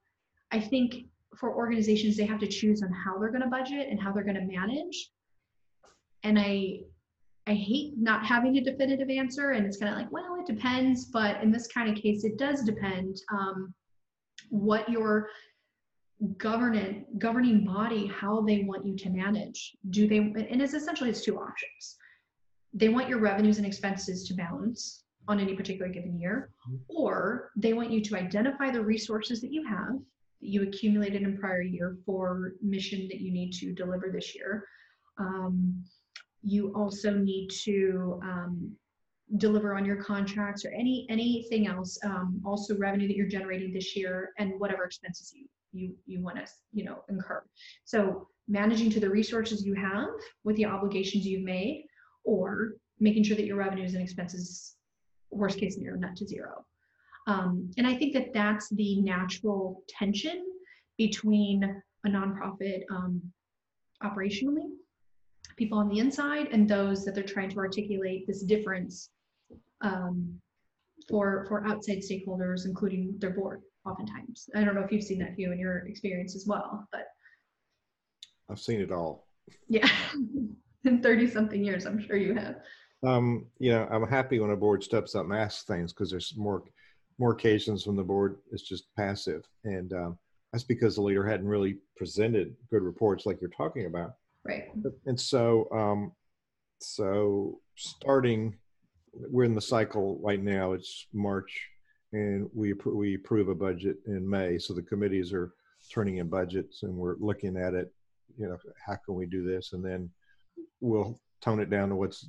I 0.50 0.60
think 0.60 1.06
for 1.36 1.54
organizations, 1.54 2.16
they 2.16 2.26
have 2.26 2.40
to 2.40 2.46
choose 2.46 2.82
on 2.82 2.90
how 2.92 3.18
they're 3.18 3.30
going 3.30 3.42
to 3.42 3.48
budget 3.48 3.88
and 3.90 4.00
how 4.00 4.12
they're 4.12 4.24
going 4.24 4.36
to 4.36 4.46
manage. 4.46 5.10
And 6.22 6.38
I 6.38 6.80
I 7.46 7.54
hate 7.54 7.94
not 7.96 8.24
having 8.24 8.58
a 8.58 8.60
definitive 8.60 9.10
answer, 9.10 9.52
and 9.52 9.66
it's 9.66 9.78
kind 9.78 9.92
of 9.92 9.98
like, 9.98 10.12
well, 10.12 10.36
it 10.38 10.46
depends. 10.46 11.06
But 11.06 11.42
in 11.42 11.50
this 11.50 11.66
kind 11.66 11.88
of 11.88 12.00
case, 12.00 12.22
it 12.22 12.36
does 12.36 12.62
depend 12.62 13.16
um, 13.32 13.74
what 14.50 14.88
your 14.88 15.28
governance 16.36 17.06
governing 17.18 17.64
body 17.64 18.06
how 18.06 18.42
they 18.42 18.62
want 18.64 18.84
you 18.84 18.94
to 18.94 19.08
manage 19.08 19.74
do 19.88 20.06
they 20.06 20.18
and 20.18 20.60
it's 20.60 20.74
essentially 20.74 21.08
it's 21.08 21.24
two 21.24 21.38
options 21.38 21.96
they 22.72 22.88
want 22.88 23.08
your 23.08 23.18
revenues 23.18 23.58
and 23.58 23.66
expenses 23.66 24.26
to 24.28 24.34
balance 24.34 25.04
on 25.28 25.40
any 25.40 25.54
particular 25.54 25.90
given 25.90 26.18
year 26.18 26.50
mm-hmm. 26.68 26.76
or 26.88 27.50
they 27.56 27.72
want 27.72 27.90
you 27.90 28.02
to 28.02 28.16
identify 28.16 28.70
the 28.70 28.82
resources 28.82 29.40
that 29.40 29.52
you 29.52 29.66
have 29.66 29.92
that 30.40 30.48
you 30.48 30.62
accumulated 30.62 31.22
in 31.22 31.36
prior 31.36 31.62
year 31.62 31.96
for 32.06 32.54
mission 32.62 33.06
that 33.08 33.20
you 33.20 33.30
need 33.32 33.52
to 33.52 33.72
deliver 33.72 34.10
this 34.10 34.34
year 34.34 34.64
um, 35.18 35.82
you 36.42 36.72
also 36.74 37.12
need 37.14 37.48
to 37.48 38.18
um, 38.22 38.72
deliver 39.36 39.76
on 39.76 39.84
your 39.84 40.02
contracts 40.02 40.64
or 40.64 40.70
any 40.70 41.06
anything 41.10 41.66
else 41.66 41.98
um, 42.04 42.40
also 42.44 42.76
revenue 42.76 43.06
that 43.06 43.16
you're 43.16 43.28
generating 43.28 43.72
this 43.72 43.94
year 43.94 44.30
and 44.38 44.58
whatever 44.58 44.84
expenses 44.84 45.32
you 45.34 45.46
you 45.72 45.94
you 46.06 46.20
want 46.20 46.36
to 46.36 46.44
you 46.72 46.84
know 46.84 47.04
incur 47.08 47.42
so 47.84 48.26
managing 48.48 48.90
to 48.90 48.98
the 48.98 49.08
resources 49.08 49.64
you 49.64 49.74
have 49.74 50.08
with 50.42 50.56
the 50.56 50.64
obligations 50.64 51.24
you've 51.24 51.44
made 51.44 51.84
or 52.24 52.72
making 52.98 53.24
sure 53.24 53.36
that 53.36 53.46
your 53.46 53.56
revenues 53.56 53.94
and 53.94 54.02
expenses 54.02 54.76
worst 55.30 55.58
case 55.58 55.74
scenario 55.74 55.98
net 55.98 56.16
to 56.16 56.26
zero 56.26 56.64
um, 57.26 57.70
and 57.78 57.86
i 57.86 57.94
think 57.94 58.12
that 58.12 58.32
that's 58.32 58.68
the 58.70 59.00
natural 59.00 59.82
tension 59.88 60.44
between 60.98 61.62
a 62.04 62.08
nonprofit 62.08 62.82
um, 62.90 63.20
operationally 64.02 64.70
people 65.56 65.78
on 65.78 65.88
the 65.88 65.98
inside 65.98 66.48
and 66.52 66.68
those 66.68 67.04
that 67.04 67.14
they're 67.14 67.24
trying 67.24 67.50
to 67.50 67.58
articulate 67.58 68.26
this 68.26 68.42
difference 68.42 69.10
um, 69.82 70.40
for 71.08 71.44
for 71.48 71.66
outside 71.66 71.98
stakeholders 71.98 72.66
including 72.66 73.14
their 73.18 73.30
board 73.30 73.62
oftentimes. 73.86 74.48
I 74.54 74.64
don't 74.64 74.74
know 74.74 74.82
if 74.82 74.92
you've 74.92 75.04
seen 75.04 75.18
that 75.20 75.36
view 75.36 75.52
in 75.52 75.58
your 75.58 75.86
experience 75.86 76.34
as 76.36 76.46
well, 76.46 76.86
but 76.92 77.06
I've 78.48 78.60
seen 78.60 78.80
it 78.80 78.92
all. 78.92 79.26
Yeah, 79.68 79.88
in 80.84 81.02
30 81.02 81.26
something 81.28 81.64
years, 81.64 81.86
I'm 81.86 82.00
sure 82.00 82.16
you 82.16 82.34
have. 82.34 82.56
Um, 83.02 83.46
you 83.58 83.72
know, 83.72 83.88
I'm 83.90 84.06
happy 84.06 84.38
when 84.38 84.50
a 84.50 84.56
board 84.56 84.82
steps 84.82 85.14
up 85.14 85.24
and 85.24 85.34
asks 85.34 85.64
things 85.64 85.92
because 85.92 86.10
there's 86.10 86.34
more 86.36 86.62
more 87.18 87.32
occasions 87.32 87.86
when 87.86 87.96
the 87.96 88.02
board 88.02 88.38
is 88.50 88.62
just 88.62 88.84
passive, 88.96 89.42
and 89.64 89.92
um, 89.92 90.18
that's 90.52 90.64
because 90.64 90.94
the 90.94 91.02
leader 91.02 91.26
hadn't 91.26 91.46
really 91.46 91.76
presented 91.96 92.56
good 92.70 92.82
reports 92.82 93.26
like 93.26 93.40
you're 93.40 93.50
talking 93.50 93.86
about. 93.86 94.14
Right. 94.42 94.70
And 95.04 95.20
so, 95.20 95.68
um, 95.70 96.12
so 96.78 97.60
starting, 97.76 98.56
we're 99.12 99.44
in 99.44 99.54
the 99.54 99.60
cycle 99.60 100.18
right 100.22 100.42
now. 100.42 100.72
It's 100.72 101.06
March 101.12 101.68
and 102.12 102.48
we 102.54 102.72
we 102.72 103.14
approve 103.14 103.48
a 103.48 103.54
budget 103.54 103.96
in 104.06 104.28
May. 104.28 104.58
So 104.58 104.74
the 104.74 104.82
committees 104.82 105.32
are 105.32 105.52
turning 105.92 106.16
in 106.16 106.28
budgets, 106.28 106.82
and 106.82 106.94
we're 106.94 107.16
looking 107.18 107.56
at 107.56 107.74
it. 107.74 107.92
You 108.38 108.48
know, 108.48 108.58
how 108.84 108.96
can 109.04 109.14
we 109.14 109.26
do 109.26 109.44
this? 109.44 109.72
And 109.72 109.84
then 109.84 110.10
we'll 110.80 111.20
tone 111.40 111.60
it 111.60 111.70
down 111.70 111.88
to 111.88 111.96
what's 111.96 112.28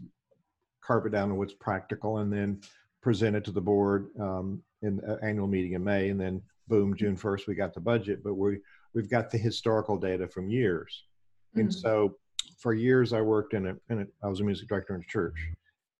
carve 0.84 1.06
it 1.06 1.12
down 1.12 1.30
to 1.30 1.36
what's 1.36 1.54
practical, 1.54 2.20
and 2.20 2.32
then 2.32 2.62
present 3.02 3.36
it 3.36 3.44
to 3.46 3.52
the 3.52 3.62
board 3.62 4.10
um, 4.20 4.62
in 4.82 4.98
the 4.98 5.20
annual 5.24 5.48
meeting 5.48 5.74
in 5.74 5.84
May. 5.84 6.10
And 6.10 6.20
then 6.20 6.42
boom, 6.68 6.96
June 6.96 7.16
first, 7.16 7.48
we 7.48 7.56
got 7.56 7.74
the 7.74 7.80
budget. 7.80 8.24
But 8.24 8.36
we 8.36 8.60
we've 8.94 9.10
got 9.10 9.30
the 9.30 9.38
historical 9.38 9.98
data 9.98 10.28
from 10.28 10.50
years, 10.50 11.04
mm-hmm. 11.52 11.62
and 11.62 11.74
so 11.74 12.18
for 12.58 12.74
years 12.74 13.14
I 13.14 13.22
worked 13.22 13.54
in 13.54 13.68
a, 13.68 13.76
in 13.90 14.02
a 14.02 14.08
I 14.24 14.30
was 14.30 14.40
a 14.40 14.44
music 14.44 14.68
director 14.68 14.96
in 14.96 15.02
a 15.02 15.06
church 15.06 15.38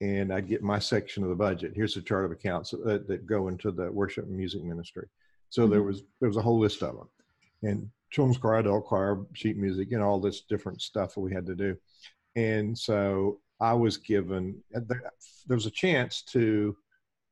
and 0.02 0.34
I'd 0.34 0.50
get 0.50 0.64
my 0.64 0.80
section 0.80 1.24
of 1.24 1.30
the 1.30 1.36
budget. 1.36 1.74
Here's 1.76 1.94
the 1.94 2.02
chart 2.02 2.26
of 2.26 2.32
accounts 2.32 2.72
that, 2.72 3.08
that 3.08 3.26
go 3.28 3.48
into 3.48 3.72
the 3.72 3.92
worship 3.92 4.26
and 4.26 4.36
music 4.36 4.64
ministry. 4.64 5.08
So 5.50 5.62
mm-hmm. 5.62 5.72
there 5.72 5.84
was 5.84 6.04
there 6.20 6.30
was 6.30 6.38
a 6.38 6.42
whole 6.42 6.60
list 6.60 6.82
of 6.82 6.96
them, 6.96 7.10
and 7.64 7.90
children's 8.10 8.38
choir, 8.38 8.58
adult 8.58 8.86
choir, 8.86 9.20
sheet 9.34 9.58
music, 9.58 9.92
know, 9.92 10.04
all 10.04 10.20
this 10.20 10.42
different 10.42 10.82
stuff 10.82 11.14
that 11.14 11.22
we 11.22 11.32
had 11.32 11.46
to 11.46 11.56
do. 11.56 11.78
And 12.36 12.78
so 12.78 13.40
I 13.60 13.74
was 13.74 13.98
given 13.98 14.62
there 14.72 15.56
was 15.58 15.66
a 15.66 15.72
chance 15.72 16.22
to, 16.24 16.76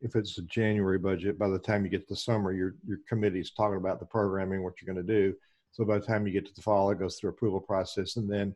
if 0.01 0.15
it's 0.15 0.37
a 0.37 0.43
January 0.43 0.97
budget, 0.97 1.39
by 1.39 1.49
the 1.49 1.59
time 1.59 1.83
you 1.83 1.89
get 1.89 2.07
to 2.07 2.15
summer, 2.15 2.51
your 2.51 2.75
your 2.85 2.99
committee's 3.07 3.51
talking 3.51 3.77
about 3.77 3.99
the 3.99 4.05
programming, 4.05 4.63
what 4.63 4.73
you're 4.81 4.93
going 4.93 5.05
to 5.05 5.13
do. 5.13 5.35
So 5.71 5.85
by 5.85 5.99
the 5.99 6.05
time 6.05 6.25
you 6.25 6.33
get 6.33 6.45
to 6.47 6.53
the 6.53 6.61
fall, 6.61 6.89
it 6.91 6.99
goes 6.99 7.17
through 7.17 7.31
approval 7.31 7.59
process, 7.59 8.15
and 8.15 8.29
then 8.29 8.55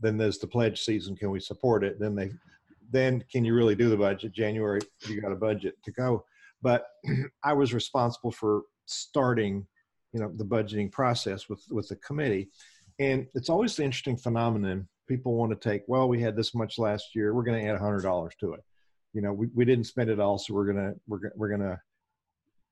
then 0.00 0.16
there's 0.16 0.38
the 0.38 0.46
pledge 0.46 0.82
season. 0.82 1.16
Can 1.16 1.30
we 1.30 1.40
support 1.40 1.84
it? 1.84 1.98
Then 2.00 2.14
they 2.14 2.30
then 2.90 3.24
can 3.30 3.44
you 3.44 3.54
really 3.54 3.74
do 3.74 3.88
the 3.88 3.96
budget? 3.96 4.32
January, 4.32 4.80
you 5.08 5.20
got 5.20 5.32
a 5.32 5.36
budget 5.36 5.76
to 5.84 5.90
go. 5.92 6.24
But 6.60 6.86
I 7.44 7.52
was 7.52 7.72
responsible 7.72 8.32
for 8.32 8.62
starting, 8.86 9.66
you 10.12 10.20
know, 10.20 10.32
the 10.36 10.44
budgeting 10.44 10.90
process 10.90 11.48
with 11.48 11.64
with 11.70 11.88
the 11.88 11.96
committee, 11.96 12.50
and 12.98 13.26
it's 13.34 13.48
always 13.48 13.76
the 13.76 13.84
interesting 13.84 14.16
phenomenon. 14.16 14.88
People 15.08 15.34
want 15.34 15.50
to 15.50 15.68
take, 15.68 15.82
well, 15.86 16.08
we 16.08 16.20
had 16.20 16.36
this 16.36 16.54
much 16.54 16.78
last 16.78 17.14
year, 17.14 17.34
we're 17.34 17.42
going 17.42 17.62
to 17.62 17.70
add 17.70 17.78
hundred 17.78 18.02
dollars 18.02 18.34
to 18.40 18.52
it. 18.54 18.60
You 19.12 19.22
know, 19.22 19.32
we, 19.32 19.48
we 19.54 19.64
didn't 19.64 19.84
spend 19.84 20.10
it 20.10 20.20
all, 20.20 20.38
so 20.38 20.54
we're 20.54 20.66
gonna 20.66 20.92
we're 21.06 21.32
we're 21.36 21.50
gonna 21.50 21.80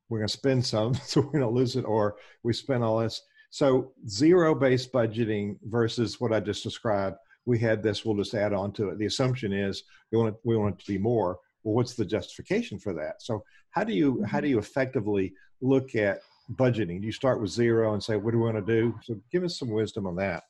we're 0.09 0.21
gonna 0.21 0.29
spend 0.29 0.65
some, 0.65 0.95
so 1.05 1.21
we're 1.21 1.33
gonna 1.33 1.51
lose 1.51 1.77
it, 1.77 1.83
or 1.83 2.17
we 2.43 2.53
spend 2.53 2.83
all 2.83 2.99
this. 2.99 3.23
So 3.51 3.93
zero 4.09 4.55
based 4.55 4.93
budgeting 4.93 5.57
versus 5.65 6.21
what 6.21 6.33
I 6.33 6.41
just 6.41 6.63
described 6.63 7.17
we 7.47 7.59
had 7.59 7.83
this, 7.83 8.05
we'll 8.05 8.17
just 8.17 8.35
add 8.35 8.53
on 8.53 8.73
to 8.73 8.91
it. 8.91 8.99
The 8.99 9.07
assumption 9.07 9.53
is 9.53 9.83
we 10.13 10.19
want 10.19 10.35
it, 10.35 10.41
we 10.45 10.57
want 10.57 10.75
it 10.75 10.85
to 10.85 10.93
be 10.93 10.99
more. 10.99 11.39
Well, 11.63 11.75
what's 11.75 11.95
the 11.95 12.05
justification 12.05 12.79
for 12.79 12.93
that? 12.95 13.23
So 13.23 13.45
how 13.71 13.85
do 13.85 13.93
you 13.93 14.23
how 14.25 14.41
do 14.41 14.47
mm-hmm. 14.47 14.53
you 14.53 14.59
effectively 14.59 15.35
look 15.61 15.95
at 15.95 16.21
budgeting? 16.55 17.01
Do 17.01 17.07
you 17.07 17.13
start 17.13 17.41
with 17.41 17.51
zero 17.51 17.93
and 17.93 18.03
say, 18.03 18.17
what 18.17 18.33
do 18.33 18.39
we 18.39 18.45
want 18.45 18.65
to 18.65 18.73
do? 18.73 18.99
So 19.03 19.21
give 19.33 19.45
us 19.45 19.59
some 19.59 19.71
wisdom 19.71 20.07
on 20.07 20.17
that. 20.17 20.45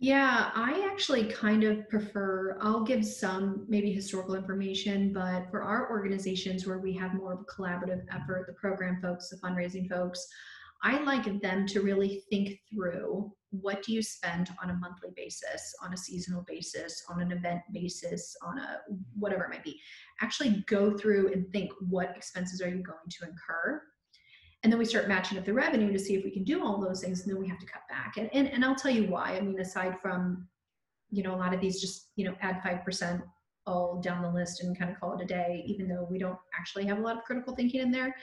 Yeah, 0.00 0.50
I 0.54 0.88
actually 0.88 1.24
kind 1.24 1.64
of 1.64 1.88
prefer, 1.88 2.56
I'll 2.60 2.84
give 2.84 3.04
some 3.04 3.66
maybe 3.68 3.92
historical 3.92 4.36
information, 4.36 5.12
but 5.12 5.50
for 5.50 5.62
our 5.62 5.90
organizations 5.90 6.66
where 6.66 6.78
we 6.78 6.92
have 6.94 7.14
more 7.14 7.32
of 7.32 7.40
a 7.40 7.44
collaborative 7.44 8.02
effort, 8.12 8.46
the 8.46 8.52
program 8.52 9.00
folks, 9.02 9.28
the 9.28 9.36
fundraising 9.38 9.88
folks, 9.88 10.24
I 10.84 11.02
like 11.02 11.40
them 11.42 11.66
to 11.66 11.80
really 11.80 12.22
think 12.30 12.60
through 12.72 13.32
what 13.50 13.82
do 13.82 13.92
you 13.92 14.00
spend 14.00 14.50
on 14.62 14.70
a 14.70 14.74
monthly 14.74 15.10
basis, 15.16 15.74
on 15.82 15.92
a 15.92 15.96
seasonal 15.96 16.44
basis, 16.46 17.02
on 17.08 17.20
an 17.20 17.32
event 17.32 17.62
basis, 17.72 18.36
on 18.40 18.58
a 18.58 18.78
whatever 19.18 19.44
it 19.44 19.50
might 19.50 19.64
be. 19.64 19.80
Actually 20.20 20.64
go 20.68 20.96
through 20.96 21.32
and 21.32 21.50
think 21.50 21.72
what 21.88 22.14
expenses 22.16 22.60
are 22.60 22.68
you 22.68 22.84
going 22.84 23.08
to 23.10 23.26
incur 23.26 23.82
and 24.62 24.72
then 24.72 24.78
we 24.78 24.84
start 24.84 25.08
matching 25.08 25.38
up 25.38 25.44
the 25.44 25.52
revenue 25.52 25.92
to 25.92 25.98
see 25.98 26.14
if 26.14 26.24
we 26.24 26.30
can 26.30 26.44
do 26.44 26.64
all 26.64 26.80
those 26.80 27.00
things 27.02 27.20
and 27.20 27.30
then 27.30 27.40
we 27.40 27.48
have 27.48 27.60
to 27.60 27.66
cut 27.66 27.82
back. 27.88 28.16
And, 28.16 28.28
and, 28.32 28.48
and 28.48 28.64
i'll 28.64 28.74
tell 28.74 28.90
you 28.90 29.04
why. 29.04 29.36
I 29.36 29.40
mean 29.40 29.58
aside 29.60 30.00
from 30.00 30.48
you 31.10 31.22
know 31.22 31.34
a 31.34 31.36
lot 31.36 31.54
of 31.54 31.60
these 31.60 31.80
just 31.80 32.10
you 32.16 32.24
know 32.24 32.34
add 32.40 32.62
5% 32.62 33.22
all 33.66 34.00
down 34.00 34.22
the 34.22 34.30
list 34.30 34.62
and 34.62 34.78
kind 34.78 34.90
of 34.90 34.98
call 34.98 35.14
it 35.14 35.22
a 35.22 35.26
day 35.26 35.62
even 35.66 35.88
though 35.88 36.06
we 36.10 36.18
don't 36.18 36.38
actually 36.58 36.86
have 36.86 36.98
a 36.98 37.02
lot 37.02 37.16
of 37.16 37.24
critical 37.24 37.54
thinking 37.54 37.80
in 37.80 37.90
there 37.90 38.14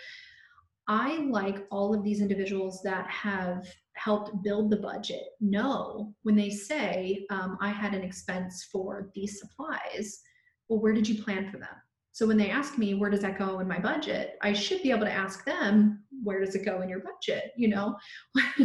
i 0.88 1.18
like 1.30 1.68
all 1.70 1.94
of 1.94 2.04
these 2.04 2.20
individuals 2.20 2.82
that 2.84 3.08
have 3.08 3.68
helped 3.94 4.42
build 4.42 4.72
the 4.72 4.78
budget 4.78 5.24
know 5.40 6.12
when 6.24 6.36
they 6.36 6.50
say 6.50 7.28
um, 7.30 7.60
i 7.62 7.70
had 7.70 7.94
an 7.94 8.02
expense 8.02 8.68
for 8.72 9.12
these 9.14 9.40
supplies 9.40 10.22
well 10.68 10.80
where 10.80 10.94
did 10.94 11.08
you 11.08 11.22
plan 11.22 11.50
for 11.50 11.58
them? 11.58 11.76
So 12.12 12.26
when 12.26 12.38
they 12.38 12.50
ask 12.50 12.78
me, 12.78 12.94
where 12.94 13.10
does 13.10 13.22
that 13.22 13.38
go 13.38 13.60
in 13.60 13.68
my 13.68 13.80
budget? 13.80 14.38
I 14.42 14.54
should 14.54 14.82
be 14.82 14.92
able 14.92 15.06
to 15.06 15.12
ask 15.12 15.44
them, 15.44 16.05
where 16.26 16.44
does 16.44 16.56
it 16.56 16.66
go 16.66 16.82
in 16.82 16.90
your 16.90 17.02
budget? 17.02 17.52
You 17.56 17.70
know, 17.70 17.96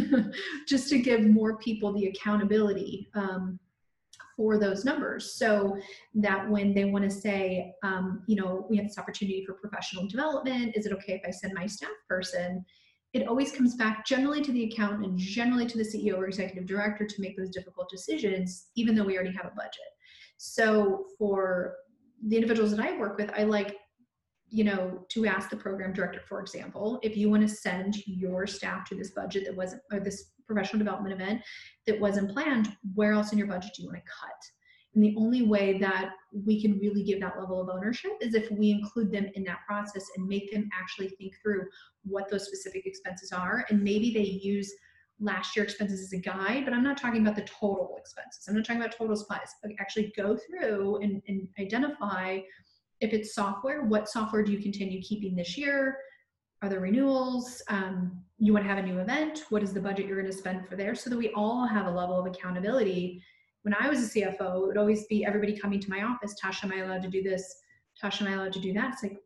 just 0.67 0.89
to 0.89 0.99
give 0.99 1.21
more 1.21 1.57
people 1.57 1.93
the 1.93 2.07
accountability 2.07 3.07
um, 3.15 3.59
for 4.35 4.57
those 4.57 4.83
numbers. 4.83 5.35
So 5.35 5.77
that 6.15 6.49
when 6.49 6.73
they 6.73 6.85
want 6.85 7.05
to 7.05 7.11
say, 7.11 7.73
um, 7.83 8.23
you 8.27 8.35
know, 8.35 8.65
we 8.69 8.77
have 8.77 8.87
this 8.87 8.97
opportunity 8.97 9.45
for 9.45 9.53
professional 9.53 10.07
development, 10.07 10.75
is 10.75 10.85
it 10.85 10.93
okay 10.93 11.13
if 11.13 11.21
I 11.25 11.31
send 11.31 11.53
my 11.53 11.67
staff 11.67 11.91
person? 12.09 12.65
It 13.13 13.27
always 13.27 13.51
comes 13.51 13.75
back 13.75 14.05
generally 14.05 14.41
to 14.41 14.51
the 14.51 14.63
accountant 14.63 15.05
and 15.05 15.17
generally 15.17 15.67
to 15.67 15.77
the 15.77 15.83
CEO 15.83 16.17
or 16.17 16.25
executive 16.25 16.65
director 16.65 17.05
to 17.05 17.21
make 17.21 17.37
those 17.37 17.51
difficult 17.51 17.89
decisions, 17.89 18.67
even 18.75 18.95
though 18.95 19.03
we 19.03 19.15
already 19.15 19.35
have 19.35 19.45
a 19.45 19.55
budget. 19.55 19.91
So 20.37 21.05
for 21.19 21.75
the 22.25 22.35
individuals 22.35 22.71
that 22.71 22.79
I 22.79 22.97
work 22.97 23.17
with, 23.17 23.29
I 23.37 23.43
like, 23.43 23.77
you 24.51 24.65
know, 24.65 25.05
to 25.09 25.25
ask 25.25 25.49
the 25.49 25.55
program 25.55 25.93
director, 25.93 26.21
for 26.27 26.41
example, 26.41 26.99
if 27.01 27.15
you 27.15 27.29
want 27.29 27.41
to 27.41 27.47
send 27.47 27.95
your 28.05 28.45
staff 28.45 28.87
to 28.89 28.95
this 28.95 29.11
budget 29.11 29.45
that 29.45 29.55
wasn't, 29.55 29.81
or 29.91 30.01
this 30.01 30.31
professional 30.45 30.77
development 30.77 31.13
event 31.13 31.41
that 31.87 31.99
wasn't 31.99 32.29
planned, 32.31 32.75
where 32.93 33.13
else 33.13 33.31
in 33.31 33.37
your 33.37 33.47
budget 33.47 33.71
do 33.75 33.83
you 33.83 33.87
want 33.87 33.97
to 33.97 34.11
cut? 34.11 34.41
And 34.93 35.01
the 35.01 35.15
only 35.17 35.43
way 35.43 35.77
that 35.79 36.11
we 36.33 36.61
can 36.61 36.77
really 36.79 37.01
give 37.01 37.21
that 37.21 37.39
level 37.39 37.61
of 37.61 37.69
ownership 37.69 38.11
is 38.19 38.33
if 38.33 38.51
we 38.51 38.71
include 38.71 39.09
them 39.09 39.27
in 39.35 39.43
that 39.45 39.59
process 39.65 40.05
and 40.17 40.27
make 40.27 40.51
them 40.51 40.69
actually 40.77 41.07
think 41.09 41.33
through 41.41 41.65
what 42.03 42.29
those 42.29 42.45
specific 42.45 42.85
expenses 42.85 43.31
are. 43.31 43.65
And 43.69 43.81
maybe 43.81 44.13
they 44.13 44.19
use 44.19 44.69
last 45.21 45.55
year 45.55 45.63
expenses 45.63 46.01
as 46.01 46.11
a 46.11 46.21
guide, 46.21 46.65
but 46.65 46.73
I'm 46.73 46.83
not 46.83 46.97
talking 46.97 47.21
about 47.21 47.37
the 47.37 47.43
total 47.43 47.95
expenses. 47.97 48.43
I'm 48.49 48.55
not 48.55 48.65
talking 48.65 48.81
about 48.81 48.97
total 48.97 49.15
supplies. 49.15 49.53
actually 49.79 50.11
go 50.17 50.35
through 50.35 50.97
and, 50.97 51.21
and 51.29 51.47
identify 51.57 52.39
if 53.01 53.13
it's 53.13 53.33
software, 53.33 53.83
what 53.83 54.07
software 54.07 54.43
do 54.43 54.51
you 54.51 54.59
continue 54.59 55.01
keeping 55.01 55.35
this 55.35 55.57
year? 55.57 55.97
Are 56.61 56.69
there 56.69 56.79
renewals? 56.79 57.61
Um, 57.67 58.23
you 58.37 58.53
want 58.53 58.63
to 58.63 58.69
have 58.69 58.77
a 58.77 58.87
new 58.87 58.99
event? 58.99 59.43
What 59.49 59.63
is 59.63 59.73
the 59.73 59.81
budget 59.81 60.05
you're 60.05 60.21
going 60.21 60.31
to 60.31 60.37
spend 60.37 60.67
for 60.67 60.75
there? 60.75 60.93
So 60.93 61.09
that 61.09 61.17
we 61.17 61.31
all 61.31 61.65
have 61.65 61.87
a 61.87 61.91
level 61.91 62.17
of 62.19 62.27
accountability. 62.27 63.21
When 63.63 63.73
I 63.73 63.89
was 63.89 63.99
a 64.03 64.19
CFO, 64.19 64.63
it 64.63 64.67
would 64.67 64.77
always 64.77 65.05
be 65.07 65.25
everybody 65.25 65.57
coming 65.57 65.79
to 65.79 65.89
my 65.89 66.03
office. 66.03 66.35
Tosha, 66.41 66.65
am 66.65 66.71
I 66.71 66.77
allowed 66.83 67.01
to 67.01 67.09
do 67.09 67.23
this? 67.23 67.55
Tosha, 68.01 68.21
am 68.21 68.27
I 68.27 68.33
allowed 68.33 68.53
to 68.53 68.59
do 68.59 68.73
that? 68.73 68.93
It's 68.93 69.03
like, 69.03 69.17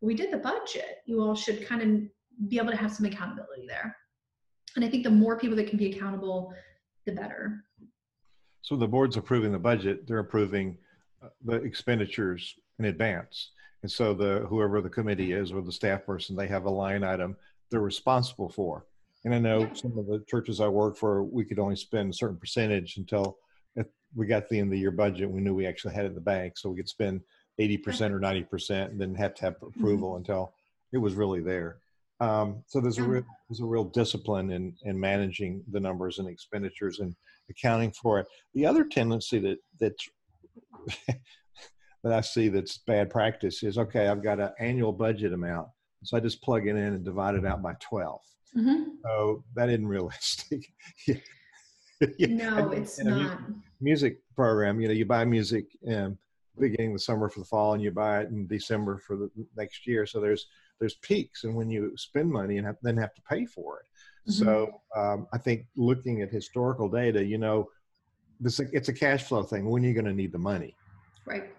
we 0.00 0.14
did 0.14 0.32
the 0.32 0.38
budget. 0.38 0.98
You 1.06 1.20
all 1.20 1.34
should 1.34 1.66
kind 1.66 1.82
of 1.82 2.48
be 2.48 2.58
able 2.58 2.70
to 2.70 2.76
have 2.76 2.92
some 2.92 3.06
accountability 3.06 3.66
there. 3.66 3.96
And 4.76 4.84
I 4.84 4.88
think 4.88 5.02
the 5.02 5.10
more 5.10 5.36
people 5.36 5.56
that 5.56 5.68
can 5.68 5.78
be 5.78 5.92
accountable, 5.92 6.54
the 7.04 7.12
better. 7.12 7.64
So 8.62 8.76
the 8.76 8.86
board's 8.86 9.16
approving 9.16 9.50
the 9.50 9.58
budget, 9.58 10.06
they're 10.06 10.20
approving 10.20 10.76
uh, 11.22 11.28
the 11.44 11.56
expenditures 11.56 12.54
in 12.78 12.86
advance. 12.86 13.50
And 13.82 13.90
so 13.90 14.14
the 14.14 14.46
whoever 14.48 14.80
the 14.80 14.88
committee 14.88 15.32
is 15.32 15.52
or 15.52 15.62
the 15.62 15.72
staff 15.72 16.04
person, 16.04 16.36
they 16.36 16.48
have 16.48 16.64
a 16.64 16.70
line 16.70 17.04
item 17.04 17.36
they're 17.70 17.80
responsible 17.80 18.48
for. 18.48 18.86
And 19.24 19.34
I 19.34 19.38
know 19.38 19.68
some 19.74 19.98
of 19.98 20.06
the 20.06 20.24
churches 20.26 20.60
I 20.60 20.68
work 20.68 20.96
for, 20.96 21.22
we 21.22 21.44
could 21.44 21.58
only 21.58 21.76
spend 21.76 22.10
a 22.10 22.16
certain 22.16 22.38
percentage 22.38 22.96
until 22.96 23.36
we 24.14 24.26
got 24.26 24.48
the 24.48 24.58
end 24.58 24.68
of 24.68 24.72
the 24.72 24.78
year 24.78 24.90
budget. 24.90 25.30
We 25.30 25.40
knew 25.40 25.54
we 25.54 25.66
actually 25.66 25.94
had 25.94 26.04
it 26.04 26.08
in 26.08 26.14
the 26.14 26.20
bank, 26.20 26.56
so 26.56 26.70
we 26.70 26.76
could 26.76 26.88
spend 26.88 27.20
80% 27.60 28.12
or 28.12 28.20
90% 28.20 28.90
and 28.90 29.00
then 29.00 29.14
have 29.16 29.34
to 29.34 29.42
have 29.42 29.56
approval 29.62 30.10
mm-hmm. 30.10 30.18
until 30.18 30.54
it 30.92 30.98
was 30.98 31.14
really 31.14 31.40
there. 31.40 31.78
Um, 32.20 32.64
so 32.66 32.80
there's 32.80 32.98
a 32.98 33.04
real 33.04 33.24
there's 33.48 33.60
a 33.60 33.64
real 33.64 33.84
discipline 33.84 34.50
in 34.50 34.74
in 34.82 34.98
managing 34.98 35.62
the 35.70 35.78
numbers 35.78 36.18
and 36.18 36.28
expenditures 36.28 36.98
and 36.98 37.14
accounting 37.48 37.92
for 37.92 38.18
it. 38.18 38.26
The 38.54 38.66
other 38.66 38.84
tendency 38.84 39.38
that 39.38 39.58
that's 39.78 40.08
that 42.04 42.12
I 42.12 42.20
see 42.20 42.48
that's 42.48 42.78
bad 42.78 43.10
practice 43.10 43.62
is 43.62 43.78
okay. 43.78 44.08
I've 44.08 44.22
got 44.22 44.40
an 44.40 44.52
annual 44.58 44.92
budget 44.92 45.32
amount, 45.32 45.68
so 46.04 46.16
I 46.16 46.20
just 46.20 46.42
plug 46.42 46.66
it 46.66 46.70
in 46.70 46.76
and 46.76 47.04
divide 47.04 47.34
it 47.34 47.44
out 47.44 47.62
by 47.62 47.74
12 47.80 48.20
mm-hmm. 48.56 48.84
So 49.04 49.44
that 49.54 49.68
isn't 49.68 49.86
realistic. 49.86 50.72
no, 52.18 52.70
it's 52.70 53.02
not. 53.02 53.40
Music 53.80 54.20
program, 54.36 54.80
you 54.80 54.88
know, 54.88 54.94
you 54.94 55.04
buy 55.04 55.24
music 55.24 55.66
um, 55.92 56.16
beginning 56.58 56.92
of 56.92 56.94
the 56.94 57.00
summer 57.00 57.28
for 57.28 57.40
the 57.40 57.46
fall, 57.46 57.74
and 57.74 57.82
you 57.82 57.90
buy 57.90 58.20
it 58.20 58.30
in 58.30 58.46
December 58.46 58.98
for 58.98 59.16
the 59.16 59.30
next 59.56 59.86
year. 59.86 60.06
So 60.06 60.20
there's 60.20 60.46
there's 60.80 60.94
peaks 60.94 61.44
and 61.44 61.54
when 61.56 61.68
you 61.68 61.92
spend 61.96 62.30
money 62.30 62.58
and 62.58 62.66
have, 62.66 62.76
then 62.82 62.96
have 62.96 63.14
to 63.14 63.22
pay 63.22 63.44
for 63.46 63.80
it. 63.80 64.30
Mm-hmm. 64.30 64.44
So 64.44 64.80
um, 64.94 65.26
I 65.32 65.38
think 65.38 65.66
looking 65.76 66.22
at 66.22 66.30
historical 66.30 66.88
data, 66.88 67.24
you 67.24 67.38
know, 67.38 67.68
this 68.40 68.60
it's 68.60 68.88
a 68.88 68.92
cash 68.92 69.24
flow 69.24 69.42
thing. 69.42 69.68
When 69.68 69.84
are 69.84 69.88
you 69.88 69.94
going 69.94 70.04
to 70.04 70.12
need 70.12 70.32
the 70.32 70.38
money? 70.38 70.76
Right. 71.26 71.50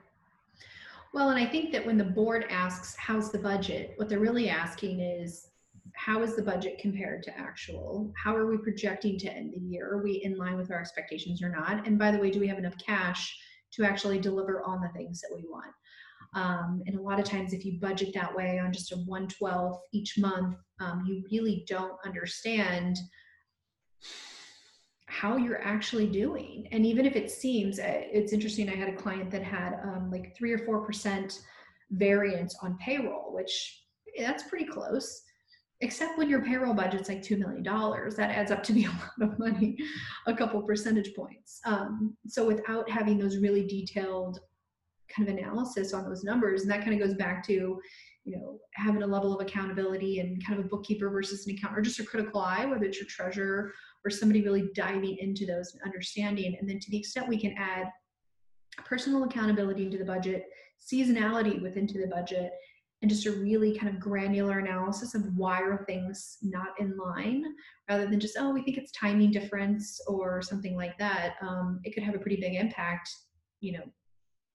Well, 1.13 1.30
and 1.30 1.39
I 1.39 1.45
think 1.45 1.72
that 1.72 1.86
when 1.86 1.98
the 1.98 2.04
board 2.04 2.45
asks, 2.50 2.95
how's 2.98 3.32
the 3.32 3.39
budget? 3.39 3.93
What 3.95 4.10
they're 4.10 4.19
really 4.19 4.50
asking 4.50 5.00
is, 5.00 5.48
how 5.95 6.22
is 6.22 6.36
the 6.36 6.41
budget 6.41 6.78
compared 6.80 7.24
to 7.24 7.38
actual? 7.38 8.13
How 8.15 8.36
are 8.36 8.45
we 8.45 8.58
projecting 8.58 9.17
to 9.19 9.34
end 9.34 9.54
the 9.54 9.60
year? 9.60 9.91
Are 9.91 10.04
we 10.04 10.22
in 10.24 10.38
line 10.38 10.56
with 10.56 10.72
our 10.72 10.80
expectations 10.80 11.41
or 11.41 11.50
not? 11.50 11.86
And 11.88 11.98
by 11.98 12.12
the 12.12 12.19
way, 12.19 12.30
do 12.30 12.39
we 12.39 12.48
have 12.48 12.60
enough 12.60 12.78
cash 12.78 13.36
to 13.74 13.84
actually 13.84 14.19
deliver 14.19 14.63
on 14.63 14.82
the 14.82 14.89
things 14.89 15.19
that 15.22 15.36
we 15.36 15.43
want? 15.50 15.74
Um, 16.36 16.84
and 16.86 16.98
a 16.98 17.02
lot 17.02 17.19
of 17.19 17.26
times, 17.26 17.54
if 17.54 17.65
you 17.65 17.80
budget 17.80 18.13
that 18.13 18.36
way 18.36 18.60
on 18.60 18.72
just 18.72 18.91
a 18.91 18.98
112th 18.98 19.80
each 19.91 20.17
month, 20.19 20.56
um, 20.80 21.04
you 21.08 21.24
really 21.32 21.65
don't 21.67 21.98
understand 22.06 22.98
how 25.10 25.38
you're 25.38 25.62
actually 25.62 26.08
doing. 26.08 26.67
And 26.72 26.86
even 26.86 27.06
if 27.06 27.15
it 27.15 27.32
seems, 27.32 27.80
uh, 27.80 27.84
it's 27.88 28.32
interesting. 28.32 28.69
I 28.69 28.76
had 28.76 28.89
a 28.89 28.95
client 28.95 29.32
that 29.32 29.43
had 29.43 29.80
um, 29.84 30.10
like 30.12 30.36
three 30.38 30.52
or 30.52 30.60
four 30.60 30.86
percent 30.86 31.41
variance 31.91 32.56
on 32.62 32.78
payroll, 32.78 33.34
which 33.34 33.84
that's 34.17 34.43
pretty 34.43 34.65
close. 34.65 35.24
Except 35.82 36.17
when 36.17 36.30
your 36.30 36.43
payroll 36.43 36.74
budget's 36.74 37.08
like 37.08 37.22
$2 37.22 37.39
million, 37.39 37.63
that 37.63 38.32
adds 38.32 38.52
up 38.52 38.62
to 38.63 38.74
be 38.74 38.84
a 38.86 38.89
lot 38.89 39.32
of 39.32 39.39
money, 39.39 39.78
a 40.28 40.34
couple 40.34 40.62
percentage 40.63 41.15
points. 41.15 41.62
Um, 41.65 42.17
so 42.28 42.45
without 42.45 42.89
having 42.89 43.17
those 43.17 43.38
really 43.38 43.65
detailed 43.65 44.39
kind 45.15 45.28
of 45.28 45.38
analysis 45.38 45.93
on 45.93 46.04
those 46.04 46.24
numbers 46.24 46.62
and 46.62 46.72
that 46.72 46.84
kind 46.84 46.93
of 46.93 47.00
goes 47.00 47.15
back 47.15 47.45
to 47.48 47.80
you 48.26 48.38
know 48.38 48.60
having 48.76 49.02
a 49.02 49.08
level 49.08 49.34
of 49.34 49.45
accountability 49.45 50.19
and 50.19 50.45
kind 50.45 50.60
of 50.60 50.65
a 50.65 50.69
bookkeeper 50.69 51.10
versus 51.10 51.48
an 51.48 51.56
accountant 51.56 51.80
or 51.80 51.82
just 51.82 52.00
a 52.00 52.04
critical 52.04 52.41
eye 52.41 52.65
whether 52.65 52.86
it's 52.86 53.00
your 53.00 53.08
treasurer 53.08 53.74
or 54.05 54.09
somebody 54.09 54.41
really 54.41 54.69
diving 54.73 55.17
into 55.17 55.45
those 55.45 55.73
and 55.73 55.81
understanding 55.83 56.55
and 56.59 56.69
then 56.69 56.79
to 56.79 56.91
the 56.91 56.97
extent 56.97 57.27
we 57.27 57.39
can 57.39 57.53
add 57.57 57.88
personal 58.85 59.23
accountability 59.23 59.85
into 59.85 59.97
the 59.97 60.05
budget 60.05 60.45
seasonality 60.79 61.62
within 61.62 61.85
to 61.85 61.99
the 61.99 62.07
budget 62.07 62.51
and 63.01 63.09
just 63.09 63.25
a 63.25 63.31
really 63.31 63.77
kind 63.77 63.93
of 63.93 63.99
granular 63.99 64.59
analysis 64.59 65.15
of 65.15 65.23
why 65.35 65.62
are 65.62 65.85
things 65.85 66.38
not 66.41 66.69
in 66.79 66.97
line 66.97 67.43
rather 67.89 68.05
than 68.07 68.19
just 68.19 68.38
oh 68.39 68.51
we 68.51 68.62
think 68.62 68.77
it's 68.77 68.91
timing 68.91 69.31
difference 69.31 69.99
or 70.07 70.41
something 70.41 70.75
like 70.75 70.97
that 70.97 71.35
um, 71.41 71.79
it 71.83 71.93
could 71.93 72.03
have 72.03 72.15
a 72.15 72.19
pretty 72.19 72.39
big 72.39 72.55
impact 72.55 73.09
you 73.59 73.73
know 73.73 73.83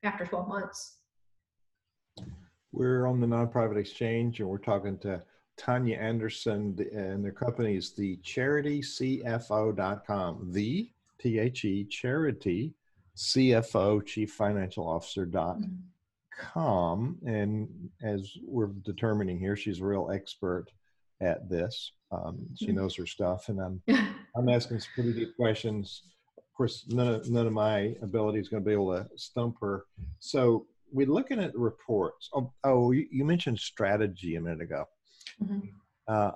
after 0.04 0.24
12 0.24 0.48
months. 0.48 0.98
We're 2.72 3.06
on 3.06 3.20
the 3.20 3.26
nonprofit 3.26 3.78
exchange 3.78 4.40
and 4.40 4.48
we're 4.48 4.58
talking 4.58 4.98
to 4.98 5.22
Tanya 5.56 5.96
Anderson 5.96 6.76
and 6.92 7.24
their 7.24 7.32
company 7.32 7.76
is 7.76 7.92
the 7.92 8.18
charitycfo.com, 8.18 10.52
the 10.52 10.90
T 11.20 11.38
H 11.38 11.64
E 11.64 11.84
charity 11.84 12.74
CFO, 13.16 14.04
Chief 14.04 14.32
Financial 14.32 14.84
Officer 14.86 15.24
dot 15.24 15.58
com. 16.36 17.16
And 17.24 17.68
as 18.02 18.36
we're 18.44 18.72
determining 18.84 19.38
here, 19.38 19.56
she's 19.56 19.80
a 19.80 19.84
real 19.84 20.10
expert 20.12 20.66
at 21.20 21.48
this. 21.48 21.92
Um, 22.10 22.46
she 22.56 22.66
mm-hmm. 22.66 22.76
knows 22.76 22.96
her 22.96 23.06
stuff, 23.06 23.48
and 23.48 23.60
I'm 23.60 23.82
I'm 24.36 24.48
asking 24.48 24.80
some 24.80 24.90
pretty 24.94 25.12
deep 25.12 25.36
questions 25.36 26.02
Of 26.36 26.44
course, 26.56 26.84
none 26.88 27.08
of, 27.08 27.30
none 27.30 27.46
of 27.46 27.52
my 27.52 27.96
ability 28.02 28.40
is 28.40 28.48
going 28.48 28.62
to 28.62 28.66
be 28.66 28.72
able 28.72 28.94
to 28.94 29.08
stump 29.16 29.56
her. 29.60 29.84
So 30.18 30.66
we're 30.92 31.06
looking 31.06 31.40
at 31.40 31.56
reports. 31.56 32.28
Oh, 32.34 32.52
oh 32.62 32.92
you, 32.92 33.24
mentioned 33.24 33.58
strategy 33.58 34.36
a 34.36 34.40
minute 34.40 34.60
ago. 34.60 34.84
Mm-hmm. 35.42 35.60
Uh, 36.08 36.32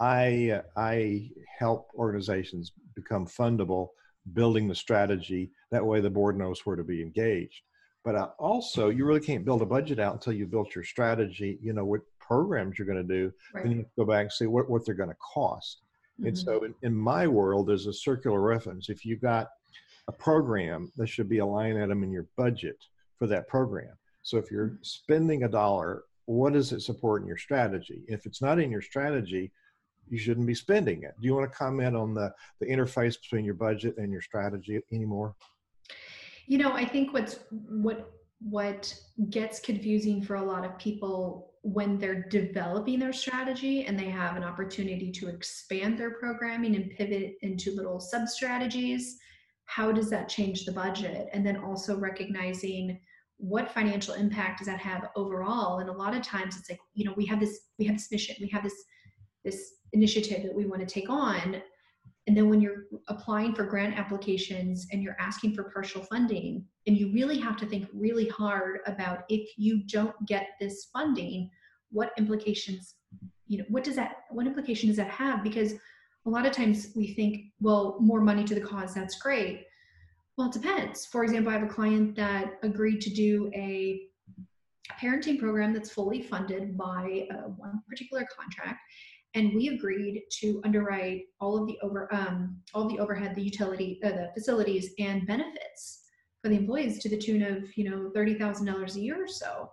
I 0.00 0.62
I 0.76 1.30
help 1.58 1.88
organizations 1.94 2.72
become 2.94 3.26
fundable, 3.26 3.88
building 4.32 4.68
the 4.68 4.74
strategy. 4.74 5.50
That 5.70 5.84
way, 5.84 6.00
the 6.00 6.10
board 6.10 6.38
knows 6.38 6.64
where 6.64 6.76
to 6.76 6.84
be 6.84 7.02
engaged. 7.02 7.62
But 8.02 8.14
uh, 8.14 8.28
also, 8.38 8.88
you 8.88 9.04
really 9.04 9.20
can't 9.20 9.44
build 9.44 9.60
a 9.60 9.66
budget 9.66 9.98
out 9.98 10.14
until 10.14 10.32
you've 10.32 10.50
built 10.50 10.74
your 10.74 10.84
strategy. 10.84 11.58
You 11.62 11.74
know 11.74 11.84
what 11.84 12.00
programs 12.18 12.78
you're 12.78 12.86
going 12.86 13.06
to 13.06 13.14
do. 13.14 13.32
Right. 13.52 13.64
Then 13.64 13.72
you 13.72 13.86
go 13.98 14.04
back 14.06 14.22
and 14.22 14.32
see 14.32 14.46
what 14.46 14.70
what 14.70 14.86
they're 14.86 14.94
going 14.94 15.10
to 15.10 15.16
cost. 15.16 15.82
And 16.24 16.34
Mhm. 16.34 16.44
so, 16.44 16.64
in, 16.64 16.74
in 16.82 16.94
my 16.94 17.26
world, 17.26 17.66
there's 17.66 17.86
a 17.86 17.92
circular 17.92 18.40
reference. 18.40 18.88
If 18.88 19.04
you 19.04 19.16
got 19.16 19.48
a 20.08 20.12
program, 20.12 20.92
there 20.96 21.06
should 21.06 21.28
be 21.28 21.38
a 21.38 21.46
line 21.46 21.76
item 21.78 22.02
in 22.02 22.10
your 22.10 22.26
budget 22.36 22.76
for 23.18 23.26
that 23.26 23.48
program. 23.48 23.94
So, 24.22 24.36
if 24.38 24.50
you're 24.50 24.78
spending 24.82 25.44
a 25.44 25.48
dollar, 25.48 26.04
what 26.26 26.52
does 26.52 26.72
it 26.72 26.80
support 26.80 27.22
in 27.22 27.28
your 27.28 27.36
strategy? 27.36 28.02
If 28.06 28.26
it's 28.26 28.42
not 28.42 28.58
in 28.58 28.70
your 28.70 28.82
strategy, 28.82 29.52
you 30.08 30.18
shouldn't 30.18 30.46
be 30.46 30.54
spending 30.54 31.02
it. 31.02 31.14
Do 31.20 31.26
you 31.26 31.34
want 31.34 31.50
to 31.50 31.56
comment 31.56 31.96
on 31.96 32.14
the, 32.14 32.32
the 32.60 32.66
interface 32.66 33.20
between 33.20 33.44
your 33.44 33.54
budget 33.54 33.96
and 33.96 34.12
your 34.12 34.22
strategy 34.22 34.80
anymore? 34.92 35.34
You 36.46 36.58
know, 36.58 36.72
I 36.72 36.84
think 36.84 37.12
what's 37.12 37.38
what 37.50 38.10
what 38.40 38.92
gets 39.28 39.60
confusing 39.60 40.22
for 40.22 40.36
a 40.36 40.42
lot 40.42 40.64
of 40.64 40.78
people 40.78 41.52
when 41.62 41.98
they're 41.98 42.22
developing 42.28 42.98
their 42.98 43.12
strategy 43.12 43.84
and 43.84 43.98
they 43.98 44.08
have 44.08 44.36
an 44.36 44.42
opportunity 44.42 45.12
to 45.12 45.28
expand 45.28 45.98
their 45.98 46.12
programming 46.12 46.74
and 46.74 46.90
pivot 46.90 47.36
into 47.42 47.76
little 47.76 48.00
sub 48.00 48.26
strategies, 48.28 49.18
how 49.66 49.92
does 49.92 50.08
that 50.08 50.28
change 50.28 50.64
the 50.64 50.72
budget? 50.72 51.28
And 51.32 51.46
then 51.46 51.58
also 51.58 51.98
recognizing 51.98 52.98
what 53.40 53.72
financial 53.72 54.14
impact 54.14 54.58
does 54.58 54.66
that 54.66 54.80
have 54.80 55.08
overall? 55.16 55.78
And 55.78 55.88
a 55.88 55.92
lot 55.92 56.14
of 56.14 56.22
times 56.22 56.56
it's 56.56 56.70
like, 56.70 56.80
you 56.94 57.04
know, 57.04 57.14
we 57.16 57.26
have 57.26 57.40
this 57.40 57.58
we 57.78 57.86
have 57.86 57.96
this 57.96 58.10
mission, 58.10 58.36
we 58.40 58.48
have 58.48 58.62
this 58.62 58.84
this 59.44 59.72
initiative 59.92 60.42
that 60.42 60.54
we 60.54 60.66
want 60.66 60.86
to 60.86 60.94
take 60.94 61.10
on 61.10 61.62
and 62.26 62.36
then 62.36 62.48
when 62.48 62.60
you're 62.60 62.84
applying 63.08 63.54
for 63.54 63.64
grant 63.64 63.98
applications 63.98 64.86
and 64.92 65.02
you're 65.02 65.16
asking 65.18 65.54
for 65.54 65.64
partial 65.64 66.02
funding, 66.04 66.64
and 66.86 66.96
you 66.96 67.12
really 67.12 67.38
have 67.40 67.56
to 67.56 67.66
think 67.66 67.88
really 67.92 68.28
hard 68.28 68.80
about 68.86 69.24
if 69.28 69.50
you 69.56 69.82
don't 69.86 70.14
get 70.26 70.50
this 70.60 70.88
funding, 70.92 71.50
what 71.90 72.12
implications, 72.18 72.94
you 73.48 73.58
know, 73.58 73.64
what 73.68 73.82
does 73.82 73.96
that, 73.96 74.18
what 74.30 74.46
implication 74.46 74.88
does 74.88 74.96
that 74.96 75.10
have? 75.10 75.42
Because 75.42 75.72
a 76.26 76.30
lot 76.30 76.46
of 76.46 76.52
times 76.52 76.92
we 76.94 77.14
think, 77.14 77.46
well, 77.60 77.96
more 78.00 78.20
money 78.20 78.44
to 78.44 78.54
the 78.54 78.60
cause, 78.60 78.94
that's 78.94 79.18
great. 79.18 79.64
Well, 80.40 80.48
it 80.48 80.54
depends. 80.54 81.04
For 81.04 81.22
example, 81.22 81.52
I 81.52 81.58
have 81.58 81.68
a 81.68 81.70
client 81.70 82.16
that 82.16 82.54
agreed 82.62 83.02
to 83.02 83.10
do 83.10 83.50
a 83.54 84.00
parenting 84.98 85.38
program 85.38 85.74
that's 85.74 85.90
fully 85.90 86.22
funded 86.22 86.78
by 86.78 87.28
uh, 87.30 87.48
one 87.58 87.82
particular 87.86 88.26
contract 88.34 88.80
and 89.34 89.54
we 89.54 89.68
agreed 89.68 90.22
to 90.40 90.62
underwrite 90.64 91.24
all 91.42 91.58
of 91.58 91.66
the 91.66 91.78
over 91.82 92.08
um, 92.14 92.56
all 92.72 92.88
the 92.88 92.98
overhead, 92.98 93.34
the 93.34 93.42
utility, 93.42 94.00
uh, 94.02 94.12
the 94.12 94.30
facilities, 94.32 94.94
and 94.98 95.26
benefits 95.26 96.04
for 96.42 96.48
the 96.48 96.56
employees 96.56 97.00
to 97.00 97.10
the 97.10 97.18
tune 97.18 97.42
of 97.42 97.76
you 97.76 97.90
know 97.90 98.10
thirty 98.14 98.32
thousand 98.38 98.64
dollars 98.64 98.96
a 98.96 99.00
year 99.00 99.22
or 99.22 99.28
so. 99.28 99.70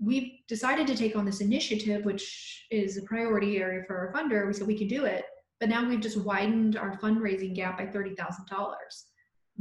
We've 0.00 0.30
decided 0.46 0.86
to 0.86 0.96
take 0.96 1.16
on 1.16 1.24
this 1.24 1.40
initiative, 1.40 2.04
which 2.04 2.66
is 2.70 2.98
a 2.98 3.02
priority 3.02 3.58
area 3.58 3.82
for 3.84 3.96
our 3.96 4.12
funder. 4.12 4.46
We 4.46 4.52
said 4.52 4.68
we 4.68 4.78
could 4.78 4.86
do 4.86 5.06
it, 5.06 5.24
but 5.58 5.68
now 5.68 5.88
we've 5.88 6.00
just 6.00 6.18
widened 6.18 6.76
our 6.76 6.96
fundraising 6.98 7.52
gap 7.52 7.78
by 7.78 7.86
thirty 7.86 8.14
thousand 8.14 8.46
dollars. 8.46 9.06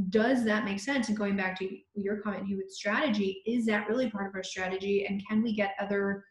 Does 0.10 0.44
that 0.44 0.66
make 0.66 0.80
sense? 0.80 1.08
And 1.08 1.18
going 1.18 1.38
back 1.38 1.58
to 1.60 1.78
your 1.94 2.18
comment, 2.18 2.48
Hugh, 2.48 2.58
with 2.58 2.72
strategy, 2.72 3.42
is 3.46 3.66
that 3.68 3.88
really 3.88 4.10
part 4.10 4.28
of 4.28 4.36
our 4.36 4.44
strategy? 4.44 5.06
And 5.08 5.22
can 5.28 5.42
we 5.42 5.54
get 5.54 5.76
other 5.80 6.26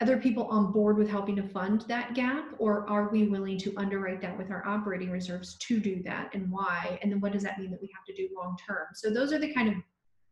other 0.00 0.18
people 0.18 0.44
on 0.48 0.72
board 0.72 0.98
with 0.98 1.08
helping 1.08 1.36
to 1.36 1.42
fund 1.42 1.84
that 1.88 2.14
gap 2.14 2.44
or 2.58 2.88
are 2.90 3.08
we 3.10 3.28
willing 3.28 3.56
to 3.56 3.72
underwrite 3.76 4.20
that 4.20 4.36
with 4.36 4.50
our 4.50 4.66
operating 4.66 5.10
reserves 5.10 5.56
to 5.58 5.78
do 5.78 6.02
that 6.02 6.28
and 6.34 6.50
why 6.50 6.98
and 7.02 7.10
then 7.10 7.20
what 7.20 7.32
does 7.32 7.42
that 7.44 7.58
mean 7.58 7.70
that 7.70 7.80
we 7.80 7.88
have 7.94 8.04
to 8.04 8.14
do 8.14 8.28
long 8.36 8.56
term 8.66 8.86
so 8.94 9.08
those 9.08 9.32
are 9.32 9.38
the 9.38 9.54
kind 9.54 9.68
of 9.68 9.74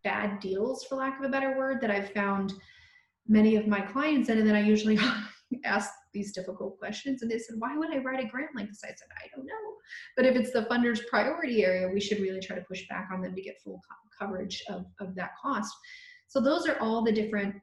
bad 0.03 0.41
deals 0.41 0.85
for 0.85 0.97
lack 0.97 1.18
of 1.18 1.25
a 1.25 1.29
better 1.29 1.57
word 1.57 1.81
that 1.81 1.91
i've 1.93 2.12
found 2.12 2.53
many 3.29 3.55
of 3.55 3.68
my 3.68 3.81
clients 3.81 4.29
in 4.29 4.39
and 4.39 4.47
then 4.47 4.57
i 4.57 4.61
usually 4.61 4.99
ask 5.64 5.91
these 6.12 6.32
difficult 6.32 6.78
questions 6.78 7.22
and 7.22 7.30
they 7.30 7.38
said 7.38 7.56
why 7.58 7.76
would 7.76 7.92
i 7.92 7.98
write 7.98 8.24
a 8.24 8.28
grant 8.28 8.50
like 8.56 8.68
this? 8.68 8.82
I 8.84 8.88
said 8.88 9.08
i 9.16 9.28
don't 9.34 9.46
know. 9.46 9.52
But 10.16 10.26
if 10.26 10.36
it's 10.36 10.52
the 10.52 10.66
funder's 10.66 11.02
priority 11.10 11.64
area 11.64 11.88
we 11.88 12.00
should 12.00 12.20
really 12.20 12.40
try 12.40 12.56
to 12.56 12.64
push 12.64 12.86
back 12.88 13.08
on 13.12 13.20
them 13.20 13.34
to 13.34 13.42
get 13.42 13.60
full 13.62 13.80
co- 13.88 14.24
coverage 14.26 14.62
of, 14.68 14.86
of 15.00 15.14
that 15.16 15.32
cost. 15.40 15.72
So 16.28 16.40
those 16.40 16.66
are 16.66 16.78
all 16.80 17.02
the 17.02 17.12
different 17.12 17.54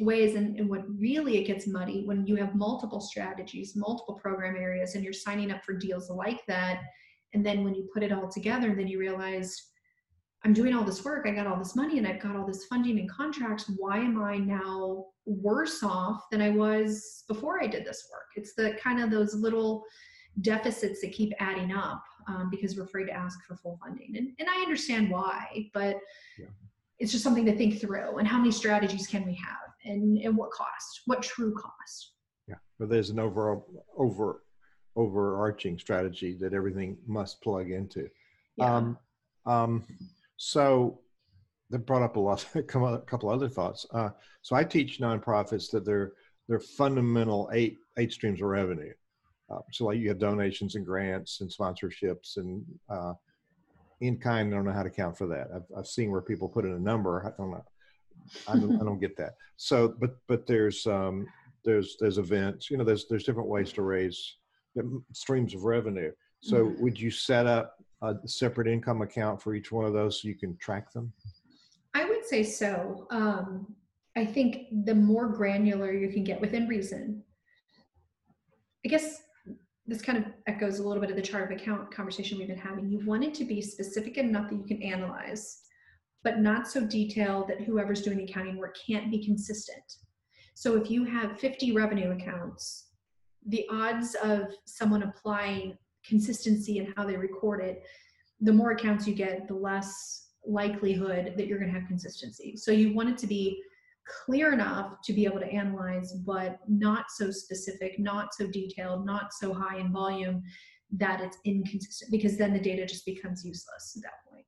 ways 0.00 0.34
and, 0.34 0.58
and 0.58 0.68
what 0.68 0.82
really 0.98 1.38
it 1.38 1.46
gets 1.46 1.66
muddy 1.66 2.02
when 2.04 2.26
you 2.26 2.34
have 2.36 2.54
multiple 2.54 3.00
strategies 3.00 3.76
multiple 3.76 4.14
program 4.14 4.56
areas 4.56 4.94
and 4.94 5.04
you're 5.04 5.12
signing 5.12 5.52
up 5.52 5.64
for 5.64 5.74
deals 5.74 6.10
like 6.10 6.44
that 6.46 6.80
and 7.32 7.46
then 7.46 7.62
when 7.62 7.74
you 7.74 7.88
put 7.92 8.02
it 8.02 8.10
all 8.10 8.28
together 8.28 8.74
then 8.74 8.88
you 8.88 8.98
realize 8.98 9.70
i'm 10.44 10.52
doing 10.52 10.74
all 10.74 10.84
this 10.84 11.04
work 11.04 11.26
i 11.26 11.30
got 11.30 11.46
all 11.46 11.58
this 11.58 11.74
money 11.74 11.98
and 11.98 12.06
i've 12.06 12.20
got 12.20 12.36
all 12.36 12.46
this 12.46 12.66
funding 12.66 12.98
and 12.98 13.10
contracts. 13.10 13.70
Why 13.78 13.98
am 13.98 14.22
i 14.22 14.36
now 14.36 15.06
worse 15.26 15.82
off 15.82 16.24
than 16.30 16.40
i 16.42 16.50
was 16.50 17.24
before 17.28 17.62
i 17.62 17.66
did 17.66 17.84
this 17.84 18.08
work? 18.12 18.26
It's 18.36 18.54
the 18.54 18.76
kind 18.82 19.02
of 19.02 19.10
those 19.10 19.34
little 19.34 19.84
deficits 20.40 21.00
that 21.00 21.12
keep 21.12 21.32
adding 21.38 21.72
up 21.72 22.02
um, 22.28 22.48
because 22.50 22.76
we're 22.76 22.84
afraid 22.84 23.06
to 23.06 23.12
ask 23.12 23.38
for 23.46 23.56
full 23.56 23.78
funding. 23.82 24.16
And, 24.16 24.28
and 24.38 24.48
i 24.48 24.60
understand 24.62 25.10
why 25.10 25.68
but 25.72 25.96
Yeah. 26.38 26.46
it's 26.98 27.12
just 27.12 27.24
something 27.24 27.46
to 27.46 27.56
think 27.56 27.80
through 27.80 28.18
and 28.18 28.28
how 28.28 28.38
many 28.38 28.50
strategies 28.52 29.06
can 29.06 29.24
we 29.24 29.34
have 29.34 29.68
and, 29.84 30.18
and 30.18 30.36
what 30.36 30.50
cost 30.50 31.00
what 31.06 31.22
true 31.22 31.54
cost? 31.54 32.12
Yeah, 32.48 32.56
but 32.78 32.88
there's 32.90 33.10
an 33.10 33.18
overall 33.18 33.66
over 33.96 34.42
overarching 34.96 35.76
strategy 35.78 36.36
that 36.40 36.52
everything 36.54 36.96
must 37.06 37.40
plug 37.42 37.70
into. 37.70 38.08
yeah. 38.56 38.76
Um, 38.76 38.98
um, 39.46 39.84
so 40.36 41.00
that 41.70 41.86
brought 41.86 42.02
up 42.02 42.16
a 42.16 42.20
lot, 42.20 42.46
a 42.54 42.62
couple 42.62 43.30
other 43.30 43.48
thoughts. 43.48 43.86
Uh, 43.92 44.10
so 44.42 44.54
I 44.56 44.64
teach 44.64 45.00
nonprofits 45.00 45.70
that 45.70 45.84
they're 45.84 46.12
they're 46.48 46.60
fundamental 46.60 47.50
eight 47.52 47.78
eight 47.98 48.12
streams 48.12 48.40
of 48.42 48.48
revenue. 48.48 48.92
Uh, 49.50 49.58
so 49.72 49.86
like 49.86 49.98
you 49.98 50.08
have 50.08 50.18
donations 50.18 50.74
and 50.74 50.84
grants 50.86 51.40
and 51.40 51.50
sponsorships 51.50 52.36
and 52.36 52.62
uh, 52.88 53.12
in 54.00 54.18
kind. 54.18 54.52
I 54.52 54.56
don't 54.56 54.64
know 54.66 54.72
how 54.72 54.82
to 54.82 54.90
count 54.90 55.16
for 55.16 55.26
that. 55.28 55.48
I've 55.54 55.78
I've 55.78 55.86
seen 55.86 56.10
where 56.10 56.20
people 56.22 56.48
put 56.48 56.64
in 56.64 56.72
a 56.72 56.78
number. 56.78 57.24
I 57.26 57.40
don't 57.40 57.50
know. 57.50 57.64
I 58.48 58.54
don't, 58.56 58.80
I 58.80 58.84
don't 58.84 59.00
get 59.00 59.16
that. 59.16 59.34
So, 59.56 59.94
but 59.98 60.16
but 60.28 60.46
there's 60.46 60.86
um, 60.86 61.26
there's 61.64 61.96
there's 62.00 62.18
events. 62.18 62.70
You 62.70 62.76
know, 62.76 62.84
there's 62.84 63.06
there's 63.08 63.24
different 63.24 63.48
ways 63.48 63.72
to 63.74 63.82
raise 63.82 64.36
um, 64.78 65.04
streams 65.12 65.54
of 65.54 65.64
revenue. 65.64 66.10
So, 66.40 66.66
Mhm. 66.66 66.78
would 66.80 67.00
you 67.00 67.10
set 67.10 67.46
up 67.46 67.76
a 68.04 68.28
separate 68.28 68.68
income 68.68 69.02
account 69.02 69.40
for 69.40 69.54
each 69.54 69.72
one 69.72 69.84
of 69.84 69.92
those 69.92 70.20
so 70.20 70.28
you 70.28 70.34
can 70.34 70.56
track 70.58 70.92
them? 70.92 71.12
I 71.94 72.04
would 72.04 72.24
say 72.26 72.42
so. 72.42 73.06
Um, 73.10 73.74
I 74.16 74.24
think 74.24 74.68
the 74.84 74.94
more 74.94 75.28
granular 75.28 75.92
you 75.92 76.08
can 76.08 76.24
get 76.24 76.40
within 76.40 76.68
reason, 76.68 77.22
I 78.84 78.88
guess 78.88 79.22
this 79.86 80.02
kind 80.02 80.18
of 80.18 80.24
echoes 80.46 80.78
a 80.78 80.86
little 80.86 81.00
bit 81.00 81.10
of 81.10 81.16
the 81.16 81.22
chart 81.22 81.50
of 81.50 81.56
account 81.56 81.90
conversation 81.94 82.38
we've 82.38 82.48
been 82.48 82.56
having. 82.56 82.88
You 82.88 83.04
want 83.04 83.24
it 83.24 83.34
to 83.34 83.44
be 83.44 83.60
specific 83.60 84.16
enough 84.16 84.50
that 84.50 84.56
you 84.56 84.64
can 84.64 84.82
analyze, 84.82 85.60
but 86.22 86.38
not 86.38 86.68
so 86.68 86.86
detailed 86.86 87.48
that 87.48 87.60
whoever's 87.60 88.02
doing 88.02 88.18
the 88.18 88.24
accounting 88.24 88.56
work 88.56 88.76
can't 88.86 89.10
be 89.10 89.24
consistent. 89.24 89.84
So 90.54 90.76
if 90.76 90.90
you 90.90 91.04
have 91.04 91.38
50 91.38 91.72
revenue 91.72 92.12
accounts, 92.12 92.90
the 93.46 93.66
odds 93.70 94.14
of 94.22 94.54
someone 94.64 95.02
applying 95.02 95.76
consistency 96.08 96.78
in 96.78 96.92
how 96.96 97.04
they 97.06 97.16
record 97.16 97.60
it, 97.62 97.82
the 98.40 98.52
more 98.52 98.72
accounts 98.72 99.06
you 99.06 99.14
get, 99.14 99.48
the 99.48 99.54
less 99.54 100.28
likelihood 100.46 101.34
that 101.36 101.46
you're 101.46 101.58
going 101.58 101.72
to 101.72 101.78
have 101.78 101.88
consistency. 101.88 102.56
So 102.56 102.70
you 102.70 102.94
want 102.94 103.08
it 103.08 103.18
to 103.18 103.26
be 103.26 103.60
clear 104.26 104.52
enough 104.52 104.96
to 105.04 105.12
be 105.14 105.24
able 105.24 105.40
to 105.40 105.46
analyze, 105.50 106.12
but 106.12 106.58
not 106.68 107.06
so 107.08 107.30
specific, 107.30 107.98
not 107.98 108.34
so 108.34 108.46
detailed, 108.46 109.06
not 109.06 109.32
so 109.32 109.54
high 109.54 109.78
in 109.78 109.90
volume 109.92 110.42
that 110.96 111.20
it's 111.22 111.38
inconsistent 111.44 112.10
because 112.10 112.36
then 112.36 112.52
the 112.52 112.58
data 112.60 112.84
just 112.84 113.06
becomes 113.06 113.44
useless 113.44 113.96
at 113.96 114.02
that 114.02 114.30
point. 114.30 114.44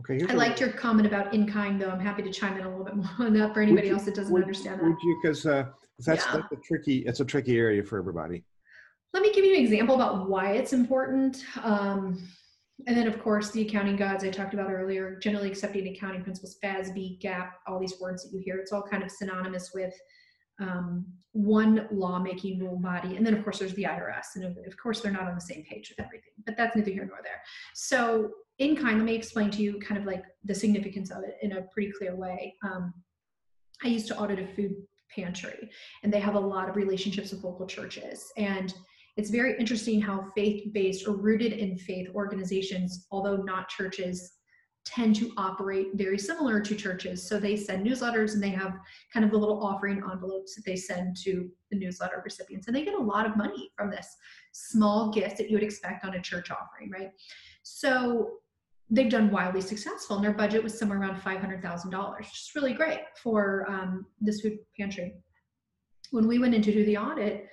Okay. 0.00 0.30
I 0.30 0.36
liked 0.36 0.60
your 0.60 0.70
comment 0.70 1.06
about 1.06 1.32
in 1.32 1.46
kind 1.50 1.80
though. 1.80 1.88
I'm 1.88 2.00
happy 2.00 2.22
to 2.22 2.30
chime 2.30 2.58
in 2.58 2.66
a 2.66 2.68
little 2.68 2.84
bit 2.84 2.96
more 2.96 3.08
on 3.20 3.32
that 3.34 3.54
for 3.54 3.62
anybody 3.62 3.88
you- 3.88 3.94
else 3.94 4.04
that 4.04 4.14
doesn't 4.14 4.32
would- 4.32 4.42
understand 4.42 4.80
that. 4.80 4.84
Would 4.84 4.96
you? 5.02 5.20
Because 5.22 5.46
uh, 5.46 5.64
that's, 6.00 6.26
Yeah. 6.26 6.32
that's 6.36 6.52
a 6.52 6.56
tricky. 6.56 6.98
It's 7.06 7.20
a 7.20 7.24
tricky 7.24 7.56
area 7.56 7.82
for 7.82 7.98
everybody. 7.98 8.44
Let 9.14 9.22
me 9.22 9.32
give 9.32 9.44
you 9.44 9.54
an 9.54 9.60
example 9.60 9.94
about 9.94 10.28
why 10.28 10.54
it's 10.54 10.72
important. 10.72 11.44
Um, 11.62 12.28
and 12.88 12.96
then, 12.96 13.06
of 13.06 13.22
course, 13.22 13.52
the 13.52 13.62
accounting 13.62 13.94
gods 13.94 14.24
I 14.24 14.28
talked 14.28 14.54
about 14.54 14.72
earlier, 14.72 15.20
generally 15.20 15.48
accepting 15.48 15.86
accounting 15.86 16.24
principles, 16.24 16.58
FASB, 16.62 17.22
GAAP, 17.22 17.48
all 17.68 17.78
these 17.78 18.00
words 18.00 18.24
that 18.24 18.36
you 18.36 18.42
hear, 18.44 18.56
it's 18.56 18.72
all 18.72 18.82
kind 18.82 19.04
of 19.04 19.12
synonymous 19.12 19.70
with 19.72 19.94
um, 20.60 21.06
one 21.30 21.86
lawmaking 21.92 22.58
rule 22.58 22.76
body. 22.76 23.16
And 23.16 23.24
then, 23.24 23.34
of 23.34 23.44
course, 23.44 23.60
there's 23.60 23.74
the 23.74 23.84
IRS. 23.84 24.34
And 24.34 24.44
of 24.46 24.56
of 24.66 24.76
course, 24.76 25.00
they're 25.00 25.12
not 25.12 25.28
on 25.28 25.36
the 25.36 25.40
same 25.40 25.62
page 25.62 25.94
with 25.96 26.04
everything, 26.04 26.32
but 26.44 26.56
that's 26.56 26.74
neither 26.74 26.90
here 26.90 27.06
nor 27.06 27.18
there. 27.22 27.40
So, 27.74 28.32
in 28.58 28.74
kind, 28.74 28.98
let 28.98 29.04
me 29.04 29.14
explain 29.14 29.52
to 29.52 29.62
you 29.62 29.78
kind 29.78 30.00
of 30.00 30.06
like 30.06 30.24
the 30.42 30.56
significance 30.56 31.12
of 31.12 31.22
it 31.22 31.36
in 31.42 31.52
a 31.52 31.62
pretty 31.72 31.92
clear 31.96 32.16
way. 32.16 32.56
Um, 32.64 32.92
I 33.84 33.88
used 33.88 34.08
to 34.08 34.18
audit 34.18 34.40
a 34.40 34.46
food 34.54 34.74
pantry 35.14 35.70
and 36.02 36.12
they 36.12 36.20
have 36.20 36.34
a 36.34 36.40
lot 36.40 36.68
of 36.68 36.74
relationships 36.74 37.30
with 37.30 37.44
local 37.44 37.66
churches 37.66 38.32
and 38.36 38.74
it's 39.16 39.30
very 39.30 39.58
interesting 39.58 40.00
how 40.00 40.24
faith-based 40.34 41.06
or 41.06 41.16
rooted 41.16 41.52
in 41.52 41.78
faith 41.78 42.08
organizations 42.14 43.06
although 43.10 43.36
not 43.36 43.68
churches 43.68 44.34
tend 44.84 45.16
to 45.16 45.32
operate 45.36 45.88
very 45.94 46.18
similar 46.18 46.60
to 46.60 46.74
churches. 46.74 47.26
So 47.26 47.38
they 47.38 47.56
send 47.56 47.86
newsletters 47.86 48.34
and 48.34 48.42
they 48.42 48.50
have 48.50 48.78
kind 49.12 49.24
of 49.24 49.32
the 49.32 49.38
little 49.38 49.64
offering 49.64 50.02
envelopes 50.10 50.54
that 50.54 50.64
they 50.66 50.76
send 50.76 51.16
to 51.24 51.48
the 51.70 51.78
newsletter 51.78 52.20
recipients. 52.22 52.66
And 52.66 52.76
they 52.76 52.84
get 52.84 52.94
a 52.94 53.02
lot 53.02 53.26
of 53.26 53.36
money 53.36 53.70
from 53.76 53.90
this 53.90 54.14
small 54.52 55.10
gift 55.10 55.38
that 55.38 55.48
you 55.48 55.56
would 55.56 55.64
expect 55.64 56.04
on 56.04 56.14
a 56.14 56.20
church 56.20 56.50
offering 56.50 56.90
right? 56.90 57.10
So 57.62 58.32
they've 58.90 59.10
done 59.10 59.30
wildly 59.30 59.62
successful 59.62 60.16
and 60.16 60.24
their 60.24 60.34
budget 60.34 60.62
was 60.62 60.78
somewhere 60.78 61.00
around 61.00 61.20
$500000 61.20 62.18
which 62.18 62.26
is 62.26 62.50
really 62.54 62.74
great 62.74 63.00
for 63.22 63.64
um, 63.68 64.06
this 64.20 64.42
food 64.42 64.58
pantry. 64.78 65.14
When 66.10 66.28
we 66.28 66.38
went 66.38 66.54
in 66.54 66.62
to 66.62 66.72
do 66.72 66.84
the 66.84 66.98
audit 66.98 67.48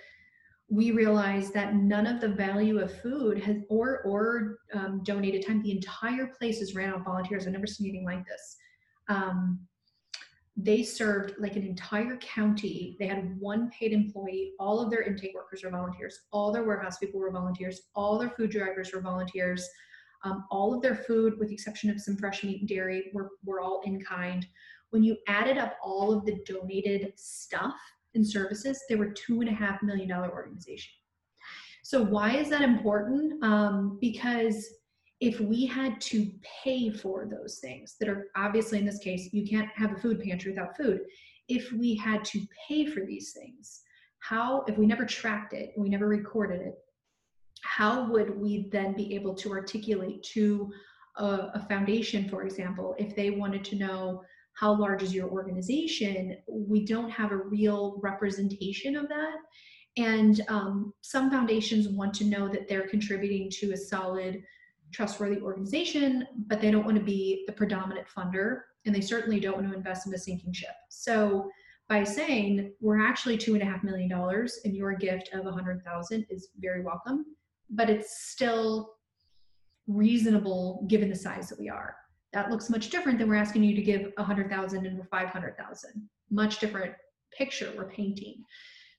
we 0.71 0.91
realized 0.91 1.53
that 1.53 1.75
none 1.75 2.07
of 2.07 2.21
the 2.21 2.29
value 2.29 2.79
of 2.79 2.97
food 3.01 3.37
has 3.43 3.57
or 3.69 4.01
or 4.03 4.59
um, 4.73 5.01
donated 5.03 5.45
time 5.45 5.61
the 5.61 5.71
entire 5.71 6.27
place 6.27 6.61
is 6.61 6.73
ran 6.75 6.93
on 6.93 7.03
volunteers. 7.03 7.45
I've 7.45 7.51
never 7.51 7.67
seen 7.67 7.89
anything 7.89 8.05
like 8.05 8.25
this. 8.25 8.55
Um, 9.09 9.59
they 10.55 10.81
served 10.81 11.33
like 11.39 11.57
an 11.57 11.63
entire 11.63 12.15
county. 12.17 12.95
They 12.99 13.07
had 13.07 13.37
one 13.37 13.69
paid 13.69 13.91
employee. 13.91 14.53
All 14.59 14.79
of 14.79 14.89
their 14.89 15.01
intake 15.01 15.33
workers 15.35 15.63
were 15.63 15.71
volunteers. 15.71 16.21
All 16.31 16.53
their 16.53 16.63
warehouse 16.63 16.97
people 16.99 17.19
were 17.19 17.31
volunteers. 17.31 17.81
All 17.93 18.17
their 18.17 18.29
food 18.29 18.51
drivers 18.51 18.93
were 18.93 19.01
volunteers. 19.01 19.67
Um, 20.23 20.45
all 20.51 20.73
of 20.73 20.81
their 20.81 20.95
food 20.95 21.37
with 21.37 21.49
the 21.49 21.53
exception 21.53 21.89
of 21.89 21.99
some 21.99 22.15
fresh 22.15 22.43
meat 22.43 22.59
and 22.61 22.69
dairy 22.69 23.11
were, 23.13 23.31
were 23.43 23.59
all 23.59 23.81
in 23.85 24.01
kind. 24.01 24.45
When 24.91 25.03
you 25.03 25.17
added 25.27 25.57
up 25.57 25.77
all 25.83 26.13
of 26.13 26.25
the 26.25 26.39
donated 26.45 27.11
stuff 27.17 27.75
in 28.13 28.23
services, 28.23 28.83
they 28.89 28.95
were 28.95 29.11
two 29.11 29.41
and 29.41 29.49
a 29.49 29.53
half 29.53 29.81
million 29.81 30.09
dollar 30.09 30.31
organization. 30.31 30.91
So 31.83 32.03
why 32.03 32.37
is 32.37 32.49
that 32.49 32.61
important? 32.61 33.43
Um, 33.43 33.97
because 33.99 34.67
if 35.19 35.39
we 35.39 35.65
had 35.65 36.01
to 36.01 36.31
pay 36.63 36.89
for 36.89 37.25
those 37.25 37.59
things 37.59 37.95
that 37.99 38.09
are 38.09 38.27
obviously 38.35 38.79
in 38.79 38.85
this 38.85 38.99
case, 38.99 39.29
you 39.31 39.47
can't 39.47 39.69
have 39.75 39.93
a 39.93 39.99
food 39.99 40.21
pantry 40.21 40.51
without 40.51 40.75
food. 40.75 41.01
If 41.47 41.71
we 41.71 41.95
had 41.95 42.23
to 42.25 42.41
pay 42.67 42.85
for 42.85 43.05
these 43.05 43.31
things, 43.31 43.81
how, 44.19 44.63
if 44.67 44.77
we 44.77 44.85
never 44.85 45.05
tracked 45.05 45.53
it 45.53 45.71
and 45.75 45.83
we 45.83 45.89
never 45.89 46.07
recorded 46.07 46.61
it, 46.61 46.75
how 47.63 48.09
would 48.09 48.39
we 48.39 48.69
then 48.71 48.93
be 48.93 49.13
able 49.15 49.35
to 49.35 49.51
articulate 49.51 50.23
to 50.23 50.71
a, 51.17 51.51
a 51.55 51.65
foundation, 51.69 52.29
for 52.29 52.43
example, 52.43 52.95
if 52.97 53.15
they 53.15 53.31
wanted 53.31 53.63
to 53.65 53.75
know 53.75 54.23
how 54.53 54.73
large 54.73 55.01
is 55.03 55.13
your 55.13 55.29
organization, 55.29 56.37
we 56.47 56.85
don't 56.85 57.09
have 57.09 57.31
a 57.31 57.37
real 57.37 57.99
representation 58.01 58.95
of 58.95 59.07
that. 59.09 59.37
And 59.97 60.41
um, 60.47 60.93
some 61.01 61.29
foundations 61.29 61.89
want 61.89 62.13
to 62.15 62.25
know 62.25 62.47
that 62.47 62.67
they're 62.67 62.87
contributing 62.87 63.49
to 63.59 63.71
a 63.71 63.77
solid, 63.77 64.41
trustworthy 64.91 65.41
organization, 65.41 66.27
but 66.47 66.61
they 66.61 66.71
don't 66.71 66.85
want 66.85 66.97
to 66.97 67.03
be 67.03 67.43
the 67.47 67.53
predominant 67.53 68.07
funder, 68.07 68.61
and 68.85 68.93
they 68.93 69.01
certainly 69.01 69.39
don't 69.39 69.55
want 69.55 69.69
to 69.69 69.75
invest 69.75 70.07
in 70.07 70.13
a 70.13 70.17
sinking 70.17 70.53
ship. 70.53 70.75
So 70.89 71.49
by 71.89 72.03
saying 72.03 72.71
we're 72.79 73.05
actually 73.05 73.37
two 73.37 73.53
and 73.53 73.61
a 73.61 73.65
half 73.65 73.83
million 73.83 74.09
dollars 74.09 74.59
and 74.63 74.75
your 74.75 74.93
gift 74.93 75.29
of 75.33 75.45
a 75.45 75.51
hundred 75.51 75.83
thousand 75.83 76.25
is 76.29 76.49
very 76.57 76.81
welcome, 76.83 77.25
but 77.69 77.89
it's 77.89 78.29
still 78.29 78.93
reasonable 79.87 80.85
given 80.87 81.09
the 81.09 81.15
size 81.15 81.49
that 81.49 81.59
we 81.59 81.67
are 81.67 81.95
that 82.33 82.49
looks 82.49 82.69
much 82.69 82.89
different 82.89 83.19
than 83.19 83.29
we're 83.29 83.35
asking 83.35 83.63
you 83.63 83.75
to 83.75 83.81
give 83.81 84.13
a 84.17 84.23
hundred 84.23 84.49
thousand 84.49 84.85
and 84.85 85.07
500,000. 85.09 86.09
Much 86.29 86.59
different 86.59 86.93
picture 87.37 87.71
we're 87.75 87.89
painting. 87.89 88.43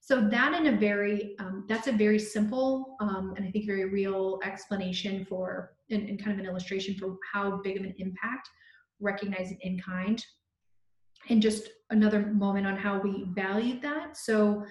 So 0.00 0.20
that 0.28 0.52
in 0.54 0.74
a 0.74 0.76
very, 0.76 1.36
um, 1.38 1.64
that's 1.68 1.86
a 1.86 1.92
very 1.92 2.18
simple 2.18 2.96
um, 3.00 3.34
and 3.36 3.46
I 3.46 3.50
think 3.50 3.66
very 3.66 3.84
real 3.84 4.40
explanation 4.44 5.24
for, 5.24 5.74
and, 5.90 6.08
and 6.08 6.18
kind 6.18 6.32
of 6.32 6.38
an 6.38 6.50
illustration 6.50 6.96
for 6.96 7.16
how 7.32 7.60
big 7.62 7.76
of 7.76 7.84
an 7.84 7.94
impact 7.98 8.48
recognizing 9.00 9.58
in 9.60 9.78
kind. 9.78 10.24
And 11.30 11.40
just 11.40 11.68
another 11.90 12.26
moment 12.26 12.66
on 12.66 12.76
how 12.76 12.98
we 13.00 13.26
valued 13.28 13.80
that. 13.82 14.16
So 14.16 14.64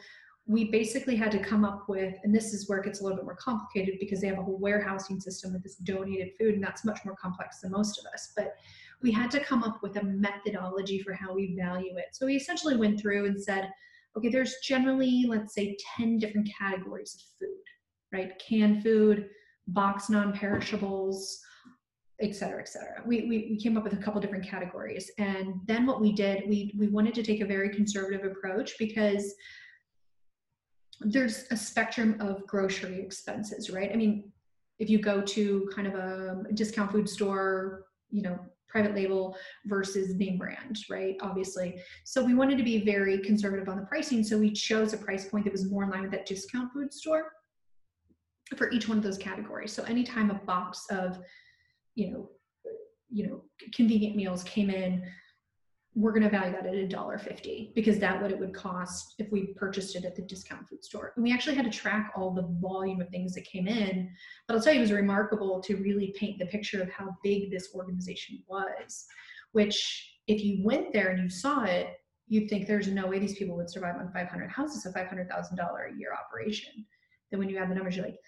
we 0.47 0.65
basically 0.71 1.15
had 1.15 1.31
to 1.31 1.39
come 1.39 1.63
up 1.63 1.87
with, 1.87 2.15
and 2.23 2.33
this 2.33 2.53
is 2.53 2.67
where 2.67 2.79
it 2.79 2.85
gets 2.85 2.99
a 2.99 3.03
little 3.03 3.17
bit 3.17 3.25
more 3.25 3.35
complicated 3.35 3.95
because 3.99 4.21
they 4.21 4.27
have 4.27 4.39
a 4.39 4.43
whole 4.43 4.57
warehousing 4.57 5.19
system 5.19 5.53
with 5.53 5.63
this 5.63 5.75
donated 5.75 6.31
food, 6.39 6.55
and 6.55 6.63
that's 6.63 6.83
much 6.83 6.99
more 7.05 7.15
complex 7.15 7.61
than 7.61 7.71
most 7.71 7.99
of 7.99 8.05
us. 8.13 8.33
But 8.35 8.55
we 9.01 9.11
had 9.11 9.31
to 9.31 9.39
come 9.39 9.63
up 9.63 9.81
with 9.81 9.97
a 9.97 10.03
methodology 10.03 10.99
for 10.99 11.13
how 11.13 11.33
we 11.33 11.55
value 11.55 11.95
it. 11.97 12.07
So 12.13 12.25
we 12.25 12.35
essentially 12.35 12.75
went 12.75 12.99
through 12.99 13.25
and 13.25 13.41
said, 13.41 13.71
okay, 14.17 14.29
there's 14.29 14.55
generally, 14.63 15.25
let's 15.27 15.53
say, 15.53 15.77
10 15.97 16.17
different 16.17 16.49
categories 16.57 17.15
of 17.15 17.21
food, 17.39 17.63
right? 18.11 18.31
Canned 18.39 18.83
food, 18.83 19.29
box 19.67 20.09
non 20.09 20.33
perishables, 20.33 21.39
et 22.21 22.35
cetera, 22.35 22.61
et 22.61 22.67
cetera. 22.67 23.01
We, 23.05 23.21
we, 23.21 23.47
we 23.51 23.57
came 23.57 23.77
up 23.77 23.83
with 23.83 23.93
a 23.93 23.97
couple 23.97 24.21
different 24.21 24.47
categories. 24.47 25.09
And 25.17 25.55
then 25.65 25.85
what 25.85 26.01
we 26.01 26.11
did, 26.11 26.47
we, 26.47 26.73
we 26.77 26.87
wanted 26.87 27.15
to 27.15 27.23
take 27.23 27.41
a 27.41 27.45
very 27.45 27.69
conservative 27.69 28.23
approach 28.29 28.73
because 28.77 29.33
there's 31.03 31.45
a 31.51 31.57
spectrum 31.57 32.17
of 32.19 32.45
grocery 32.47 33.01
expenses, 33.01 33.69
right? 33.69 33.91
I 33.91 33.95
mean, 33.95 34.31
if 34.79 34.89
you 34.89 34.99
go 34.99 35.21
to 35.21 35.69
kind 35.73 35.87
of 35.87 35.95
a 35.95 36.43
discount 36.53 36.91
food 36.91 37.07
store, 37.07 37.85
you 38.09 38.21
know, 38.21 38.39
private 38.67 38.95
label 38.95 39.35
versus 39.65 40.15
name 40.15 40.37
brand, 40.37 40.79
right? 40.89 41.15
Obviously. 41.21 41.79
So 42.05 42.23
we 42.23 42.33
wanted 42.33 42.57
to 42.57 42.63
be 42.63 42.83
very 42.85 43.19
conservative 43.19 43.67
on 43.67 43.77
the 43.77 43.85
pricing. 43.85 44.23
So 44.23 44.37
we 44.37 44.51
chose 44.51 44.93
a 44.93 44.97
price 44.97 45.27
point 45.27 45.43
that 45.43 45.51
was 45.51 45.69
more 45.69 45.83
in 45.83 45.89
line 45.89 46.03
with 46.03 46.11
that 46.11 46.25
discount 46.25 46.71
food 46.71 46.93
store 46.93 47.33
for 48.55 48.71
each 48.71 48.87
one 48.87 48.97
of 48.97 49.03
those 49.03 49.17
categories. 49.17 49.73
So 49.73 49.83
anytime 49.83 50.31
a 50.31 50.35
box 50.35 50.85
of, 50.89 51.19
you 51.95 52.11
know, 52.11 52.29
you 53.09 53.27
know, 53.27 53.43
convenient 53.73 54.15
meals 54.15 54.43
came 54.43 54.69
in 54.69 55.03
we're 55.93 56.11
going 56.11 56.23
to 56.23 56.29
value 56.29 56.53
that 56.53 56.65
at 56.65 56.73
a 56.73 56.87
dollar 56.87 57.17
fifty 57.17 57.73
because 57.75 57.99
that 57.99 58.21
what 58.21 58.31
it 58.31 58.39
would 58.39 58.53
cost 58.53 59.15
if 59.19 59.29
we 59.29 59.47
purchased 59.57 59.95
it 59.95 60.05
at 60.05 60.15
the 60.15 60.21
discount 60.21 60.67
food 60.69 60.83
store. 60.83 61.11
And 61.15 61.23
we 61.23 61.33
actually 61.33 61.55
had 61.55 61.69
to 61.69 61.77
track 61.77 62.13
all 62.15 62.31
the 62.31 62.47
volume 62.61 63.01
of 63.01 63.09
things 63.09 63.33
that 63.35 63.43
came 63.43 63.67
in. 63.67 64.09
But 64.47 64.55
I'll 64.55 64.61
tell 64.61 64.73
you, 64.73 64.79
it 64.79 64.83
was 64.83 64.93
remarkable 64.93 65.61
to 65.61 65.75
really 65.75 66.15
paint 66.17 66.39
the 66.39 66.45
picture 66.45 66.81
of 66.81 66.89
how 66.91 67.09
big 67.23 67.51
this 67.51 67.69
organization 67.75 68.41
was. 68.47 69.05
Which, 69.51 70.15
if 70.27 70.45
you 70.45 70.63
went 70.63 70.93
there 70.93 71.09
and 71.09 71.21
you 71.21 71.29
saw 71.29 71.63
it, 71.65 71.97
you'd 72.27 72.49
think 72.49 72.65
there's 72.65 72.87
no 72.87 73.07
way 73.07 73.19
these 73.19 73.37
people 73.37 73.57
would 73.57 73.69
survive 73.69 73.97
on 73.97 74.13
500 74.13 74.49
houses, 74.49 74.85
a 74.85 74.93
$500,000 74.97 75.27
a 75.27 75.99
year 75.99 76.13
operation. 76.13 76.85
Then 77.29 77.39
when 77.39 77.49
you 77.49 77.57
add 77.57 77.69
the 77.69 77.75
numbers, 77.75 77.97
you're 77.97 78.05
like, 78.05 78.19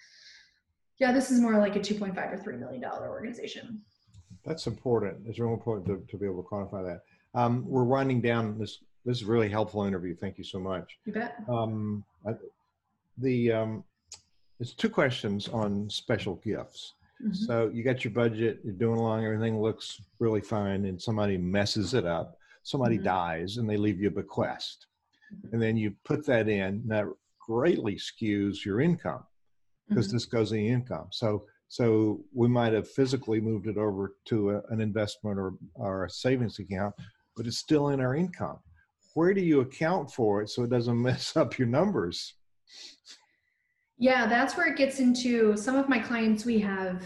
yeah, 1.00 1.14
this 1.14 1.32
is 1.32 1.40
more 1.40 1.58
like 1.58 1.78
a 1.78 1.80
2.5 1.80 2.18
or 2.18 2.38
$3 2.38 2.60
million 2.60 2.84
organization. 2.84 3.82
That's 4.44 4.68
important. 4.68 5.26
It's 5.26 5.40
really 5.40 5.54
important 5.54 5.88
to, 5.88 6.12
to 6.12 6.18
be 6.18 6.26
able 6.26 6.44
to 6.44 6.50
quantify 6.50 6.84
that. 6.86 7.00
Um, 7.36 7.66
we're 7.68 7.84
winding 7.84 8.22
down 8.22 8.58
this. 8.58 8.80
This 9.06 9.18
is 9.18 9.24
a 9.24 9.32
really 9.32 9.50
helpful 9.50 9.84
interview. 9.84 10.16
Thank 10.16 10.38
you 10.38 10.44
so 10.44 10.60
much. 10.60 10.98
You 11.06 11.14
bet. 11.14 11.36
Um, 11.50 12.06
I, 12.26 12.34
the 13.18 13.52
um, 13.52 13.84
it's 14.60 14.74
two 14.74 14.90
questions 14.90 15.50
on 15.50 15.90
special 15.90 16.36
gifts. 16.36 16.94
Mm-hmm. 17.22 17.34
So 17.34 17.70
you 17.74 17.84
got 17.84 18.04
your 18.04 18.14
budget, 18.14 18.60
you're 18.64 18.74
doing 18.74 18.98
along, 18.98 19.26
everything 19.26 19.62
looks 19.62 20.02
really 20.20 20.42
fine, 20.42 20.86
and 20.86 21.02
somebody 21.02 21.38
messes 21.38 21.94
it 21.94 22.06
up. 22.06 22.38
Somebody 22.64 22.96
mm-hmm. 22.96 23.06
dies, 23.06 23.58
and 23.58 23.70
they 23.70 23.78
leave 23.78 24.00
you 24.00 24.08
a 24.08 24.12
bequest, 24.12 24.88
and 25.52 25.62
then 25.62 25.76
you 25.76 25.96
put 26.06 26.26
that 26.28 26.48
in. 26.48 26.82
That 26.88 27.06
greatly 27.40 27.96
skews 27.96 28.64
your 28.64 28.80
income 28.80 29.24
because 29.90 30.08
mm-hmm. 30.08 30.16
this 30.16 30.26
goes 30.26 30.54
in 30.54 30.60
income. 30.60 31.08
So 31.12 31.46
so 31.74 32.24
we 32.36 32.48
might 32.48 32.72
have 32.74 32.88
physically 32.88 33.42
moved 33.42 33.66
it 33.66 33.78
over 33.78 34.14
to 34.26 34.52
a, 34.52 34.62
an 34.70 34.80
investment 34.80 35.40
or, 35.40 35.56
or 35.74 36.06
a 36.06 36.10
savings 36.10 36.60
account, 36.60 36.94
but 37.36 37.48
it's 37.48 37.58
still 37.58 37.90
in 37.90 38.00
our 38.00 38.16
income. 38.16 38.60
Where 39.14 39.34
do 39.34 39.42
you 39.42 39.62
account 39.62 40.12
for 40.12 40.42
it 40.42 40.50
so 40.50 40.64
it 40.64 40.70
doesn't 40.70 41.02
mess 41.02 41.36
up 41.36 41.58
your 41.58 41.68
numbers? 41.68 42.36
Yeah, 43.98 44.26
that's 44.26 44.58
where 44.58 44.68
it 44.68 44.78
gets 44.78 45.00
into 45.00 45.56
some 45.56 45.76
of 45.76 45.88
my 45.88 46.00
clients. 46.00 46.46
We 46.46 46.60
have 46.60 47.06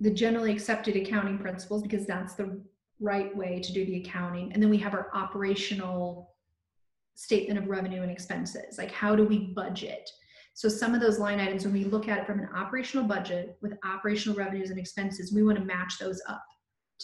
the 0.00 0.10
generally 0.10 0.52
accepted 0.52 0.96
accounting 0.96 1.38
principles 1.38 1.82
because 1.82 2.06
that's 2.06 2.34
the 2.34 2.60
right 3.00 3.34
way 3.34 3.60
to 3.60 3.72
do 3.72 3.84
the 3.84 4.00
accounting. 4.00 4.52
And 4.52 4.62
then 4.62 4.70
we 4.70 4.78
have 4.78 4.94
our 4.94 5.10
operational 5.14 6.34
statement 7.14 7.58
of 7.58 7.68
revenue 7.68 8.02
and 8.02 8.10
expenses. 8.10 8.76
Like, 8.76 8.90
how 8.90 9.16
do 9.16 9.24
we 9.24 9.52
budget? 9.54 10.10
So, 10.52 10.68
some 10.68 10.94
of 10.94 11.00
those 11.00 11.18
line 11.18 11.40
items, 11.40 11.64
when 11.64 11.72
we 11.72 11.84
look 11.84 12.08
at 12.08 12.18
it 12.18 12.26
from 12.26 12.38
an 12.38 12.48
operational 12.54 13.06
budget 13.06 13.56
with 13.60 13.76
operational 13.84 14.38
revenues 14.38 14.70
and 14.70 14.78
expenses, 14.78 15.32
we 15.32 15.42
want 15.42 15.58
to 15.58 15.64
match 15.64 15.98
those 15.98 16.20
up 16.28 16.44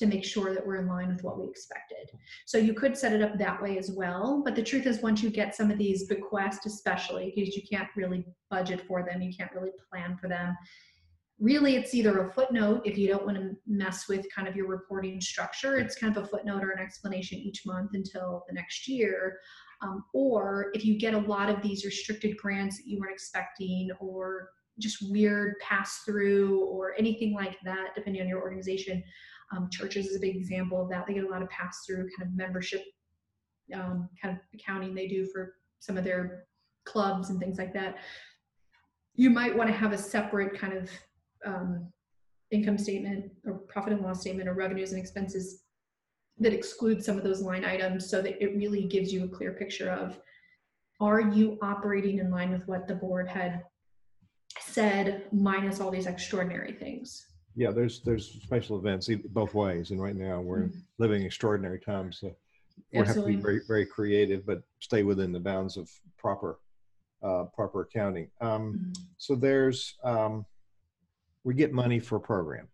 to 0.01 0.07
make 0.07 0.25
sure 0.25 0.55
that 0.55 0.67
we're 0.67 0.77
in 0.77 0.89
line 0.89 1.09
with 1.09 1.23
what 1.23 1.39
we 1.39 1.47
expected. 1.47 2.11
So 2.47 2.59
you 2.59 2.75
could 2.75 2.97
set 2.97 3.13
it 3.13 3.23
up 3.23 3.39
that 3.39 3.63
way 3.63 3.79
as 3.79 3.91
well. 3.91 4.43
But 4.45 4.57
the 4.57 4.63
truth 4.63 4.87
is, 4.87 5.03
once 5.03 5.23
you 5.23 5.31
get 5.31 5.55
some 5.55 5.71
of 5.71 5.79
these 5.79 6.09
bequests, 6.09 6.67
especially 6.67 7.33
because 7.35 7.55
you 7.55 7.63
can't 7.71 7.89
really 7.97 8.25
budget 8.51 8.83
for 8.89 9.05
them, 9.05 9.21
you 9.21 9.33
can't 9.37 9.53
really 9.53 9.71
plan 9.91 10.17
for 10.21 10.29
them. 10.29 10.57
really 11.39 11.77
it's 11.77 11.95
either 11.95 12.27
a 12.27 12.33
footnote 12.33 12.83
if 12.85 12.99
you 12.99 13.09
don't 13.09 13.25
want 13.25 13.37
to 13.37 13.57
mess 13.67 14.09
with 14.09 14.27
kind 14.35 14.47
of 14.47 14.55
your 14.55 14.67
reporting 14.67 15.19
structure 15.21 15.79
it's 15.79 15.97
kind 15.97 16.15
of 16.15 16.23
a 16.23 16.27
footnote 16.27 16.63
or 16.63 16.71
an 16.71 16.79
explanation 16.79 17.39
each 17.39 17.65
month 17.65 17.93
until 17.95 18.45
the 18.47 18.55
next 18.55 18.87
year 18.87 19.39
um, 19.83 20.05
or 20.13 20.71
if 20.75 20.85
you 20.85 20.99
get 20.99 21.15
a 21.15 21.19
lot 21.19 21.49
of 21.49 21.63
these 21.63 21.85
restricted 21.85 22.37
grants 22.37 22.77
that 22.77 22.87
you 22.87 22.99
weren't 23.01 23.13
expecting 23.13 23.89
or 24.01 24.51
just 24.79 25.11
weird 25.11 25.55
pass 25.61 26.03
through 26.05 26.65
or 26.67 26.95
anything 26.99 27.33
like 27.33 27.57
that 27.65 27.89
depending 27.95 28.21
on 28.21 28.29
your 28.29 28.43
organization 28.43 29.03
um, 29.51 29.69
churches 29.71 30.07
is 30.07 30.17
a 30.17 30.21
big 30.21 30.37
example 30.37 30.81
of 30.81 30.89
that. 30.91 31.07
They 31.07 31.15
get 31.15 31.25
a 31.25 31.29
lot 31.29 31.43
of 31.43 31.51
pass 31.51 31.85
through 31.87 32.09
kind 32.17 32.29
of 32.29 32.37
membership 32.37 32.83
um, 33.75 34.09
kind 34.21 34.37
of 34.37 34.41
accounting 34.55 34.95
they 34.95 35.07
do 35.07 35.27
for 35.27 35.55
some 35.79 35.97
of 35.97 36.05
their 36.05 36.45
clubs 36.85 37.31
and 37.31 37.39
things 37.39 37.59
like 37.59 37.73
that. 37.75 37.97
You 39.15 39.31
might 39.31 39.57
want 39.57 39.69
to 39.71 39.77
have 39.77 39.93
a 39.93 39.99
separate 39.99 40.59
kind 40.59 40.73
of 40.73 40.91
um, 41.45 41.93
income 42.51 42.79
statement 42.79 43.31
or 43.47 43.55
profit 43.55 43.93
and 43.93 44.03
loss 44.03 44.21
statement 44.21 44.49
or 44.49 44.55
revenues 44.55 44.93
and 44.93 45.01
expenses 45.01 45.63
that 46.39 46.53
excludes 46.53 47.05
some 47.05 47.19
of 47.19 47.25
those 47.25 47.43
line 47.43 47.65
items 47.65 48.09
so 48.09 48.23
that 48.23 48.43
it 48.43 48.57
really 48.57 48.85
gives 48.85 49.13
you 49.13 49.25
a 49.25 49.29
clear 49.29 49.53
picture 49.53 49.91
of 49.91 50.19
are 51.01 51.21
you 51.21 51.59
operating 51.63 52.19
in 52.19 52.31
line 52.31 52.51
with 52.51 52.67
what 52.67 52.87
the 52.87 52.95
board 52.95 53.29
had 53.29 53.63
said 54.59 55.25
minus 55.33 55.81
all 55.81 55.91
these 55.91 56.07
extraordinary 56.07 56.73
things 56.73 57.30
yeah 57.57 57.71
there's 57.71 58.01
there's 58.01 58.41
special 58.43 58.79
events 58.79 59.09
both 59.31 59.55
ways 59.55 59.91
and 59.91 60.01
right 60.01 60.17
now 60.17 60.41
we're 60.41 60.63
mm-hmm. 60.63 60.79
living 60.99 61.23
extraordinary 61.23 61.79
times 61.79 62.19
so 62.21 62.35
we 62.93 62.99
have 62.99 63.15
to 63.15 63.23
be 63.23 63.37
very 63.37 63.61
very 63.67 63.87
creative 63.87 64.45
but 64.47 64.63
stay 64.81 65.03
within 65.03 65.33
the 65.33 65.41
bounds 65.41 65.77
of 65.77 65.91
proper 66.17 66.59
uh, 67.23 67.45
proper 67.55 67.83
accounting 67.83 68.29
um, 68.41 68.75
mm-hmm. 68.75 68.93
so 69.19 69.35
there's 69.35 69.97
um, 70.05 70.45
we 71.45 71.55
get 71.55 71.73
money 71.73 71.99
for 71.99 72.17
a 72.17 72.21
program 72.21 72.69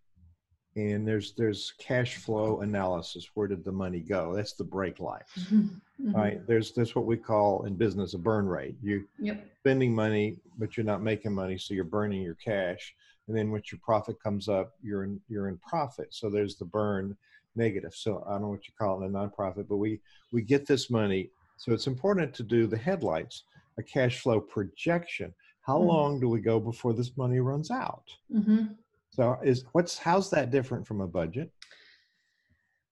and 0.77 1.09
there's 1.09 1.33
there's 1.33 1.73
cash 1.79 2.17
flow 2.17 2.61
analysis 2.61 3.31
where 3.35 3.49
did 3.49 3.65
the 3.65 3.73
money 3.73 4.01
go 4.01 4.35
that's 4.35 4.53
the 4.53 4.65
break 4.65 5.01
life 5.01 5.33
mm-hmm. 5.39 6.15
right 6.15 6.47
there's 6.47 6.73
there's 6.73 6.95
what 6.95 7.07
we 7.07 7.17
call 7.17 7.65
in 7.65 7.75
business 7.75 8.15
a 8.15 8.19
burn 8.19 8.47
rate 8.47 8.77
you 8.83 9.05
yep. 9.19 9.45
spending 9.61 9.95
money 9.95 10.37
but 10.59 10.77
you're 10.77 10.87
not 10.87 11.03
making 11.03 11.33
money 11.33 11.57
so 11.59 11.75
you're 11.75 11.85
burning 11.85 12.23
your 12.23 12.35
cash 12.35 12.95
and 13.29 13.37
then 13.37 13.51
when 13.51 13.63
your 13.71 13.81
profit 13.83 14.23
comes 14.23 14.49
up 14.49 14.75
you're 14.83 15.05
in 15.05 15.21
you're 15.29 15.49
in 15.49 15.59
profit. 15.59 16.09
So 16.11 16.31
there's 16.31 16.57
the 16.57 16.65
burn 16.65 17.17
negative. 17.55 17.95
So 17.95 18.25
i 18.27 18.33
don't 18.33 18.43
know 18.43 18.49
what 18.49 18.67
you 18.67 18.75
call 18.79 19.03
it 19.03 19.07
a 19.07 19.09
nonprofit 19.09 19.69
but 19.69 19.77
we 19.77 20.01
we 20.33 20.43
get 20.43 20.67
this 20.67 20.91
money. 20.91 21.31
So 21.59 21.73
it's 21.73 21.87
important 21.87 22.35
to 22.35 22.43
do 22.43 22.67
the 22.67 22.77
headlights 22.77 23.45
a 23.79 23.83
cash 23.83 24.21
flow 24.21 24.41
projection. 24.41 25.35
How 25.61 25.79
mm-hmm. 25.79 25.89
long 25.89 26.21
do 26.21 26.29
we 26.29 26.41
go 26.41 26.59
before 26.59 26.95
this 26.95 27.17
money 27.17 27.41
runs 27.41 27.71
out? 27.71 28.05
Mm-hmm. 28.35 28.65
so 29.11 29.39
is 29.43 29.65
what's 29.73 29.99
how's 29.99 30.31
that 30.31 30.51
different 30.51 30.87
from 30.87 31.01
a 31.01 31.07
budget? 31.07 31.51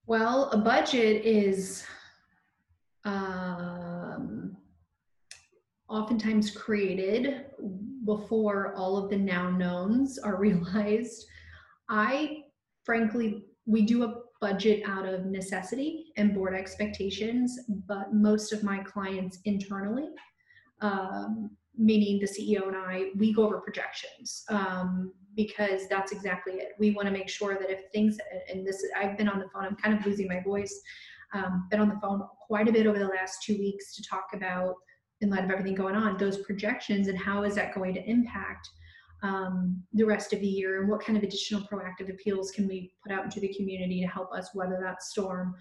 Well 0.06 0.50
a 0.50 0.58
budget 0.58 1.24
is 1.24 1.84
um, 3.04 4.56
oftentimes 5.88 6.50
created 6.50 7.46
before 8.04 8.74
all 8.74 8.96
of 8.96 9.10
the 9.10 9.16
now 9.16 9.50
knowns 9.50 10.18
are 10.18 10.36
realized 10.40 11.26
i 11.88 12.42
frankly 12.84 13.44
we 13.66 13.82
do 13.82 14.04
a 14.04 14.14
budget 14.40 14.82
out 14.86 15.06
of 15.06 15.24
necessity 15.26 16.12
and 16.16 16.34
board 16.34 16.54
expectations 16.54 17.60
but 17.86 18.12
most 18.12 18.52
of 18.52 18.62
my 18.62 18.78
clients 18.78 19.38
internally 19.44 20.08
um, 20.80 21.50
meaning 21.76 22.20
the 22.20 22.26
CEO 22.26 22.68
and 22.68 22.76
I, 22.76 23.06
we 23.16 23.32
go 23.32 23.44
over 23.44 23.60
projections 23.60 24.44
um, 24.48 25.12
because 25.34 25.88
that's 25.88 26.12
exactly 26.12 26.54
it. 26.54 26.72
We 26.78 26.92
want 26.92 27.06
to 27.06 27.12
make 27.12 27.28
sure 27.28 27.56
that 27.58 27.70
if 27.70 27.90
things, 27.92 28.18
and 28.50 28.66
this, 28.66 28.84
I've 28.96 29.16
been 29.18 29.28
on 29.28 29.40
the 29.40 29.48
phone, 29.52 29.64
I'm 29.64 29.76
kind 29.76 29.98
of 29.98 30.06
losing 30.06 30.28
my 30.28 30.40
voice, 30.40 30.80
um, 31.32 31.66
been 31.70 31.80
on 31.80 31.88
the 31.88 31.98
phone 32.00 32.22
quite 32.46 32.68
a 32.68 32.72
bit 32.72 32.86
over 32.86 32.98
the 32.98 33.08
last 33.08 33.42
two 33.42 33.58
weeks 33.58 33.94
to 33.96 34.02
talk 34.08 34.26
about, 34.34 34.74
in 35.24 35.30
light 35.30 35.42
of 35.42 35.50
everything 35.50 35.74
going 35.74 35.96
on, 35.96 36.16
those 36.16 36.38
projections 36.38 37.08
and 37.08 37.18
how 37.18 37.42
is 37.42 37.56
that 37.56 37.74
going 37.74 37.94
to 37.94 38.08
impact 38.08 38.68
um, 39.24 39.82
the 39.94 40.04
rest 40.04 40.34
of 40.34 40.40
the 40.40 40.46
year 40.46 40.80
and 40.80 40.90
what 40.90 41.00
kind 41.00 41.16
of 41.16 41.24
additional 41.24 41.62
proactive 41.62 42.10
appeals 42.10 42.50
can 42.50 42.68
we 42.68 42.92
put 43.02 43.10
out 43.10 43.24
into 43.24 43.40
the 43.40 43.52
community 43.54 44.02
to 44.02 44.06
help 44.06 44.30
us 44.34 44.50
weather 44.54 44.78
that 44.82 45.02
storm. 45.02 45.54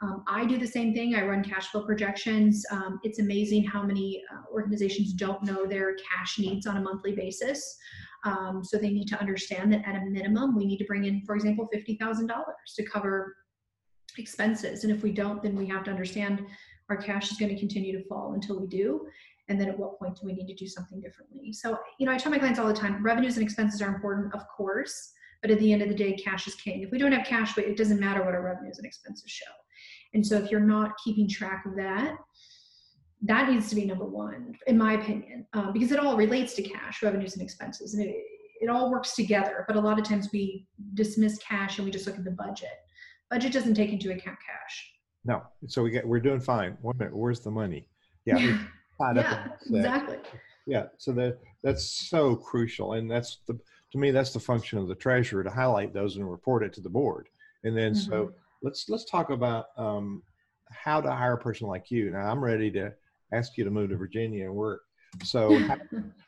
Um, 0.00 0.24
I 0.26 0.46
do 0.46 0.56
the 0.56 0.66
same 0.66 0.94
thing. 0.94 1.14
I 1.14 1.26
run 1.26 1.44
cash 1.44 1.66
flow 1.66 1.84
projections. 1.84 2.64
Um, 2.70 2.98
it's 3.02 3.18
amazing 3.18 3.64
how 3.64 3.82
many 3.82 4.22
uh, 4.32 4.50
organizations 4.50 5.12
don't 5.12 5.42
know 5.44 5.66
their 5.66 5.96
cash 5.96 6.38
needs 6.38 6.66
on 6.66 6.78
a 6.78 6.80
monthly 6.80 7.14
basis. 7.14 7.76
Um, 8.24 8.62
so 8.64 8.78
they 8.78 8.90
need 8.90 9.08
to 9.08 9.20
understand 9.20 9.70
that 9.74 9.86
at 9.86 9.96
a 9.96 10.06
minimum, 10.06 10.56
we 10.56 10.64
need 10.64 10.78
to 10.78 10.84
bring 10.86 11.04
in, 11.04 11.22
for 11.26 11.34
example, 11.34 11.68
$50,000 11.74 12.28
to 12.76 12.82
cover 12.84 13.36
expenses. 14.18 14.84
And 14.84 14.92
if 14.92 15.02
we 15.02 15.12
don't, 15.12 15.42
then 15.42 15.56
we 15.56 15.66
have 15.66 15.84
to 15.84 15.90
understand 15.90 16.46
our 16.90 16.96
cash 16.96 17.30
is 17.30 17.38
going 17.38 17.52
to 17.54 17.58
continue 17.58 17.96
to 17.96 18.04
fall 18.08 18.32
until 18.34 18.58
we 18.58 18.66
do 18.66 19.06
and 19.48 19.60
then 19.60 19.68
at 19.68 19.78
what 19.78 19.98
point 19.98 20.14
do 20.14 20.26
we 20.26 20.32
need 20.32 20.46
to 20.46 20.54
do 20.54 20.68
something 20.68 21.00
differently? 21.00 21.52
So 21.52 21.78
you 21.98 22.06
know 22.06 22.12
i 22.12 22.18
tell 22.18 22.32
my 22.32 22.38
clients 22.38 22.58
all 22.58 22.68
the 22.68 22.74
time 22.74 23.02
revenues 23.02 23.36
and 23.36 23.44
expenses 23.44 23.82
are 23.82 23.92
important 23.94 24.34
of 24.34 24.46
course 24.48 25.12
but 25.42 25.50
at 25.50 25.58
the 25.58 25.72
end 25.72 25.82
of 25.82 25.88
the 25.88 25.94
day 25.94 26.12
cash 26.14 26.46
is 26.46 26.54
king. 26.54 26.82
If 26.82 26.90
we 26.90 26.98
don't 26.98 27.12
have 27.12 27.26
cash 27.26 27.56
it 27.58 27.76
doesn't 27.76 28.00
matter 28.00 28.24
what 28.24 28.34
our 28.34 28.42
revenues 28.42 28.78
and 28.78 28.86
expenses 28.86 29.30
show. 29.30 29.52
And 30.14 30.26
so 30.26 30.36
if 30.36 30.50
you're 30.50 30.60
not 30.60 30.92
keeping 31.02 31.28
track 31.28 31.64
of 31.66 31.76
that 31.76 32.16
that 33.22 33.50
needs 33.50 33.68
to 33.68 33.74
be 33.74 33.84
number 33.84 34.06
one 34.06 34.54
in 34.66 34.78
my 34.78 34.94
opinion 34.94 35.46
uh, 35.52 35.70
because 35.72 35.92
it 35.92 35.98
all 35.98 36.16
relates 36.16 36.54
to 36.54 36.62
cash 36.62 37.02
revenues 37.02 37.34
and 37.34 37.42
expenses 37.42 37.94
and 37.94 38.02
it, 38.02 38.16
it 38.62 38.70
all 38.70 38.90
works 38.90 39.14
together 39.14 39.64
but 39.66 39.76
a 39.76 39.80
lot 39.80 39.98
of 39.98 40.04
times 40.04 40.30
we 40.32 40.66
dismiss 40.94 41.38
cash 41.38 41.78
and 41.78 41.84
we 41.84 41.90
just 41.90 42.06
look 42.06 42.16
at 42.16 42.24
the 42.24 42.30
budget. 42.30 42.78
Budget 43.30 43.52
doesn't 43.52 43.74
take 43.74 43.92
into 43.92 44.10
account 44.10 44.38
cash 44.44 44.92
no 45.24 45.42
so 45.66 45.82
we 45.82 45.90
get 45.90 46.06
we're 46.06 46.20
doing 46.20 46.40
fine 46.40 46.76
one 46.82 46.96
minute 46.98 47.14
where's 47.14 47.40
the 47.40 47.50
money 47.50 47.86
yeah 48.24 48.36
yeah, 48.38 48.58
exactly. 49.70 50.18
Yeah, 50.66 50.86
so 50.98 51.12
that 51.12 51.38
that's 51.62 52.08
so 52.08 52.36
crucial, 52.36 52.92
and 52.92 53.10
that's 53.10 53.38
the 53.46 53.58
to 53.92 53.98
me 53.98 54.10
that's 54.10 54.32
the 54.32 54.40
function 54.40 54.78
of 54.78 54.88
the 54.88 54.94
treasurer 54.94 55.42
to 55.42 55.50
highlight 55.50 55.92
those 55.92 56.16
and 56.16 56.30
report 56.30 56.62
it 56.62 56.72
to 56.74 56.80
the 56.80 56.88
board. 56.88 57.28
And 57.64 57.76
then 57.76 57.92
mm-hmm. 57.92 58.10
so 58.10 58.32
let's 58.62 58.88
let's 58.88 59.04
talk 59.04 59.30
about 59.30 59.66
um, 59.76 60.22
how 60.70 61.00
to 61.00 61.10
hire 61.10 61.34
a 61.34 61.38
person 61.38 61.66
like 61.66 61.90
you. 61.90 62.10
Now 62.10 62.30
I'm 62.30 62.44
ready 62.44 62.70
to 62.72 62.92
ask 63.32 63.56
you 63.56 63.64
to 63.64 63.70
move 63.70 63.90
to 63.90 63.96
Virginia 63.96 64.44
and 64.44 64.54
work. 64.54 64.82
So 65.24 65.58
how, 65.66 65.78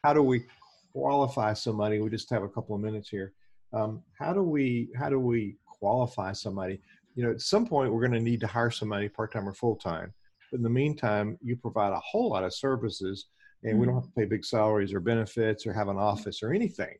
how 0.03 0.13
do 0.15 0.23
we 0.23 0.45
qualify 0.93 1.53
somebody? 1.53 2.01
We 2.01 2.11
just 2.11 2.31
have 2.31 2.43
a 2.43 2.49
couple 2.49 2.75
of 2.75 2.81
minutes 2.81 3.09
here. 3.09 3.33
Um, 3.73 4.03
how 4.19 4.33
do 4.33 4.43
we 4.43 4.89
how 4.97 5.09
do 5.09 5.21
we 5.21 5.57
qualify 5.67 6.33
somebody? 6.33 6.81
You 7.15 7.25
know, 7.25 7.31
at 7.31 7.41
some 7.41 7.67
point 7.67 7.93
we're 7.93 8.07
going 8.07 8.19
to 8.19 8.21
need 8.21 8.41
to 8.41 8.47
hire 8.47 8.71
somebody 8.71 9.09
part 9.09 9.33
time 9.33 9.49
or 9.49 9.55
full 9.55 9.77
time. 9.77 10.13
But 10.51 10.59
in 10.59 10.63
the 10.63 10.71
meantime, 10.71 11.39
you 11.43 11.57
provide 11.57 11.93
a 11.93 12.01
whole 12.01 12.31
lot 12.31 12.45
of 12.45 12.55
services 12.55 13.27
and 13.63 13.73
mm-hmm. 13.73 13.81
we 13.81 13.87
don't 13.87 13.95
have 13.97 14.05
to 14.05 14.11
pay 14.11 14.25
big 14.25 14.45
salaries 14.45 14.93
or 14.93 15.01
benefits 15.01 15.67
or 15.67 15.73
have 15.73 15.89
an 15.89 15.97
office 15.97 16.43
or 16.43 16.53
anything. 16.53 16.95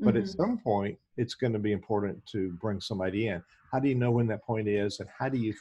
But 0.00 0.14
mm-hmm. 0.14 0.24
at 0.24 0.28
some 0.28 0.58
point, 0.58 0.98
it's 1.16 1.34
going 1.34 1.52
to 1.52 1.58
be 1.58 1.72
important 1.72 2.24
to 2.32 2.52
bring 2.60 2.80
somebody 2.80 3.28
in. 3.28 3.42
How 3.72 3.80
do 3.80 3.88
you 3.88 3.94
know 3.94 4.10
when 4.10 4.26
that 4.28 4.44
point 4.44 4.68
is, 4.68 5.00
and 5.00 5.08
how 5.16 5.28
do 5.28 5.38
you, 5.38 5.52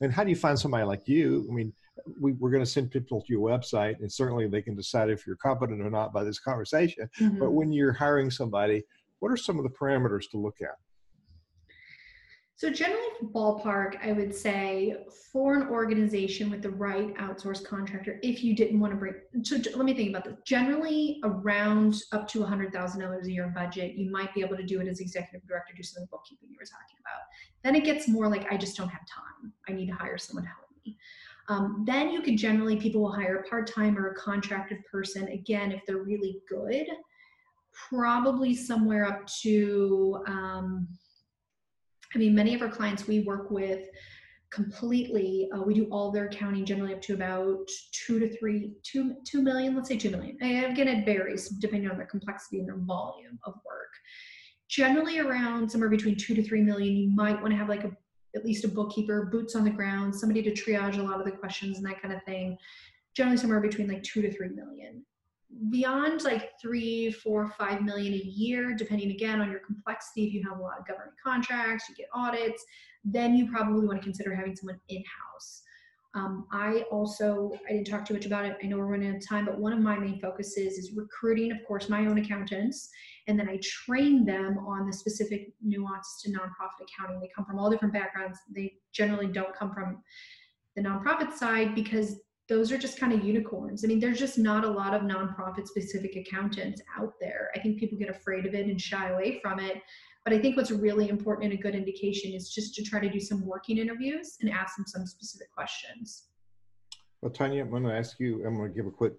and 0.00 0.12
how 0.12 0.22
do 0.22 0.30
you 0.30 0.36
find 0.36 0.58
somebody 0.58 0.84
like 0.84 1.08
you? 1.08 1.46
I 1.50 1.54
mean, 1.54 1.72
we, 2.20 2.32
are 2.32 2.50
going 2.50 2.62
to 2.62 2.70
send 2.70 2.90
people 2.90 3.22
to 3.22 3.26
your 3.28 3.40
website, 3.40 3.98
and 4.00 4.12
certainly 4.12 4.46
they 4.46 4.62
can 4.62 4.76
decide 4.76 5.08
if 5.08 5.26
you're 5.26 5.36
competent 5.36 5.80
or 5.80 5.90
not 5.90 6.12
by 6.12 6.22
this 6.22 6.38
conversation. 6.38 7.08
Mm-hmm. 7.18 7.38
But 7.38 7.52
when 7.52 7.72
you're 7.72 7.92
hiring 7.92 8.30
somebody, 8.30 8.84
what 9.20 9.32
are 9.32 9.36
some 9.36 9.58
of 9.58 9.64
the 9.64 9.70
parameters 9.70 10.30
to 10.30 10.38
look 10.38 10.56
at? 10.60 10.76
So 12.58 12.70
generally, 12.70 13.06
ballpark, 13.34 14.02
I 14.02 14.12
would 14.12 14.34
say 14.34 14.96
for 15.30 15.56
an 15.56 15.68
organization 15.68 16.48
with 16.48 16.62
the 16.62 16.70
right 16.70 17.14
outsourced 17.18 17.66
contractor, 17.66 18.18
if 18.22 18.42
you 18.42 18.56
didn't 18.56 18.80
want 18.80 18.94
to 18.94 18.96
bring, 18.96 19.14
so 19.42 19.56
let 19.74 19.84
me 19.84 19.92
think 19.92 20.08
about 20.08 20.24
this. 20.24 20.36
Generally, 20.46 21.20
around 21.22 21.96
up 22.12 22.26
to 22.28 22.38
$100,000 22.38 23.24
a 23.26 23.30
year 23.30 23.52
budget, 23.54 23.96
you 23.96 24.10
might 24.10 24.32
be 24.34 24.40
able 24.40 24.56
to 24.56 24.62
do 24.62 24.80
it 24.80 24.88
as 24.88 25.00
executive 25.00 25.46
director, 25.46 25.74
do 25.76 25.82
some 25.82 26.02
of 26.02 26.08
the 26.08 26.16
bookkeeping 26.16 26.48
you 26.50 26.56
were 26.58 26.64
talking 26.64 26.96
about. 27.02 27.20
Then 27.62 27.74
it 27.74 27.84
gets 27.84 28.08
more 28.08 28.26
like, 28.26 28.50
I 28.50 28.56
just 28.56 28.74
don't 28.74 28.88
have 28.88 29.02
time. 29.06 29.52
I 29.68 29.72
need 29.72 29.88
to 29.88 29.94
hire 29.94 30.16
someone 30.16 30.44
to 30.44 30.48
help 30.48 30.70
me. 30.86 30.96
Um, 31.50 31.84
then 31.86 32.08
you 32.08 32.22
could 32.22 32.38
generally, 32.38 32.76
people 32.76 33.02
will 33.02 33.12
hire 33.12 33.36
a 33.36 33.48
part-time 33.50 33.98
or 33.98 34.12
a 34.12 34.14
contracted 34.14 34.78
person. 34.90 35.28
Again, 35.28 35.72
if 35.72 35.82
they're 35.86 35.98
really 35.98 36.38
good, 36.48 36.86
probably 37.90 38.54
somewhere 38.54 39.04
up 39.04 39.26
to, 39.42 40.24
um, 40.26 40.88
I 42.14 42.18
mean, 42.18 42.34
many 42.34 42.54
of 42.54 42.62
our 42.62 42.68
clients 42.68 43.06
we 43.06 43.20
work 43.20 43.50
with 43.50 43.88
completely, 44.50 45.48
uh, 45.54 45.60
we 45.62 45.74
do 45.74 45.86
all 45.90 46.10
their 46.10 46.26
accounting 46.26 46.64
generally 46.64 46.94
up 46.94 47.02
to 47.02 47.14
about 47.14 47.68
two 47.92 48.18
to 48.18 48.36
three, 48.38 48.72
two, 48.82 49.16
two 49.26 49.42
million, 49.42 49.74
let's 49.74 49.88
say 49.88 49.96
two 49.96 50.10
million. 50.10 50.36
And 50.40 50.72
again, 50.72 50.88
it 50.88 51.04
varies 51.04 51.48
depending 51.48 51.90
on 51.90 51.96
their 51.96 52.06
complexity 52.06 52.60
and 52.60 52.68
their 52.68 52.78
volume 52.78 53.38
of 53.44 53.54
work. 53.66 53.90
Generally 54.68 55.20
around 55.20 55.70
somewhere 55.70 55.90
between 55.90 56.16
two 56.16 56.34
to 56.34 56.42
three 56.42 56.62
million, 56.62 56.96
you 56.96 57.10
might 57.10 57.40
want 57.40 57.52
to 57.52 57.56
have 57.56 57.68
like 57.68 57.84
a 57.84 57.92
at 58.34 58.44
least 58.44 58.64
a 58.64 58.68
bookkeeper, 58.68 59.26
boots 59.32 59.56
on 59.56 59.64
the 59.64 59.70
ground, 59.70 60.14
somebody 60.14 60.42
to 60.42 60.52
triage 60.52 60.98
a 60.98 61.02
lot 61.02 61.18
of 61.18 61.24
the 61.24 61.32
questions 61.32 61.78
and 61.78 61.86
that 61.86 62.00
kind 62.02 62.12
of 62.12 62.22
thing. 62.24 62.56
Generally 63.16 63.38
somewhere 63.38 63.60
between 63.60 63.88
like 63.88 64.02
two 64.02 64.20
to 64.20 64.30
three 64.30 64.50
million. 64.50 65.04
Beyond 65.70 66.22
like 66.22 66.52
three, 66.60 67.10
four, 67.10 67.48
five 67.58 67.82
million 67.82 68.12
a 68.12 68.16
year, 68.16 68.74
depending 68.74 69.10
again 69.10 69.40
on 69.40 69.50
your 69.50 69.60
complexity, 69.60 70.26
if 70.26 70.34
you 70.34 70.42
have 70.48 70.58
a 70.58 70.62
lot 70.62 70.78
of 70.78 70.86
government 70.86 71.12
contracts, 71.22 71.88
you 71.88 71.94
get 71.94 72.06
audits, 72.12 72.64
then 73.04 73.34
you 73.34 73.50
probably 73.50 73.86
want 73.86 74.00
to 74.00 74.04
consider 74.04 74.34
having 74.34 74.56
someone 74.56 74.80
in 74.88 75.02
house. 75.32 75.62
Um, 76.14 76.46
I 76.50 76.84
also, 76.90 77.52
I 77.68 77.72
didn't 77.72 77.88
talk 77.88 78.06
too 78.06 78.14
much 78.14 78.24
about 78.24 78.46
it. 78.46 78.56
I 78.62 78.66
know 78.66 78.78
we're 78.78 78.86
running 78.86 79.10
out 79.10 79.16
of 79.16 79.28
time, 79.28 79.44
but 79.44 79.58
one 79.58 79.74
of 79.74 79.80
my 79.80 79.98
main 79.98 80.18
focuses 80.18 80.78
is 80.78 80.92
recruiting, 80.96 81.52
of 81.52 81.58
course, 81.68 81.90
my 81.90 82.06
own 82.06 82.16
accountants. 82.16 82.88
And 83.28 83.38
then 83.38 83.50
I 83.50 83.60
train 83.62 84.24
them 84.24 84.58
on 84.66 84.86
the 84.86 84.92
specific 84.94 85.52
nuance 85.62 86.22
to 86.22 86.30
nonprofit 86.30 86.86
accounting. 86.88 87.20
They 87.20 87.30
come 87.36 87.44
from 87.44 87.58
all 87.58 87.70
different 87.70 87.92
backgrounds. 87.92 88.38
They 88.50 88.74
generally 88.92 89.26
don't 89.26 89.54
come 89.54 89.74
from 89.74 90.02
the 90.74 90.82
nonprofit 90.82 91.34
side 91.34 91.74
because 91.74 92.20
those 92.48 92.70
are 92.70 92.78
just 92.78 92.98
kind 92.98 93.12
of 93.12 93.24
unicorns. 93.24 93.84
I 93.84 93.88
mean, 93.88 93.98
there's 93.98 94.18
just 94.18 94.38
not 94.38 94.64
a 94.64 94.70
lot 94.70 94.94
of 94.94 95.02
nonprofit 95.02 95.66
specific 95.66 96.16
accountants 96.16 96.80
out 96.98 97.14
there. 97.20 97.50
I 97.56 97.58
think 97.58 97.78
people 97.78 97.98
get 97.98 98.08
afraid 98.08 98.46
of 98.46 98.54
it 98.54 98.66
and 98.66 98.80
shy 98.80 99.10
away 99.10 99.40
from 99.40 99.58
it. 99.58 99.82
But 100.24 100.32
I 100.32 100.38
think 100.38 100.56
what's 100.56 100.70
really 100.70 101.08
important 101.08 101.50
and 101.50 101.58
a 101.58 101.62
good 101.62 101.74
indication 101.74 102.32
is 102.32 102.50
just 102.50 102.74
to 102.74 102.82
try 102.82 103.00
to 103.00 103.08
do 103.08 103.20
some 103.20 103.44
working 103.44 103.78
interviews 103.78 104.38
and 104.40 104.50
ask 104.50 104.76
them 104.76 104.86
some 104.86 105.06
specific 105.06 105.52
questions. 105.52 106.26
Well, 107.20 107.32
Tanya, 107.32 107.62
I'm 107.62 107.70
going 107.70 107.84
to 107.84 107.94
ask 107.94 108.18
you, 108.20 108.44
I'm 108.46 108.56
going 108.56 108.70
to 108.70 108.74
give 108.74 108.86
a 108.86 108.90
quick 108.90 109.14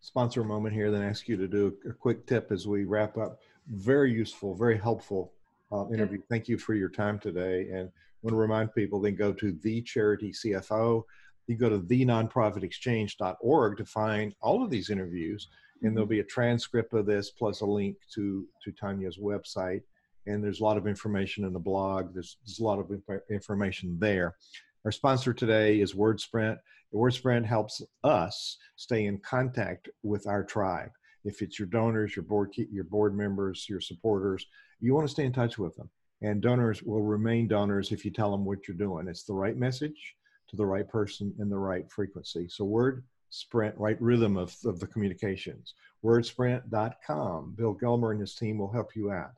sponsor 0.00 0.44
moment 0.44 0.74
here, 0.74 0.90
then 0.90 1.02
ask 1.02 1.28
you 1.28 1.36
to 1.36 1.48
do 1.48 1.74
a 1.88 1.92
quick 1.92 2.26
tip 2.26 2.50
as 2.50 2.66
we 2.66 2.84
wrap 2.84 3.18
up. 3.18 3.40
Very 3.68 4.12
useful, 4.12 4.54
very 4.54 4.78
helpful 4.78 5.32
uh, 5.72 5.86
interview. 5.92 6.20
Thank 6.28 6.48
you 6.48 6.58
for 6.58 6.74
your 6.74 6.88
time 6.88 7.18
today. 7.18 7.68
And 7.70 7.88
I 7.88 8.20
want 8.22 8.32
to 8.32 8.36
remind 8.36 8.74
people, 8.74 9.00
then 9.00 9.14
go 9.16 9.32
to 9.32 9.52
the 9.62 9.82
charity 9.82 10.32
CFO 10.32 11.04
you 11.50 11.56
go 11.56 11.68
to 11.68 11.80
thenonprofitexchange.org 11.80 13.76
to 13.76 13.84
find 13.84 14.34
all 14.40 14.62
of 14.62 14.70
these 14.70 14.88
interviews 14.88 15.48
and 15.82 15.96
there'll 15.96 16.06
be 16.06 16.20
a 16.20 16.24
transcript 16.24 16.94
of 16.94 17.06
this 17.06 17.30
plus 17.30 17.60
a 17.60 17.66
link 17.66 17.96
to 18.14 18.46
to 18.62 18.70
tanya's 18.70 19.18
website. 19.18 19.82
And 20.26 20.44
there's 20.44 20.60
a 20.60 20.64
lot 20.64 20.76
of 20.76 20.86
information 20.86 21.44
in 21.44 21.52
the 21.52 21.58
blog. 21.58 22.14
There's, 22.14 22.36
there's 22.44 22.60
a 22.60 22.64
lot 22.64 22.78
of 22.78 22.92
information 23.30 23.96
there. 23.98 24.36
Our 24.84 24.92
sponsor 24.92 25.32
today 25.32 25.80
is 25.80 25.94
wordsprint. 25.94 26.58
Wordsprint 26.92 27.46
helps 27.46 27.82
us 28.04 28.58
stay 28.76 29.06
in 29.06 29.18
contact 29.18 29.88
with 30.02 30.26
our 30.28 30.44
tribe. 30.44 30.90
If 31.24 31.42
it's 31.42 31.58
your 31.58 31.68
donors 31.68 32.14
your 32.14 32.24
board 32.24 32.54
your 32.56 32.84
board 32.84 33.16
members 33.16 33.66
your 33.68 33.80
supporters 33.80 34.46
you 34.80 34.94
want 34.94 35.06
to 35.06 35.12
stay 35.12 35.24
in 35.24 35.32
touch 35.32 35.58
with 35.58 35.74
them. 35.74 35.90
And 36.22 36.40
donors 36.40 36.82
will 36.82 37.02
remain 37.02 37.48
donors 37.48 37.90
if 37.90 38.04
you 38.04 38.12
tell 38.12 38.30
them 38.30 38.44
what 38.44 38.68
you're 38.68 38.76
doing. 38.76 39.08
It's 39.08 39.24
the 39.24 39.34
right 39.34 39.56
message 39.56 40.14
to 40.50 40.56
the 40.56 40.66
right 40.66 40.88
person 40.88 41.32
in 41.38 41.48
the 41.48 41.58
right 41.58 41.90
frequency. 41.90 42.48
So 42.48 42.64
word 42.64 43.04
sprint, 43.30 43.74
right 43.78 44.00
rhythm 44.00 44.36
of, 44.36 44.54
of 44.64 44.80
the 44.80 44.86
communications. 44.86 45.74
Wordsprint.com. 46.04 47.54
Bill 47.56 47.74
Gilmer 47.74 48.12
and 48.12 48.20
his 48.20 48.34
team 48.34 48.58
will 48.58 48.72
help 48.72 48.94
you 48.94 49.10
out. 49.10 49.32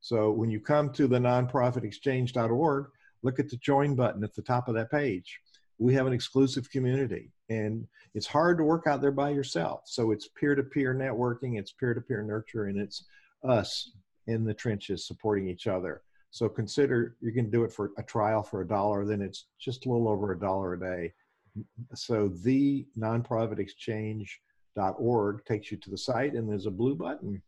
So 0.00 0.30
when 0.30 0.50
you 0.50 0.60
come 0.60 0.92
to 0.92 1.06
the 1.06 1.18
nonprofitexchange.org, 1.18 2.86
look 3.22 3.38
at 3.40 3.48
the 3.48 3.56
join 3.56 3.94
button 3.94 4.22
at 4.22 4.34
the 4.34 4.42
top 4.42 4.68
of 4.68 4.74
that 4.74 4.90
page. 4.90 5.40
We 5.78 5.94
have 5.94 6.06
an 6.06 6.12
exclusive 6.12 6.70
community 6.70 7.32
and 7.48 7.86
it's 8.14 8.26
hard 8.26 8.58
to 8.58 8.64
work 8.64 8.86
out 8.86 9.00
there 9.00 9.12
by 9.12 9.30
yourself. 9.30 9.82
So 9.86 10.10
it's 10.10 10.28
peer 10.28 10.54
to 10.54 10.62
peer 10.62 10.94
networking, 10.94 11.58
it's 11.58 11.72
peer 11.72 11.94
to 11.94 12.00
peer 12.00 12.22
nurture, 12.22 12.66
and 12.66 12.78
it's 12.78 13.04
us 13.44 13.92
in 14.26 14.44
the 14.44 14.54
trenches 14.54 15.06
supporting 15.06 15.48
each 15.48 15.66
other. 15.66 16.02
So 16.30 16.48
consider 16.48 17.16
you 17.20 17.32
can 17.32 17.50
do 17.50 17.64
it 17.64 17.72
for 17.72 17.90
a 17.98 18.02
trial 18.02 18.42
for 18.42 18.60
a 18.60 18.66
dollar, 18.66 19.04
then 19.04 19.22
it's 19.22 19.46
just 19.58 19.86
a 19.86 19.88
little 19.88 20.08
over 20.08 20.32
a 20.32 20.38
dollar 20.38 20.74
a 20.74 20.80
day. 20.80 21.12
So 21.94 22.28
the 22.28 22.86
nonprofitexchange.org 22.98 25.44
takes 25.44 25.70
you 25.70 25.76
to 25.78 25.90
the 25.90 25.98
site 25.98 26.34
and 26.34 26.48
there's 26.48 26.66
a 26.66 26.70
blue 26.70 26.94
button 26.94 27.42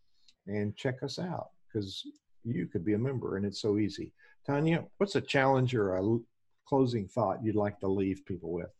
and 0.46 0.76
check 0.76 1.02
us 1.02 1.18
out 1.18 1.50
because 1.72 2.04
you 2.44 2.66
could 2.66 2.84
be 2.84 2.94
a 2.94 2.98
member 2.98 3.36
and 3.36 3.44
it's 3.44 3.60
so 3.60 3.78
easy. 3.78 4.12
Tanya, 4.46 4.84
what's 4.96 5.16
a 5.16 5.20
challenge 5.20 5.74
or 5.74 5.96
a 5.96 6.18
closing 6.66 7.06
thought 7.06 7.44
you'd 7.44 7.56
like 7.56 7.78
to 7.80 7.88
leave 7.88 8.24
people 8.24 8.52
with? 8.52 8.70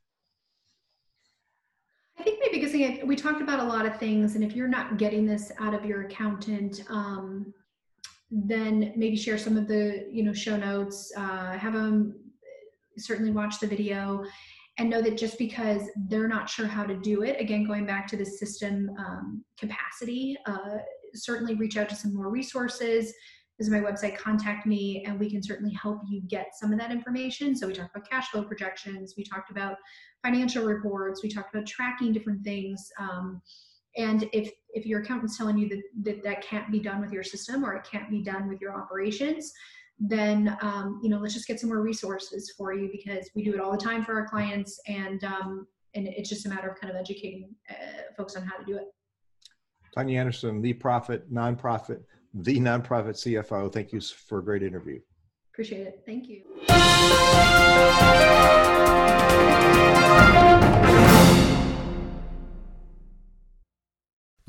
I 2.19 2.23
think 2.23 2.39
maybe 2.41 2.59
because 2.59 2.75
we 3.05 3.17
talked 3.17 3.41
about 3.41 3.61
a 3.61 3.65
lot 3.65 3.87
of 3.87 3.99
things, 3.99 4.35
and 4.35 4.45
if 4.45 4.55
you're 4.55 4.69
not 4.69 4.99
getting 4.99 5.27
this 5.27 5.51
out 5.59 5.75
of 5.75 5.87
your 5.87 6.03
accountant, 6.03 6.85
um, 6.91 7.55
then 8.31 8.93
maybe 8.97 9.17
share 9.17 9.39
some 9.39 9.57
of 9.57 9.67
the 9.67 10.07
you 10.11 10.23
know 10.23 10.33
show 10.33 10.57
notes 10.57 11.13
uh, 11.17 11.53
have 11.59 11.73
them 11.73 12.15
certainly 12.97 13.31
watch 13.33 13.59
the 13.61 13.67
video 13.67 14.23
and 14.79 14.89
know 14.89 15.03
that 15.03 15.19
just 15.19 15.37
because 15.39 15.83
they're 16.09 16.29
not 16.29 16.49
sure 16.49 16.67
how 16.67 16.85
to 16.85 16.97
do 16.97 17.23
it 17.23 17.41
again 17.41 17.67
going 17.67 17.85
back 17.87 18.07
to 18.07 18.17
the 18.17 18.25
system 18.25 18.91
um, 18.99 19.45
capacity 19.59 20.37
uh, 20.47 20.79
certainly 21.15 21.55
reach 21.55 21.77
out 21.77 21.89
to 21.89 21.95
some 21.95 22.15
more 22.15 22.31
resources. 22.31 23.13
This 23.59 23.67
is 23.67 23.71
my 23.71 23.81
website 23.81 24.17
contact 24.17 24.65
me 24.65 25.05
and 25.07 25.19
we 25.19 25.29
can 25.29 25.43
certainly 25.43 25.75
help 25.75 26.01
you 26.09 26.23
get 26.23 26.47
some 26.59 26.73
of 26.73 26.79
that 26.79 26.91
information. 26.91 27.55
So 27.55 27.67
we 27.67 27.75
talked 27.75 27.95
about 27.95 28.09
cash 28.09 28.29
flow 28.29 28.45
projections 28.45 29.15
we 29.17 29.25
talked 29.25 29.51
about 29.51 29.77
financial 30.23 30.65
reports 30.65 31.23
we 31.23 31.29
talked 31.29 31.55
about 31.55 31.67
tracking 31.67 32.13
different 32.13 32.45
things 32.45 32.91
um, 32.99 33.43
and 33.97 34.29
if 34.33 34.51
if 34.73 34.87
your 34.87 35.01
accountant's 35.01 35.37
telling 35.37 35.59
you 35.59 35.69
that, 35.69 35.83
that 36.03 36.23
that 36.23 36.43
can't 36.43 36.71
be 36.71 36.79
done 36.79 37.01
with 37.01 37.13
your 37.13 37.23
system 37.23 37.65
or 37.65 37.75
it 37.75 37.87
can't 37.91 38.09
be 38.11 38.23
done 38.23 38.49
with 38.49 38.61
your 38.61 38.73
operations 38.73 39.53
then 39.99 40.57
um, 40.63 41.01
you 41.03 41.11
know 41.11 41.19
let's 41.19 41.35
just 41.35 41.47
get 41.47 41.61
some 41.61 41.69
more 41.69 41.83
resources 41.83 42.55
for 42.57 42.73
you 42.73 42.89
because 42.91 43.29
we 43.35 43.45
do 43.45 43.53
it 43.53 43.61
all 43.61 43.71
the 43.71 43.79
time 43.79 44.03
for 44.05 44.15
our 44.19 44.27
clients 44.27 44.81
and 44.87 45.23
um, 45.25 45.67
and 45.95 46.07
it's 46.07 46.29
just 46.29 46.47
a 46.47 46.49
matter 46.49 46.69
of 46.69 46.81
kind 46.81 46.91
of 46.91 46.99
educating 46.99 47.55
uh, 47.69 47.75
folks 48.17 48.37
on 48.37 48.43
how 48.43 48.57
to 48.57 48.65
do 48.65 48.77
it. 48.77 48.85
Tanya 49.95 50.19
anderson 50.19 50.63
the 50.63 50.73
profit 50.73 51.31
nonprofit 51.33 52.03
the 52.33 52.59
nonprofit 52.59 53.17
cfo 53.17 53.71
thank 53.73 53.93
you 53.93 54.01
for 54.01 54.39
a 54.39 54.45
great 54.45 54.63
interview. 54.63 54.99
Appreciate 55.53 55.87
it. 55.87 56.03
Thank 56.07 56.29
you 56.29 56.45